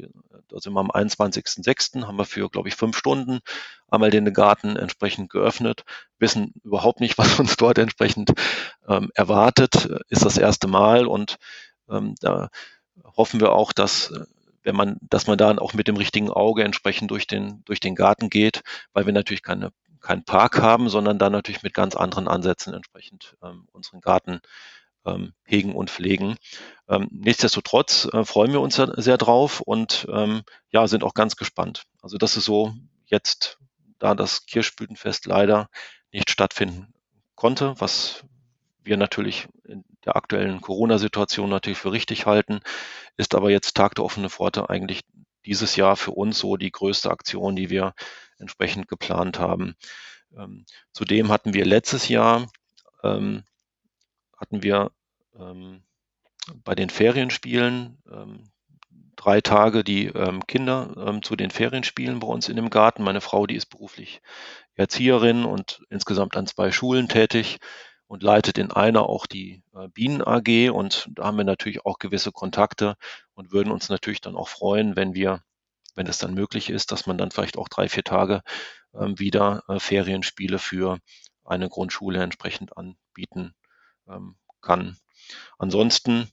Da 0.48 0.58
sind 0.58 0.72
wir 0.72 0.80
am 0.80 0.90
21.06. 0.90 2.06
haben 2.06 2.16
wir 2.16 2.24
für, 2.24 2.48
glaube 2.50 2.68
ich, 2.68 2.74
fünf 2.74 2.96
Stunden 2.96 3.40
einmal 3.88 4.10
den 4.10 4.32
Garten 4.32 4.76
entsprechend 4.76 5.30
geöffnet, 5.30 5.84
wissen 6.18 6.54
überhaupt 6.64 7.00
nicht, 7.00 7.18
was 7.18 7.38
uns 7.38 7.56
dort 7.56 7.78
entsprechend 7.78 8.32
ähm, 8.88 9.10
erwartet, 9.14 9.88
ist 10.08 10.24
das 10.24 10.38
erste 10.38 10.66
Mal 10.66 11.06
und 11.06 11.36
ähm, 11.88 12.14
da 12.20 12.48
hoffen 13.16 13.40
wir 13.40 13.52
auch, 13.52 13.72
dass 13.72 14.12
wenn 14.64 14.74
man, 14.74 14.96
dass 15.02 15.26
man 15.26 15.38
da 15.38 15.56
auch 15.58 15.74
mit 15.74 15.88
dem 15.88 15.96
richtigen 15.96 16.30
Auge 16.30 16.64
entsprechend 16.64 17.10
durch 17.10 17.26
den, 17.26 17.62
durch 17.66 17.80
den 17.80 17.94
Garten 17.94 18.30
geht, 18.30 18.62
weil 18.92 19.06
wir 19.06 19.12
natürlich 19.12 19.42
keine, 19.42 19.70
keinen 20.00 20.24
Park 20.24 20.60
haben, 20.60 20.88
sondern 20.88 21.18
da 21.18 21.30
natürlich 21.30 21.62
mit 21.62 21.74
ganz 21.74 21.94
anderen 21.94 22.28
Ansätzen 22.28 22.72
entsprechend 22.72 23.36
ähm, 23.42 23.68
unseren 23.72 24.00
Garten 24.00 24.40
ähm, 25.04 25.32
hegen 25.44 25.74
und 25.74 25.90
pflegen. 25.90 26.36
Ähm, 26.88 27.08
nichtsdestotrotz 27.10 28.08
äh, 28.12 28.24
freuen 28.24 28.52
wir 28.52 28.60
uns 28.60 28.76
sehr 28.76 29.18
drauf 29.18 29.60
und 29.60 30.06
ähm, 30.10 30.42
ja, 30.70 30.86
sind 30.86 31.04
auch 31.04 31.14
ganz 31.14 31.36
gespannt. 31.36 31.84
Also 32.02 32.18
das 32.18 32.36
ist 32.36 32.44
so 32.44 32.74
jetzt, 33.06 33.58
da 33.98 34.14
das 34.14 34.46
Kirschblütenfest 34.46 35.26
leider 35.26 35.68
nicht 36.12 36.30
stattfinden 36.30 36.92
konnte, 37.34 37.74
was 37.78 38.24
wir 38.82 38.96
natürlich 38.96 39.48
in 39.64 39.84
der 40.04 40.16
aktuellen 40.16 40.60
Corona-Situation 40.60 41.48
natürlich 41.48 41.78
für 41.78 41.92
richtig 41.92 42.26
halten, 42.26 42.60
ist 43.16 43.34
aber 43.34 43.50
jetzt 43.50 43.74
Tag 43.74 43.94
der 43.94 44.04
offenen 44.04 44.30
Pforte 44.30 44.68
eigentlich 44.68 45.00
dieses 45.46 45.76
Jahr 45.76 45.96
für 45.96 46.12
uns 46.12 46.38
so 46.38 46.56
die 46.56 46.70
größte 46.70 47.10
Aktion, 47.10 47.56
die 47.56 47.70
wir 47.70 47.94
entsprechend 48.38 48.88
geplant 48.88 49.38
haben. 49.38 49.74
Ähm, 50.36 50.66
zudem 50.92 51.30
hatten 51.30 51.54
wir 51.54 51.64
letztes 51.64 52.08
Jahr 52.08 52.48
ähm, 53.02 53.44
hatten 54.36 54.62
wir 54.62 54.90
ähm, 55.38 55.82
bei 56.64 56.74
den 56.74 56.90
Ferienspielen 56.90 57.98
ähm, 58.10 58.50
drei 59.16 59.40
Tage 59.40 59.84
die 59.84 60.06
ähm, 60.06 60.46
Kinder 60.46 60.94
ähm, 60.96 61.22
zu 61.22 61.36
den 61.36 61.50
Ferienspielen 61.50 62.20
bei 62.20 62.26
uns 62.26 62.48
in 62.48 62.56
dem 62.56 62.70
Garten. 62.70 63.02
Meine 63.02 63.20
Frau, 63.20 63.46
die 63.46 63.56
ist 63.56 63.66
beruflich 63.66 64.20
Erzieherin 64.74 65.44
und 65.44 65.82
insgesamt 65.90 66.36
an 66.36 66.46
zwei 66.46 66.72
Schulen 66.72 67.08
tätig 67.08 67.58
und 68.06 68.22
leitet 68.22 68.58
in 68.58 68.70
einer 68.70 69.08
auch 69.08 69.26
die 69.26 69.62
äh, 69.74 69.88
Bienen 69.88 70.22
AG 70.22 70.70
und 70.70 71.08
da 71.12 71.24
haben 71.24 71.38
wir 71.38 71.44
natürlich 71.44 71.86
auch 71.86 71.98
gewisse 71.98 72.32
Kontakte 72.32 72.96
und 73.34 73.52
würden 73.52 73.72
uns 73.72 73.88
natürlich 73.88 74.20
dann 74.20 74.36
auch 74.36 74.48
freuen, 74.48 74.96
wenn 74.96 75.14
wir, 75.14 75.42
wenn 75.94 76.06
es 76.06 76.18
dann 76.18 76.34
möglich 76.34 76.70
ist, 76.70 76.92
dass 76.92 77.06
man 77.06 77.16
dann 77.16 77.30
vielleicht 77.30 77.56
auch 77.56 77.68
drei, 77.68 77.88
vier 77.88 78.04
Tage 78.04 78.42
ähm, 78.94 79.18
wieder 79.18 79.62
äh, 79.68 79.78
Ferienspiele 79.78 80.58
für 80.58 80.98
eine 81.44 81.68
Grundschule 81.68 82.22
entsprechend 82.22 82.76
anbieten 82.76 83.54
ähm, 84.08 84.36
kann. 84.60 84.96
Ansonsten 85.58 86.28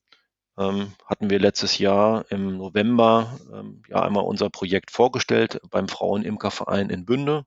ähm, 0.58 0.94
hatten 1.06 1.30
wir 1.30 1.40
letztes 1.40 1.78
Jahr 1.78 2.26
im 2.30 2.58
November 2.58 3.40
ähm, 3.54 3.84
ja 3.88 4.02
einmal 4.02 4.24
unser 4.24 4.50
Projekt 4.50 4.92
vorgestellt 4.92 5.60
beim 5.70 5.88
Frauenimkerverein 5.88 6.90
in 6.90 7.06
Bünde. 7.06 7.46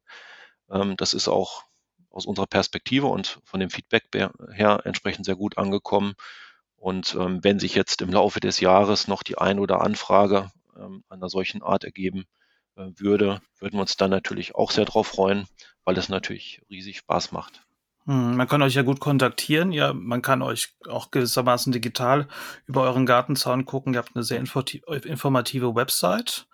Ähm, 0.70 0.96
das 0.96 1.14
ist 1.14 1.28
auch 1.28 1.64
aus 2.10 2.26
unserer 2.26 2.46
Perspektive 2.46 3.06
und 3.06 3.40
von 3.44 3.60
dem 3.60 3.70
Feedback 3.70 4.04
her 4.52 4.80
entsprechend 4.84 5.26
sehr 5.26 5.36
gut 5.36 5.58
angekommen. 5.58 6.14
Und 6.76 7.14
ähm, 7.14 7.42
wenn 7.42 7.58
sich 7.58 7.74
jetzt 7.74 8.02
im 8.02 8.12
Laufe 8.12 8.40
des 8.40 8.60
Jahres 8.60 9.08
noch 9.08 9.22
die 9.22 9.38
ein 9.38 9.58
oder 9.58 9.80
Anfrage 9.80 10.50
ähm, 10.76 11.02
einer 11.08 11.28
solchen 11.28 11.62
Art 11.62 11.84
ergeben 11.84 12.24
äh, 12.76 12.88
würde, 12.96 13.40
würden 13.58 13.76
wir 13.76 13.80
uns 13.80 13.96
dann 13.96 14.10
natürlich 14.10 14.54
auch 14.54 14.70
sehr 14.70 14.84
darauf 14.84 15.08
freuen, 15.08 15.46
weil 15.84 15.98
es 15.98 16.08
natürlich 16.08 16.62
riesig 16.70 16.98
Spaß 16.98 17.32
macht. 17.32 17.66
Hm, 18.06 18.36
man 18.36 18.46
kann 18.46 18.60
euch 18.62 18.74
ja 18.74 18.82
gut 18.82 19.00
kontaktieren. 19.00 19.72
Ja, 19.72 19.92
man 19.94 20.20
kann 20.20 20.42
euch 20.42 20.74
auch 20.88 21.10
gewissermaßen 21.10 21.72
digital 21.72 22.28
über 22.66 22.82
euren 22.82 23.06
Gartenzaun 23.06 23.64
gucken. 23.64 23.94
Ihr 23.94 23.98
habt 23.98 24.14
eine 24.14 24.24
sehr 24.24 24.38
informative 24.38 25.74
Website, 25.74 26.46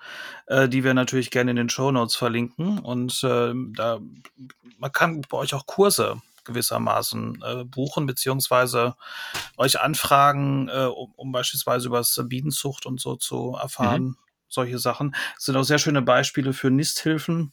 äh, 0.46 0.68
die 0.68 0.84
wir 0.84 0.94
natürlich 0.94 1.30
gerne 1.30 1.51
in 1.51 1.57
den 1.57 1.68
Show 1.68 1.90
Notes 1.90 2.14
verlinken. 2.14 2.78
Und 2.78 3.24
äh, 3.24 3.53
da 3.74 3.98
man 4.78 4.92
kann 4.92 5.20
bei 5.28 5.38
euch 5.38 5.55
auch 5.55 5.66
Kurse 5.66 6.22
gewissermaßen 6.44 7.42
äh, 7.42 7.64
buchen, 7.64 8.07
beziehungsweise 8.07 8.94
euch 9.57 9.80
anfragen, 9.80 10.68
äh, 10.68 10.86
um, 10.86 11.12
um 11.16 11.32
beispielsweise 11.32 11.88
über 11.88 12.03
Bienenzucht 12.24 12.86
und 12.86 13.01
so 13.01 13.16
zu 13.16 13.57
erfahren. 13.61 14.03
Mhm. 14.03 14.16
Solche 14.48 14.78
Sachen. 14.78 15.14
Das 15.36 15.44
sind 15.44 15.57
auch 15.57 15.62
sehr 15.62 15.78
schöne 15.78 16.03
Beispiele 16.03 16.53
für 16.53 16.70
Nisthilfen 16.70 17.53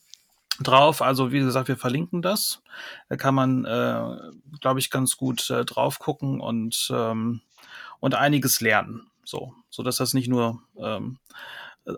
drauf. 0.59 1.01
Also 1.01 1.31
wie 1.31 1.39
gesagt, 1.39 1.67
wir 1.67 1.77
verlinken 1.77 2.21
das. 2.21 2.61
Da 3.09 3.15
kann 3.15 3.35
man, 3.35 3.65
äh, 3.65 4.17
glaube 4.61 4.79
ich, 4.79 4.89
ganz 4.89 5.17
gut 5.17 5.49
äh, 5.49 5.65
drauf 5.65 5.99
gucken 5.99 6.39
und 6.39 6.89
ähm, 6.91 7.41
und 7.99 8.15
einiges 8.15 8.61
lernen. 8.61 9.09
So, 9.23 9.53
so 9.69 9.83
dass 9.83 9.97
das 9.97 10.13
nicht 10.13 10.29
nur 10.29 10.61
ähm, 10.77 11.19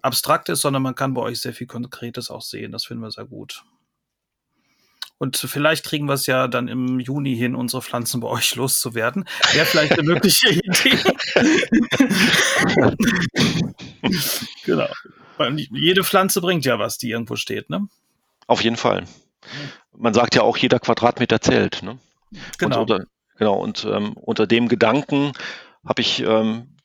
abstrakt 0.01 0.49
ist, 0.49 0.61
sondern 0.61 0.81
man 0.81 0.95
kann 0.95 1.13
bei 1.13 1.21
euch 1.21 1.41
sehr 1.41 1.53
viel 1.53 1.67
Konkretes 1.67 2.29
auch 2.29 2.41
sehen. 2.41 2.71
Das 2.71 2.85
finden 2.85 3.03
wir 3.03 3.11
sehr 3.11 3.25
gut. 3.25 3.63
Und 5.19 5.35
vielleicht 5.35 5.83
kriegen 5.83 6.07
wir 6.07 6.13
es 6.13 6.27
ja 6.27 6.47
dann 6.47 6.69
im 6.69 6.99
Juni 6.99 7.35
hin, 7.35 7.53
unsere 7.53 7.81
Pflanzen 7.81 8.21
bei 8.21 8.29
euch 8.29 8.55
loszuwerden. 8.55 9.25
Wäre 9.51 9.65
vielleicht 9.65 9.91
eine 9.93 10.03
mögliche 10.03 10.49
Idee. 10.53 10.97
genau. 14.63 14.87
Weil 15.35 15.59
jede 15.59 16.05
Pflanze 16.05 16.39
bringt 16.39 16.65
ja 16.65 16.79
was, 16.79 16.97
die 16.97 17.11
irgendwo 17.11 17.35
steht, 17.35 17.69
ne? 17.69 17.89
Auf 18.49 18.63
jeden 18.63 18.77
Fall. 18.77 19.05
Man 19.95 20.15
sagt 20.15 20.33
ja 20.33 20.41
auch, 20.41 20.57
jeder 20.57 20.79
Quadratmeter 20.79 21.39
zählt. 21.39 21.83
Ne? 21.83 21.99
Genau. 22.57 22.81
Und 22.81 22.89
unter, 22.91 23.05
genau, 23.37 23.53
und 23.59 23.85
ähm, 23.85 24.13
unter 24.13 24.47
dem 24.47 24.67
Gedanken 24.67 25.33
habe 25.85 26.01
ich 26.01 26.21
ähm, 26.21 26.75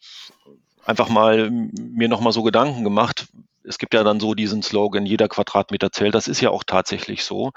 einfach 0.84 1.08
mal 1.08 1.50
mir 1.50 2.08
nochmal 2.10 2.34
so 2.34 2.42
Gedanken 2.42 2.84
gemacht. 2.84 3.28
Es 3.62 3.78
gibt 3.78 3.94
ja 3.94 4.04
dann 4.04 4.20
so 4.20 4.34
diesen 4.34 4.62
Slogan, 4.62 5.06
jeder 5.06 5.26
Quadratmeter 5.26 5.90
zählt. 5.90 6.14
Das 6.14 6.28
ist 6.28 6.42
ja 6.42 6.50
auch 6.50 6.64
tatsächlich 6.64 7.24
so. 7.24 7.52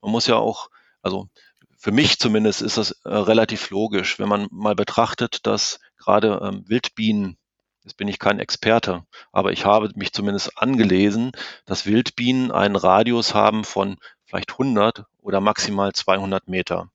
Man 0.00 0.10
muss 0.10 0.26
ja 0.26 0.36
auch, 0.36 0.70
also 1.02 1.28
für 1.76 1.92
mich 1.92 2.18
zumindest 2.18 2.62
ist 2.62 2.78
das 2.78 2.92
äh, 3.04 3.10
relativ 3.10 3.68
logisch, 3.68 4.18
wenn 4.18 4.28
man 4.30 4.48
mal 4.50 4.74
betrachtet, 4.74 5.46
dass 5.46 5.80
gerade 5.98 6.40
ähm, 6.42 6.66
Wildbienen 6.66 7.36
Jetzt 7.82 7.96
bin 7.96 8.08
ich 8.08 8.18
kein 8.18 8.40
Experte, 8.40 9.04
aber 9.32 9.52
ich 9.52 9.64
habe 9.64 9.90
mich 9.94 10.12
zumindest 10.12 10.58
angelesen, 10.58 11.32
dass 11.64 11.86
Wildbienen 11.86 12.52
einen 12.52 12.76
Radius 12.76 13.34
haben 13.34 13.64
von 13.64 13.96
vielleicht 14.24 14.52
100 14.52 15.04
oder 15.18 15.40
maximal 15.40 15.92
200 15.92 16.46
Meter. 16.46 16.90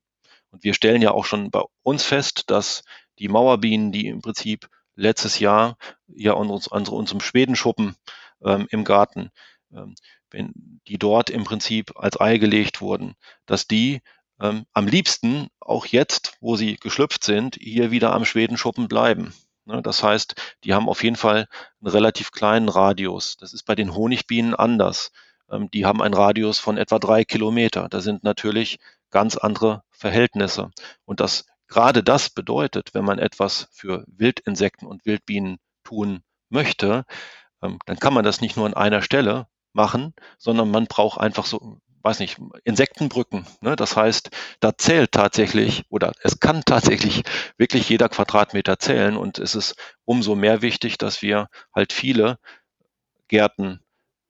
Und 0.50 0.62
wir 0.62 0.74
stellen 0.74 1.02
ja 1.02 1.10
auch 1.10 1.24
schon 1.24 1.50
bei 1.50 1.62
uns 1.82 2.04
fest, 2.04 2.44
dass 2.46 2.84
die 3.18 3.28
Mauerbienen, 3.28 3.90
die 3.90 4.06
im 4.06 4.22
Prinzip 4.22 4.68
letztes 4.94 5.38
Jahr 5.38 5.76
ja 6.06 6.32
uns, 6.32 6.70
an 6.70 6.86
unserem 6.86 7.20
Schwedenschuppen 7.20 7.96
ähm, 8.44 8.66
im 8.70 8.84
Garten, 8.84 9.30
ähm, 9.72 9.94
wenn 10.30 10.52
die 10.86 10.98
dort 10.98 11.30
im 11.30 11.44
Prinzip 11.44 11.92
als 11.96 12.20
Ei 12.20 12.38
gelegt 12.38 12.80
wurden, 12.80 13.14
dass 13.44 13.66
die 13.66 14.02
ähm, 14.40 14.66
am 14.72 14.86
liebsten 14.86 15.48
auch 15.60 15.86
jetzt, 15.86 16.36
wo 16.40 16.56
sie 16.56 16.76
geschlüpft 16.76 17.24
sind, 17.24 17.56
hier 17.60 17.90
wieder 17.90 18.12
am 18.12 18.24
Schwedenschuppen 18.24 18.88
bleiben. 18.88 19.34
Ne, 19.66 19.82
das 19.82 20.02
heißt, 20.02 20.34
die 20.64 20.74
haben 20.74 20.88
auf 20.88 21.02
jeden 21.02 21.16
Fall 21.16 21.48
einen 21.80 21.90
relativ 21.90 22.30
kleinen 22.30 22.68
Radius. 22.68 23.36
Das 23.36 23.52
ist 23.52 23.64
bei 23.64 23.74
den 23.74 23.94
Honigbienen 23.94 24.54
anders. 24.54 25.10
Ähm, 25.50 25.70
die 25.72 25.84
haben 25.84 26.00
einen 26.02 26.14
Radius 26.14 26.58
von 26.60 26.78
etwa 26.78 26.98
drei 26.98 27.24
Kilometer. 27.24 27.88
Da 27.88 28.00
sind 28.00 28.22
natürlich 28.24 28.78
ganz 29.10 29.36
andere 29.36 29.82
Verhältnisse. 29.90 30.70
Und 31.04 31.20
das 31.20 31.46
gerade 31.68 32.02
das 32.04 32.30
bedeutet, 32.30 32.94
wenn 32.94 33.04
man 33.04 33.18
etwas 33.18 33.68
für 33.72 34.04
Wildinsekten 34.06 34.86
und 34.86 35.04
Wildbienen 35.04 35.58
tun 35.84 36.22
möchte, 36.48 37.04
ähm, 37.62 37.78
dann 37.86 37.98
kann 37.98 38.14
man 38.14 38.24
das 38.24 38.40
nicht 38.40 38.56
nur 38.56 38.66
an 38.66 38.74
einer 38.74 39.02
Stelle 39.02 39.48
machen, 39.72 40.14
sondern 40.38 40.70
man 40.70 40.86
braucht 40.86 41.20
einfach 41.20 41.46
so, 41.46 41.80
weiß 42.06 42.20
nicht, 42.20 42.38
Insektenbrücken. 42.64 43.46
Ne? 43.60 43.74
Das 43.76 43.96
heißt, 43.96 44.30
da 44.60 44.78
zählt 44.78 45.12
tatsächlich 45.12 45.84
oder 45.90 46.12
es 46.22 46.38
kann 46.40 46.62
tatsächlich 46.64 47.24
wirklich 47.58 47.88
jeder 47.88 48.08
Quadratmeter 48.08 48.78
zählen 48.78 49.16
und 49.16 49.38
es 49.38 49.54
ist 49.56 49.74
umso 50.04 50.36
mehr 50.36 50.62
wichtig, 50.62 50.98
dass 50.98 51.20
wir 51.20 51.48
halt 51.74 51.92
viele 51.92 52.38
Gärten 53.28 53.80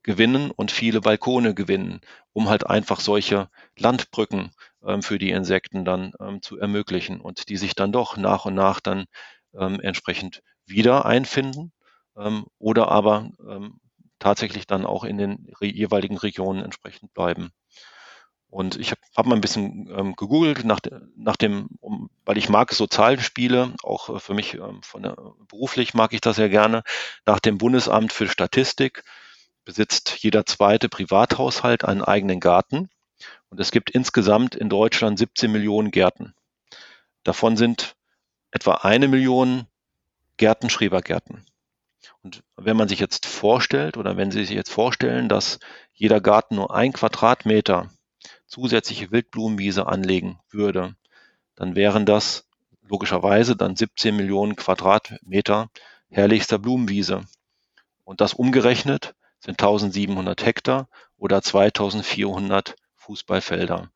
gewinnen 0.02 0.50
und 0.50 0.70
viele 0.70 1.02
Balkone 1.02 1.54
gewinnen, 1.54 2.00
um 2.32 2.48
halt 2.48 2.66
einfach 2.66 3.00
solche 3.00 3.50
Landbrücken 3.76 4.52
ähm, 4.84 5.02
für 5.02 5.18
die 5.18 5.30
Insekten 5.30 5.84
dann 5.84 6.12
ähm, 6.20 6.40
zu 6.40 6.58
ermöglichen 6.58 7.20
und 7.20 7.48
die 7.50 7.58
sich 7.58 7.74
dann 7.74 7.92
doch 7.92 8.16
nach 8.16 8.46
und 8.46 8.54
nach 8.54 8.80
dann 8.80 9.04
ähm, 9.54 9.80
entsprechend 9.80 10.42
wieder 10.64 11.04
einfinden 11.04 11.72
ähm, 12.16 12.46
oder 12.58 12.88
aber 12.88 13.30
ähm, 13.46 13.80
tatsächlich 14.18 14.66
dann 14.66 14.86
auch 14.86 15.04
in 15.04 15.18
den 15.18 15.46
jeweiligen 15.60 16.16
Regionen 16.16 16.64
entsprechend 16.64 17.12
bleiben. 17.12 17.50
Und 18.48 18.76
ich 18.76 18.90
habe 18.90 19.00
hab 19.16 19.26
mal 19.26 19.34
ein 19.34 19.40
bisschen 19.40 19.88
ähm, 19.96 20.16
gegoogelt 20.16 20.64
nach, 20.64 20.80
nach 21.16 21.36
dem, 21.36 21.68
um, 21.80 22.10
weil 22.24 22.38
ich 22.38 22.48
mag 22.48 22.72
so 22.72 22.86
Zahlenspiele, 22.86 23.74
auch 23.82 24.08
äh, 24.08 24.20
für 24.20 24.34
mich 24.34 24.54
ähm, 24.54 24.82
von 24.82 25.02
der, 25.02 25.16
beruflich 25.48 25.94
mag 25.94 26.12
ich 26.12 26.20
das 26.20 26.36
sehr 26.36 26.48
gerne, 26.48 26.82
nach 27.26 27.40
dem 27.40 27.58
Bundesamt 27.58 28.12
für 28.12 28.28
Statistik 28.28 29.02
besitzt 29.64 30.16
jeder 30.20 30.46
zweite 30.46 30.88
Privathaushalt 30.88 31.84
einen 31.84 32.02
eigenen 32.02 32.40
Garten. 32.40 32.88
Und 33.50 33.60
es 33.60 33.72
gibt 33.72 33.90
insgesamt 33.90 34.54
in 34.54 34.68
Deutschland 34.68 35.18
17 35.18 35.50
Millionen 35.50 35.90
Gärten. 35.90 36.34
Davon 37.24 37.56
sind 37.56 37.96
etwa 38.52 38.74
eine 38.76 39.08
Million 39.08 39.66
Gärten 40.36 40.70
Schrebergärten. 40.70 41.44
Und 42.22 42.42
wenn 42.56 42.76
man 42.76 42.88
sich 42.88 43.00
jetzt 43.00 43.26
vorstellt 43.26 43.96
oder 43.96 44.16
wenn 44.16 44.30
Sie 44.30 44.44
sich 44.44 44.54
jetzt 44.54 44.70
vorstellen, 44.70 45.28
dass 45.28 45.58
jeder 45.92 46.20
Garten 46.20 46.56
nur 46.56 46.74
ein 46.74 46.92
Quadratmeter 46.92 47.90
zusätzliche 48.46 49.10
Wildblumenwiese 49.10 49.86
anlegen 49.86 50.40
würde, 50.50 50.96
dann 51.54 51.74
wären 51.74 52.06
das 52.06 52.48
logischerweise 52.82 53.56
dann 53.56 53.76
17 53.76 54.14
Millionen 54.14 54.56
Quadratmeter 54.56 55.68
herrlichster 56.08 56.58
Blumenwiese. 56.58 57.26
Und 58.04 58.20
das 58.20 58.34
umgerechnet 58.34 59.14
sind 59.40 59.60
1700 59.60 60.44
Hektar 60.44 60.88
oder 61.16 61.42
2400 61.42 62.76
Fußballfelder 62.96 63.90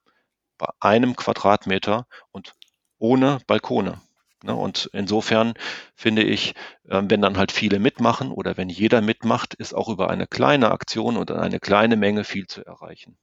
bei 0.59 0.69
einem 0.81 1.17
Quadratmeter 1.17 2.07
und 2.33 2.53
ohne 2.99 3.41
Balkone. 3.47 4.01
Ne? 4.43 4.55
Und 4.55 4.91
insofern 4.93 5.55
finde 5.95 6.23
ich, 6.23 6.55
ähm, 6.89 7.11
wenn 7.11 7.23
dann 7.23 7.39
halt 7.39 7.53
viele 7.53 7.79
mitmachen 7.79 8.31
oder 8.31 8.57
wenn 8.57 8.69
jeder 8.69 9.01
mitmacht, 9.01 9.55
ist 9.55 9.75
auch 9.75 9.89
über 9.89 10.11
eine 10.11 10.27
kleine 10.27 10.71
Aktion 10.71 11.17
oder 11.17 11.41
eine 11.41 11.61
kleine 11.61 11.97
Menge 11.97 12.25
viel 12.25 12.47
zu 12.47 12.65
erreichen. 12.65 13.17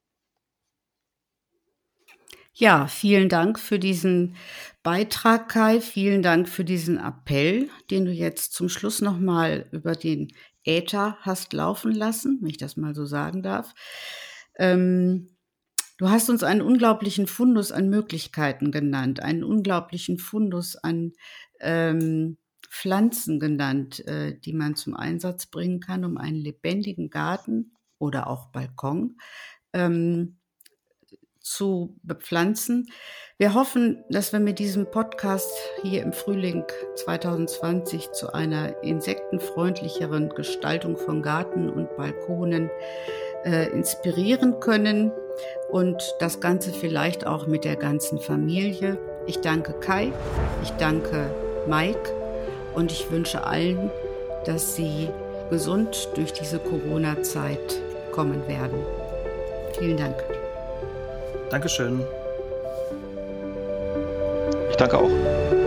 Ja, 2.60 2.88
vielen 2.88 3.30
Dank 3.30 3.60
für 3.60 3.78
diesen 3.78 4.36
Beitrag, 4.82 5.48
Kai. 5.48 5.80
Vielen 5.80 6.24
Dank 6.24 6.50
für 6.50 6.64
diesen 6.66 6.98
Appell, 6.98 7.70
den 7.92 8.06
du 8.06 8.12
jetzt 8.12 8.54
zum 8.54 8.68
Schluss 8.68 9.00
nochmal 9.00 9.68
über 9.72 9.94
den 9.96 10.34
Äther 10.64 11.18
hast 11.22 11.54
laufen 11.54 11.92
lassen, 11.92 12.40
wenn 12.42 12.50
ich 12.50 12.58
das 12.58 12.76
mal 12.76 12.96
so 12.96 13.06
sagen 13.06 13.44
darf. 13.44 13.74
Ähm, 14.58 15.30
Du 16.00 16.10
hast 16.10 16.30
uns 16.30 16.44
einen 16.44 16.62
unglaublichen 16.62 17.28
Fundus 17.28 17.72
an 17.72 17.90
Möglichkeiten 17.90 18.72
genannt, 18.72 19.20
einen 19.22 19.44
unglaublichen 19.44 20.20
Fundus 20.20 20.76
an 20.76 21.14
ähm, 21.60 22.38
Pflanzen 22.70 23.40
genannt, 23.40 24.06
äh, 24.08 24.40
die 24.40 24.54
man 24.54 24.76
zum 24.76 24.96
Einsatz 24.96 25.48
bringen 25.48 25.80
kann, 25.80 26.06
um 26.06 26.18
einen 26.18 26.38
lebendigen 26.38 27.10
Garten 27.10 27.74
oder 28.00 28.28
auch 28.28 28.52
Balkon 28.52 29.18
ähm, 29.74 30.38
zu 31.52 31.96
bepflanzen. 32.04 32.90
Wir 33.38 33.54
hoffen, 33.54 34.04
dass 34.10 34.34
wir 34.34 34.40
mit 34.40 34.58
diesem 34.58 34.90
Podcast 34.90 35.52
hier 35.84 36.02
im 36.02 36.12
Frühling 36.12 36.64
2020 36.96 38.12
zu 38.12 38.34
einer 38.34 38.84
insektenfreundlicheren 38.84 40.30
Gestaltung 40.30 40.98
von 40.98 41.22
Garten 41.22 41.70
und 41.70 41.96
Balkonen 41.98 42.72
äh, 43.46 43.70
inspirieren 43.72 44.60
können 44.60 45.12
und 45.70 46.16
das 46.20 46.40
Ganze 46.40 46.74
vielleicht 46.74 47.28
auch 47.28 47.46
mit 47.46 47.64
der 47.64 47.76
ganzen 47.76 48.20
Familie. 48.20 48.98
Ich 49.28 49.40
danke 49.42 49.74
Kai, 49.74 50.12
ich 50.64 50.72
danke 50.72 51.30
Mike 51.68 52.12
und 52.74 52.92
ich 52.92 53.12
wünsche 53.12 53.44
allen, 53.44 53.92
dass 54.46 54.76
sie 54.76 55.10
gesund 55.50 56.10
durch 56.16 56.34
diese 56.34 56.60
Corona-Zeit 56.60 57.82
kommen 58.12 58.48
werden. 58.48 58.80
Vielen 59.78 59.98
Dank. 59.98 60.37
Dankeschön. 61.50 62.02
Ich 64.70 64.76
danke 64.76 64.98
auch. 64.98 65.67